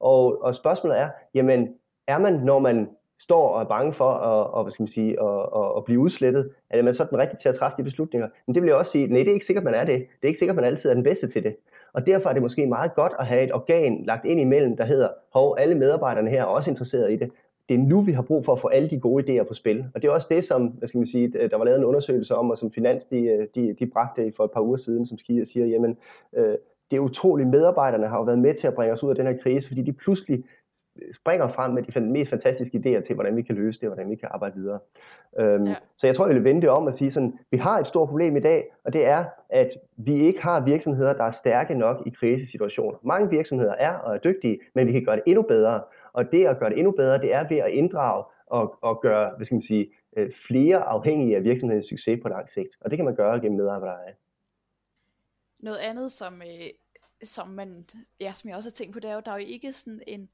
Og, 0.00 0.42
og 0.42 0.54
spørgsmålet 0.54 0.98
er, 0.98 1.08
jamen 1.34 1.68
er 2.06 2.18
man, 2.18 2.34
når 2.34 2.58
man 2.58 2.88
står 3.20 3.48
og 3.48 3.60
er 3.60 3.64
bange 3.64 3.92
for 3.92 4.10
at, 4.10 4.46
og, 4.50 4.62
hvad 4.64 4.70
skal 4.70 4.82
man 4.82 4.88
sige, 4.88 5.22
at, 5.22 5.40
at, 5.56 5.76
at 5.76 5.84
blive 5.84 6.00
udslettet, 6.00 6.50
er 6.70 6.82
man 6.82 6.94
så 6.94 7.06
den 7.10 7.18
rigtige 7.18 7.38
til 7.38 7.48
at 7.48 7.54
træffe 7.54 7.76
de 7.78 7.82
beslutninger? 7.82 8.28
Men 8.46 8.54
det 8.54 8.62
vil 8.62 8.68
jeg 8.68 8.76
også 8.76 8.90
sige, 8.90 9.06
nej, 9.06 9.18
det 9.18 9.28
er 9.28 9.34
ikke 9.34 9.46
sikkert, 9.46 9.64
man 9.64 9.74
er 9.74 9.84
det. 9.84 9.98
Det 9.98 10.22
er 10.22 10.26
ikke 10.26 10.38
sikkert, 10.38 10.56
man 10.56 10.64
altid 10.64 10.90
er 10.90 10.94
den 10.94 11.02
bedste 11.02 11.28
til 11.28 11.42
det. 11.42 11.56
Og 11.92 12.06
derfor 12.06 12.28
er 12.28 12.32
det 12.32 12.42
måske 12.42 12.66
meget 12.66 12.94
godt 12.94 13.12
at 13.18 13.26
have 13.26 13.44
et 13.44 13.52
organ 13.52 14.04
lagt 14.04 14.24
ind 14.24 14.40
imellem, 14.40 14.76
der 14.76 14.84
hedder, 14.84 15.08
hov, 15.32 15.56
alle 15.58 15.74
medarbejderne 15.74 16.30
her 16.30 16.40
er 16.40 16.46
også 16.46 16.70
interesseret 16.70 17.12
i 17.12 17.16
det. 17.16 17.30
Det 17.68 17.74
er 17.74 17.78
nu, 17.78 18.00
vi 18.00 18.12
har 18.12 18.22
brug 18.22 18.44
for 18.44 18.52
at 18.52 18.60
få 18.60 18.68
alle 18.68 18.90
de 18.90 19.00
gode 19.00 19.40
idéer 19.40 19.44
på 19.44 19.54
spil. 19.54 19.84
Og 19.94 20.02
det 20.02 20.08
er 20.08 20.12
også 20.12 20.26
det, 20.30 20.44
som 20.44 20.66
hvad 20.66 20.88
skal 20.88 20.98
man 20.98 21.06
sige, 21.06 21.28
der 21.28 21.56
var 21.56 21.64
lavet 21.64 21.78
en 21.78 21.84
undersøgelse 21.84 22.36
om, 22.36 22.50
og 22.50 22.58
som 22.58 22.72
Finans 22.72 23.04
de, 23.04 23.16
øh, 23.16 23.46
de, 23.54 23.76
de 23.78 23.86
bragte 23.86 24.32
for 24.36 24.44
et 24.44 24.50
par 24.50 24.60
uger 24.60 24.76
siden, 24.76 25.06
som 25.06 25.18
siger, 25.18 25.66
jamen, 25.66 25.96
øh, 26.32 26.54
det 26.90 26.96
er 26.96 27.00
utroligt, 27.00 27.48
medarbejderne 27.48 28.06
har 28.08 28.16
jo 28.16 28.22
været 28.22 28.38
med 28.38 28.54
til 28.54 28.66
at 28.66 28.74
bringe 28.74 28.92
os 28.92 29.02
ud 29.02 29.10
af 29.10 29.16
den 29.16 29.26
her 29.26 29.36
krise, 29.42 29.68
fordi 29.68 29.82
de 29.82 29.92
pludselig 29.92 30.44
springer 31.14 31.48
frem 31.48 31.70
med 31.70 31.82
de 31.82 32.00
mest 32.00 32.30
fantastiske 32.30 32.78
idéer 32.78 33.00
til, 33.00 33.14
hvordan 33.14 33.36
vi 33.36 33.42
kan 33.42 33.54
løse 33.54 33.80
det, 33.80 33.88
og 33.88 33.94
hvordan 33.94 34.10
vi 34.10 34.16
kan 34.16 34.28
arbejde 34.32 34.54
videre. 34.54 34.78
Øhm, 35.38 35.64
ja. 35.64 35.74
Så 35.96 36.06
jeg 36.06 36.16
tror, 36.16 36.26
jeg 36.26 36.34
vil 36.34 36.44
vende 36.44 36.60
det 36.60 36.70
om 36.70 36.86
og 36.86 36.94
sige 36.94 37.10
sådan, 37.10 37.38
vi 37.50 37.56
har 37.56 37.78
et 37.78 37.86
stort 37.86 38.08
problem 38.08 38.36
i 38.36 38.40
dag, 38.40 38.64
og 38.84 38.92
det 38.92 39.06
er, 39.06 39.24
at 39.48 39.70
vi 39.96 40.26
ikke 40.26 40.42
har 40.42 40.60
virksomheder, 40.60 41.12
der 41.12 41.24
er 41.24 41.30
stærke 41.30 41.74
nok 41.74 42.02
i 42.06 42.10
krisesituationer. 42.10 42.98
Mange 43.02 43.30
virksomheder 43.30 43.72
er 43.72 43.92
og 43.92 44.14
er 44.14 44.18
dygtige, 44.18 44.60
men 44.74 44.86
vi 44.86 44.92
kan 44.92 45.04
gøre 45.04 45.16
det 45.16 45.22
endnu 45.26 45.42
bedre. 45.42 45.82
Og 46.12 46.32
det 46.32 46.46
at 46.46 46.58
gøre 46.58 46.70
det 46.70 46.78
endnu 46.78 46.90
bedre, 46.92 47.18
det 47.18 47.34
er 47.34 47.48
ved 47.48 47.56
at 47.56 47.70
inddrage 47.70 48.24
og, 48.46 48.78
og 48.80 49.00
gøre, 49.00 49.32
hvad 49.36 49.46
skal 49.46 49.54
man 49.54 49.62
sige, 49.62 49.90
øh, 50.16 50.32
flere 50.32 50.78
afhængige 50.78 51.36
af 51.36 51.44
virksomhedens 51.44 51.84
succes 51.84 52.18
på 52.22 52.28
lang 52.28 52.48
sigt. 52.48 52.76
Og 52.80 52.90
det 52.90 52.98
kan 52.98 53.04
man 53.04 53.14
gøre 53.14 53.40
gennem 53.40 53.58
medarbejdere. 53.58 54.14
Noget 55.62 55.78
andet, 55.78 56.12
som, 56.12 56.42
øh, 56.42 56.70
som, 57.22 57.48
man, 57.48 57.84
ja, 58.20 58.32
som 58.32 58.48
jeg 58.48 58.56
også 58.56 58.68
har 58.68 58.72
tænkt 58.72 58.92
på, 58.92 59.00
det 59.00 59.10
er 59.10 59.14
jo, 59.14 59.22
der 59.24 59.30
er 59.30 59.36
jo 59.36 59.44
ikke 59.46 59.72
sådan 59.72 60.00
en, 60.06 60.28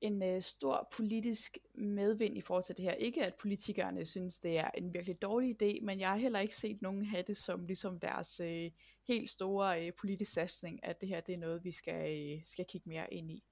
en 0.00 0.22
øh, 0.22 0.40
stor 0.40 0.88
politisk 0.96 1.58
medvind 1.74 2.38
i 2.38 2.40
forhold 2.40 2.64
til 2.64 2.76
det 2.76 2.84
her. 2.84 2.92
Ikke 2.92 3.24
at 3.24 3.34
politikerne 3.34 4.06
synes, 4.06 4.38
det 4.38 4.58
er 4.58 4.70
en 4.74 4.94
virkelig 4.94 5.22
dårlig 5.22 5.62
idé, 5.62 5.84
men 5.84 6.00
jeg 6.00 6.08
har 6.08 6.16
heller 6.16 6.38
ikke 6.38 6.54
set 6.54 6.82
nogen 6.82 7.04
have 7.04 7.22
det 7.22 7.36
som 7.36 7.66
ligesom 7.66 7.98
deres 7.98 8.40
øh, 8.40 8.70
helt 9.08 9.30
store 9.30 9.86
øh, 9.86 9.92
politisk 10.00 10.32
satsning, 10.32 10.80
at 10.82 11.00
det 11.00 11.08
her 11.08 11.20
det 11.20 11.34
er 11.34 11.38
noget, 11.38 11.64
vi 11.64 11.72
skal, 11.72 12.34
øh, 12.34 12.40
skal 12.44 12.64
kigge 12.64 12.88
mere 12.88 13.14
ind 13.14 13.30
i. 13.30 13.44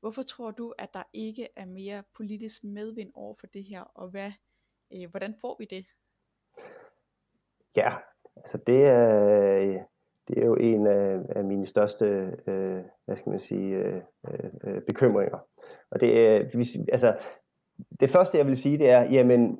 Hvorfor 0.00 0.22
tror 0.22 0.50
du, 0.50 0.74
at 0.78 0.94
der 0.94 1.02
ikke 1.12 1.48
er 1.56 1.66
mere 1.66 2.02
politisk 2.16 2.64
medvind 2.64 3.10
over 3.14 3.34
for 3.40 3.46
det 3.46 3.64
her, 3.64 3.82
og 3.82 4.08
hvad, 4.08 4.32
øh, 4.94 5.10
hvordan 5.10 5.34
får 5.40 5.56
vi 5.58 5.64
det? 5.64 5.86
Ja, 7.76 7.96
altså 8.36 8.58
det 8.66 8.84
er, 8.84 9.84
det 10.28 10.38
er 10.38 10.46
jo 10.46 10.54
en 10.54 10.86
af, 10.86 11.20
af 11.36 11.44
mine 11.44 11.66
største, 11.66 12.04
øh, 12.46 12.84
hvad 13.04 13.16
skal 13.16 13.30
man 13.30 13.40
sige, 13.40 13.76
øh, 13.76 14.02
øh, 14.28 14.50
øh 14.64 14.82
bekymringer. 14.82 15.38
Og 15.90 16.00
det, 16.00 16.12
øh, 16.12 16.64
altså, 16.92 17.14
det 18.00 18.10
første 18.10 18.38
jeg 18.38 18.46
vil 18.46 18.56
sige, 18.56 18.78
det 18.78 18.90
er, 18.90 19.02
jamen, 19.02 19.58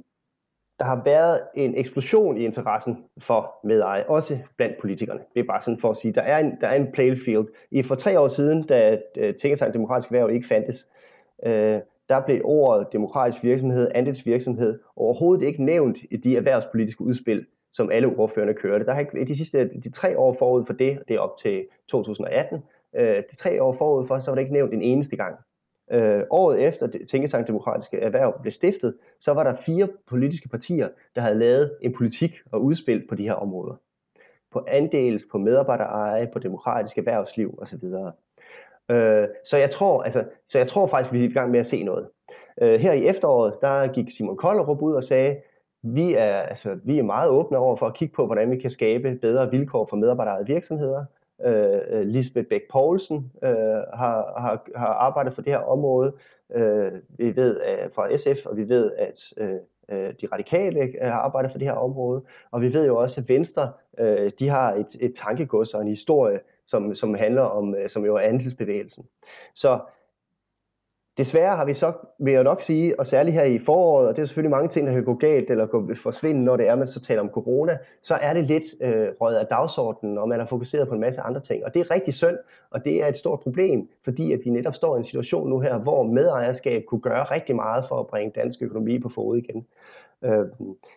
der 0.79 0.85
har 0.85 1.03
været 1.05 1.41
en 1.55 1.75
eksplosion 1.77 2.37
i 2.37 2.45
interessen 2.45 3.05
for 3.19 3.55
medeje, 3.65 4.05
også 4.09 4.39
blandt 4.57 4.79
politikerne. 4.81 5.21
Det 5.35 5.41
er 5.41 5.45
bare 5.45 5.63
sådan 5.63 5.79
for 5.79 5.91
at 5.91 5.97
sige, 5.97 6.13
der 6.13 6.23
er 6.23 6.39
en, 6.39 6.59
der 6.61 6.69
er 6.69 6.75
en 6.75 6.93
playfield. 6.93 7.25
field. 7.25 7.47
I 7.71 7.83
for 7.83 7.95
tre 7.95 8.21
år 8.21 8.29
siden, 8.29 8.63
da 8.63 8.99
øh, 9.17 9.29
uh, 9.29 9.35
Tænketank 9.35 9.75
Demokratisk 9.75 10.13
Erhverv 10.13 10.31
ikke 10.31 10.49
fandtes, 10.49 10.89
øh, 11.47 11.81
der 12.09 12.21
blev 12.21 12.41
ordet 12.45 12.87
demokratisk 12.93 13.45
virksomhed, 13.45 13.91
andelsvirksomhed, 13.95 14.79
overhovedet 14.97 15.47
ikke 15.47 15.65
nævnt 15.65 15.99
i 16.11 16.17
de 16.17 16.37
erhvervspolitiske 16.37 17.01
udspil, 17.01 17.47
som 17.73 17.91
alle 17.91 18.09
ordførende 18.09 18.55
kørte. 18.55 18.85
Der 18.85 18.93
har 18.93 19.01
ikke, 19.01 19.25
de 19.25 19.37
sidste 19.37 19.69
de 19.69 19.91
tre 19.91 20.19
år 20.19 20.33
forud 20.33 20.65
for 20.67 20.73
det, 20.73 20.99
det 21.09 21.17
er 21.17 21.21
op 21.21 21.37
til 21.37 21.65
2018, 21.89 22.63
øh, 22.97 23.23
de 23.31 23.37
tre 23.37 23.63
år 23.63 23.73
forud 23.73 24.07
for, 24.07 24.21
så 24.21 24.31
var 24.31 24.35
det 24.35 24.43
ikke 24.43 24.53
nævnt 24.53 24.75
en 24.75 24.83
eneste 24.83 25.17
gang. 25.17 25.37
Øh, 25.91 26.23
året 26.31 26.61
efter 26.61 26.89
Tænketank 27.09 27.47
Demokratiske 27.47 27.99
Erhverv 28.01 28.41
blev 28.43 28.53
stiftet, 28.53 28.95
så 29.21 29.33
var 29.33 29.45
der 29.45 29.57
fire 29.67 29.89
politiske 30.07 30.49
partier, 30.49 30.89
der 31.15 31.21
havde 31.21 31.39
lavet 31.39 31.77
en 31.83 31.93
politik 31.93 32.41
og 32.53 32.65
udspil 32.65 33.07
på 33.09 33.15
de 33.15 33.25
her 33.25 33.35
områder. 33.35 33.75
På 34.53 34.65
andels, 34.69 35.25
på 35.33 35.39
medarbejdereje, 35.39 36.29
på 36.33 36.39
demokratisk 36.39 36.99
erhvervsliv 36.99 37.59
osv. 37.63 37.85
Øh, 38.91 39.29
så, 39.45 39.59
jeg 39.59 39.71
tror, 39.71 40.03
altså, 40.03 40.25
så 40.49 40.59
jeg 40.59 40.67
tror 40.67 40.87
faktisk, 40.87 41.13
vi 41.13 41.25
er 41.25 41.29
i 41.29 41.33
gang 41.33 41.51
med 41.51 41.61
at 41.61 41.67
se 41.67 41.83
noget. 41.83 42.09
Øh, 42.63 42.81
her 42.81 42.93
i 42.93 43.07
efteråret, 43.07 43.55
der 43.61 43.93
gik 43.93 44.11
Simon 44.11 44.37
Kollerup 44.37 44.83
ud 44.83 44.95
og 44.95 45.05
sagde, 45.05 45.37
vi 45.83 46.15
er, 46.15 46.35
altså, 46.35 46.79
vi 46.85 46.99
er 46.99 47.03
meget 47.03 47.31
åbne 47.31 47.59
over 47.59 47.77
for 47.77 47.87
at 47.87 47.95
kigge 47.95 48.15
på, 48.15 48.27
hvordan 48.27 48.51
vi 48.51 48.57
kan 48.57 48.71
skabe 48.71 49.15
bedre 49.23 49.51
vilkår 49.51 49.87
for 49.91 49.97
medarbejderejede 49.97 50.47
virksomheder. 50.47 51.05
Øh, 51.45 51.81
øh, 51.89 52.07
Lisbeth 52.07 52.49
Bæk 52.49 52.63
Poulsen 52.73 53.33
øh, 53.43 53.51
har, 53.95 54.41
har, 54.41 54.63
har 54.77 54.87
arbejdet 54.87 55.35
for 55.35 55.43
det 55.43 55.53
her 55.53 55.59
område. 55.59 56.13
Øh, 56.55 56.93
vi 57.09 57.37
ved 57.37 57.61
at, 57.61 57.91
fra 57.95 58.17
SF, 58.17 58.47
og 58.47 58.57
vi 58.57 58.69
ved, 58.69 58.93
at 58.99 59.33
øh, 59.37 59.55
øh, 59.89 60.15
de 60.21 60.27
radikale 60.33 60.81
øh, 60.81 60.93
har 61.01 61.13
arbejdet 61.13 61.51
for 61.51 61.59
det 61.59 61.69
her 61.69 61.75
område. 61.75 62.23
Og 62.51 62.61
vi 62.61 62.73
ved 62.73 62.87
jo 62.87 62.97
også, 62.97 63.21
at 63.21 63.29
Venstre 63.29 63.73
øh, 63.99 64.33
de 64.39 64.49
har 64.49 64.75
et, 64.75 64.97
et 65.01 65.15
tankegods 65.15 65.75
og 65.75 65.83
en 65.83 65.89
historie, 65.89 66.41
som, 66.67 66.95
som 66.95 67.15
handler 67.15 67.43
om, 67.43 67.75
som 67.89 68.05
jo 68.05 68.17
er 68.17 68.21
andelsbevægelsen. 68.21 69.05
Så 69.55 69.81
Desværre 71.19 71.57
har 71.57 71.65
vi 71.65 71.75
så, 71.75 71.93
vil 72.19 72.33
jeg 72.33 72.45
nok 72.45 72.63
sige, 72.63 73.01
og 73.01 73.07
særligt 73.07 73.35
her 73.35 73.45
i 73.45 73.59
foråret, 73.59 74.09
og 74.09 74.17
det 74.17 74.23
er 74.23 74.27
selvfølgelig 74.27 74.51
mange 74.51 74.69
ting, 74.69 74.87
der 74.87 74.93
kan 74.93 75.05
gå 75.05 75.15
galt 75.15 75.51
eller 75.51 75.67
gå 75.67 75.95
forsvinde, 75.95 76.45
når 76.45 76.57
det 76.57 76.69
er, 76.69 76.75
man 76.75 76.87
så 76.87 77.01
taler 77.01 77.23
om 77.23 77.29
corona, 77.29 77.79
så 78.03 78.15
er 78.15 78.35
det 78.35 78.45
lidt 78.45 78.65
øh, 78.81 79.09
røget 79.21 79.37
af 79.37 79.47
dagsordenen, 79.47 80.19
og 80.19 80.29
man 80.29 80.39
har 80.39 80.47
fokuseret 80.47 80.89
på 80.89 80.95
en 80.95 81.01
masse 81.01 81.21
andre 81.21 81.41
ting. 81.41 81.65
Og 81.65 81.75
det 81.75 81.81
er 81.81 81.91
rigtig 81.91 82.15
synd, 82.15 82.37
og 82.71 82.85
det 82.85 83.03
er 83.03 83.07
et 83.07 83.19
stort 83.19 83.41
problem, 83.41 83.89
fordi 84.05 84.33
at 84.33 84.41
vi 84.45 84.51
netop 84.51 84.75
står 84.75 84.97
i 84.97 84.99
en 84.99 85.05
situation 85.05 85.51
nu 85.51 85.61
her, 85.61 85.79
hvor 85.79 86.03
medejerskab 86.03 86.85
kunne 86.85 87.01
gøre 87.01 87.25
rigtig 87.25 87.57
meget 87.57 87.85
for 87.89 88.01
at 88.01 88.07
bringe 88.07 88.33
dansk 88.41 88.63
økonomi 88.63 88.99
på 88.99 89.09
fod 89.09 89.37
igen. 89.37 89.67
Øh, 90.25 90.47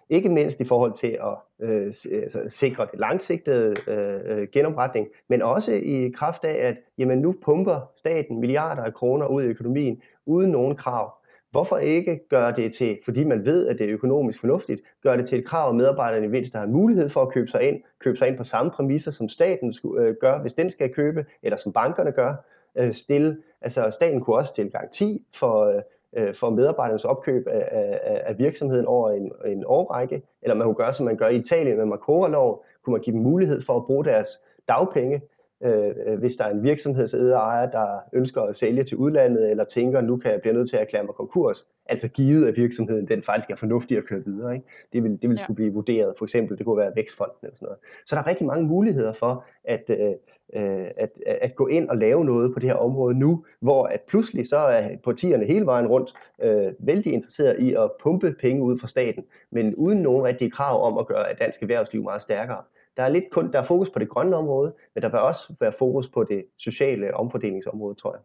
ikke 0.09 0.29
mindst 0.29 0.59
i 0.61 0.63
forhold 0.63 0.93
til 0.93 1.07
at 1.21 1.67
øh, 1.67 1.93
altså, 2.11 2.43
sikre 2.47 2.87
det 2.91 2.99
langsigtede 2.99 3.75
øh, 3.87 4.47
genopretning, 4.51 5.07
men 5.27 5.41
også 5.41 5.71
i 5.71 6.11
kraft 6.15 6.43
af, 6.43 6.67
at 6.67 6.77
jamen, 6.97 7.19
nu 7.19 7.35
pumper 7.45 7.91
staten 7.95 8.39
milliarder 8.39 8.83
af 8.83 8.93
kroner 8.93 9.27
ud 9.27 9.43
i 9.43 9.47
økonomien 9.47 10.01
uden 10.25 10.51
nogen 10.51 10.75
krav. 10.75 11.13
Hvorfor 11.51 11.77
ikke 11.77 12.19
gøre 12.29 12.51
det 12.51 12.73
til, 12.73 12.99
fordi 13.05 13.23
man 13.23 13.45
ved, 13.45 13.67
at 13.67 13.79
det 13.79 13.89
er 13.89 13.93
økonomisk 13.93 14.39
fornuftigt, 14.39 14.81
gøre 15.03 15.17
det 15.17 15.27
til 15.27 15.39
et 15.39 15.45
krav, 15.45 15.69
at 15.69 15.75
medarbejderne 15.75 16.25
i 16.25 16.29
mindst 16.29 16.53
har 16.53 16.63
en 16.63 16.71
mulighed 16.71 17.09
for 17.09 17.21
at 17.21 17.29
købe 17.29 17.47
sig 17.47 17.63
ind, 17.63 17.81
købe 17.99 18.17
sig 18.17 18.27
ind 18.27 18.37
på 18.37 18.43
samme 18.43 18.71
præmisser, 18.71 19.11
som 19.11 19.29
staten 19.29 19.73
øh, 19.97 20.15
gør, 20.21 20.41
hvis 20.41 20.53
den 20.53 20.69
skal 20.69 20.93
købe, 20.93 21.25
eller 21.43 21.57
som 21.57 21.73
bankerne 21.73 22.11
gør, 22.11 22.33
øh, 22.75 22.93
stille. 22.93 23.37
Altså 23.61 23.89
staten 23.91 24.21
kunne 24.21 24.35
også 24.35 24.49
stille 24.49 24.71
garanti 24.71 25.25
for, 25.33 25.65
øh, 25.65 25.81
øh, 26.17 26.35
for 26.35 26.49
medarbejdernes 26.49 27.05
opkøb 27.05 27.47
af, 27.47 27.67
af, 27.71 28.21
af 28.25 28.39
virksomheden 28.39 28.85
over 28.85 29.11
en, 29.11 29.31
en 29.45 29.63
årrække, 29.65 30.21
eller 30.41 30.55
man 30.55 30.65
kunne 30.65 30.75
gøre, 30.75 30.93
som 30.93 31.05
man 31.05 31.17
gør 31.17 31.27
i 31.27 31.35
Italien 31.35 31.77
med 31.77 31.85
Macora-loven, 31.85 32.59
kunne 32.83 32.91
man 32.91 33.01
give 33.01 33.15
dem 33.15 33.23
mulighed 33.23 33.61
for 33.61 33.77
at 33.77 33.85
bruge 33.85 34.05
deres 34.05 34.27
dagpenge, 34.67 35.21
øh, 35.63 36.19
hvis 36.19 36.35
der 36.35 36.45
er 36.45 36.49
en 36.49 36.63
virksomhedsejer, 36.63 37.71
der 37.71 37.99
ønsker 38.13 38.41
at 38.41 38.57
sælge 38.57 38.83
til 38.83 38.97
udlandet, 38.97 39.51
eller 39.51 39.63
tænker, 39.63 40.01
nu 40.01 40.17
kan 40.17 40.31
jeg 40.31 40.41
blive 40.41 40.53
nødt 40.53 40.69
til 40.69 40.75
at 40.75 40.81
erklære 40.81 41.03
mig 41.03 41.15
konkurs, 41.15 41.67
altså 41.85 42.07
givet 42.07 42.47
at 42.47 42.57
virksomheden 42.57 43.07
den 43.07 43.23
faktisk 43.23 43.49
er 43.49 43.55
fornuftig 43.55 43.97
at 43.97 44.05
køre 44.05 44.25
videre. 44.25 44.53
Ikke? 44.53 44.65
Det 44.93 45.03
vil, 45.03 45.11
det 45.11 45.29
vil 45.29 45.37
ja. 45.37 45.43
skulle 45.43 45.55
blive 45.55 45.73
vurderet, 45.73 46.13
for 46.17 46.25
eksempel, 46.25 46.57
det 46.57 46.65
kunne 46.65 46.77
være 46.77 46.91
vækstfonden 46.95 47.37
eller 47.43 47.55
sådan 47.55 47.65
noget. 47.65 47.79
Så 48.05 48.15
der 48.15 48.21
er 48.21 48.27
rigtig 48.27 48.45
mange 48.45 48.67
muligheder 48.67 49.13
for, 49.13 49.45
at, 49.63 49.89
øh, 49.89 50.11
øh, 50.53 50.87
at, 50.97 51.09
at 51.25 51.55
gå 51.55 51.67
ind 51.67 51.89
og 51.89 51.97
lave 51.97 52.25
noget 52.25 52.53
på 52.53 52.59
det 52.59 52.69
her 52.69 52.75
område 52.75 53.19
nu, 53.19 53.45
hvor 53.59 53.83
at 53.83 54.01
pludselig 54.01 54.47
så 54.47 54.57
er 54.57 54.97
partierne 55.03 55.45
hele 55.45 55.65
vejen 55.65 55.87
rundt 55.87 56.13
øh, 56.41 56.73
vældig 56.79 57.13
interesseret 57.13 57.59
i 57.59 57.73
at 57.73 57.91
pumpe 58.03 58.35
penge 58.39 58.63
ud 58.63 58.79
fra 58.79 58.87
staten, 58.87 59.23
men 59.51 59.75
uden 59.75 60.01
nogen 60.01 60.23
rigtige 60.23 60.51
krav 60.51 60.83
om 60.83 60.97
at 60.97 61.07
gøre 61.07 61.29
at 61.29 61.39
dansk 61.39 61.61
erhvervsliv 61.61 62.03
meget 62.03 62.21
stærkere. 62.21 62.61
Der 62.97 63.03
er 63.03 63.09
lidt 63.09 63.29
kun, 63.31 63.51
der 63.51 63.59
er 63.59 63.63
fokus 63.63 63.89
på 63.89 63.99
det 63.99 64.09
grønne 64.09 64.35
område, 64.35 64.73
men 64.95 65.01
der 65.01 65.09
vil 65.09 65.19
også 65.19 65.53
være 65.59 65.73
fokus 65.73 66.09
på 66.09 66.23
det 66.23 66.45
sociale 66.57 67.13
omfordelingsområde, 67.13 67.95
tror 67.95 68.13
jeg. 68.13 68.21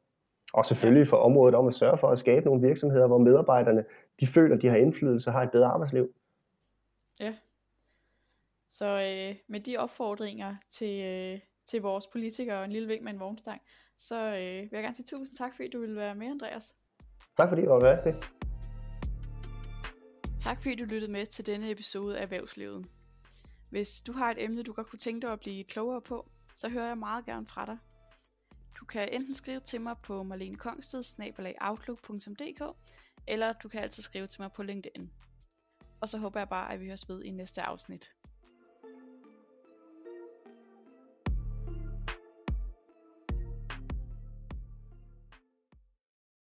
Og 0.53 0.67
selvfølgelig 0.67 1.09
for 1.09 1.17
området 1.17 1.55
om 1.55 1.67
at 1.67 1.75
sørge 1.75 1.99
for 1.99 2.09
at 2.09 2.19
skabe 2.19 2.47
nogle 2.47 2.69
virksomheder, 2.69 3.07
hvor 3.07 3.19
medarbejderne 3.19 3.85
de 4.21 4.27
føler, 4.27 4.57
de 4.57 4.69
har 4.69 4.77
indflydelse 4.77 5.31
og 5.31 5.35
har 5.35 5.43
et 5.43 5.51
bedre 5.51 5.67
arbejdsliv. 5.67 6.15
Ja. 7.21 7.35
Så 8.69 8.87
øh, 8.87 9.37
med 9.49 9.61
de 9.61 9.77
opfordringer 9.77 10.55
til, 10.69 11.05
øh, 11.05 11.41
til 11.67 11.83
vores 11.83 12.07
politikere 12.07 12.59
og 12.59 12.65
en 12.65 12.73
lille 12.73 12.89
vink 12.89 13.03
med 13.03 13.13
en 13.13 13.21
vognstang, 13.21 13.61
så 13.97 14.17
øh, 14.17 14.63
vil 14.63 14.69
jeg 14.73 14.83
gerne 14.83 14.95
sige 14.95 15.07
tusind 15.07 15.37
tak, 15.37 15.55
fordi 15.55 15.69
du 15.69 15.81
ville 15.81 15.97
være 15.97 16.15
med, 16.15 16.27
Andreas. 16.27 16.75
Tak 17.37 17.49
fordi 17.49 17.63
du 17.63 17.69
var 17.69 17.81
med. 17.81 18.15
Tak 20.39 20.63
fordi 20.63 20.75
du 20.75 20.85
lyttede 20.85 21.13
med 21.13 21.27
til 21.27 21.47
denne 21.47 21.71
episode 21.71 22.19
af 22.19 22.23
Erhvervslivet. 22.23 22.87
Hvis 23.71 24.01
du 24.01 24.13
har 24.13 24.31
et 24.31 24.45
emne, 24.45 24.63
du 24.63 24.73
godt 24.73 24.91
kunne 24.91 24.99
tænke 24.99 25.27
dig 25.27 25.33
at 25.33 25.41
blive 25.41 25.65
klogere 25.65 26.01
på, 26.01 26.31
så 26.55 26.69
hører 26.69 26.87
jeg 26.87 26.99
meget 26.99 27.25
gerne 27.25 27.47
fra 27.47 27.67
dig. 27.67 27.79
Du 28.81 28.85
kan 28.85 29.09
enten 29.13 29.35
skrive 29.35 29.61
til 29.61 29.81
mig 29.81 29.97
på 30.03 30.23
marlenekongsted, 30.23 31.03
eller 33.27 33.53
du 33.53 33.69
kan 33.69 33.81
altid 33.81 34.03
skrive 34.03 34.27
til 34.27 34.43
mig 34.43 34.53
på 34.53 34.63
LinkedIn. 34.63 35.11
Og 36.01 36.09
så 36.09 36.19
håber 36.19 36.41
jeg 36.41 36.49
bare, 36.49 36.73
at 36.73 36.81
vi 36.81 36.87
høres 36.87 37.09
ved 37.09 37.23
i 37.23 37.31
næste 37.31 37.63
afsnit. 37.63 38.11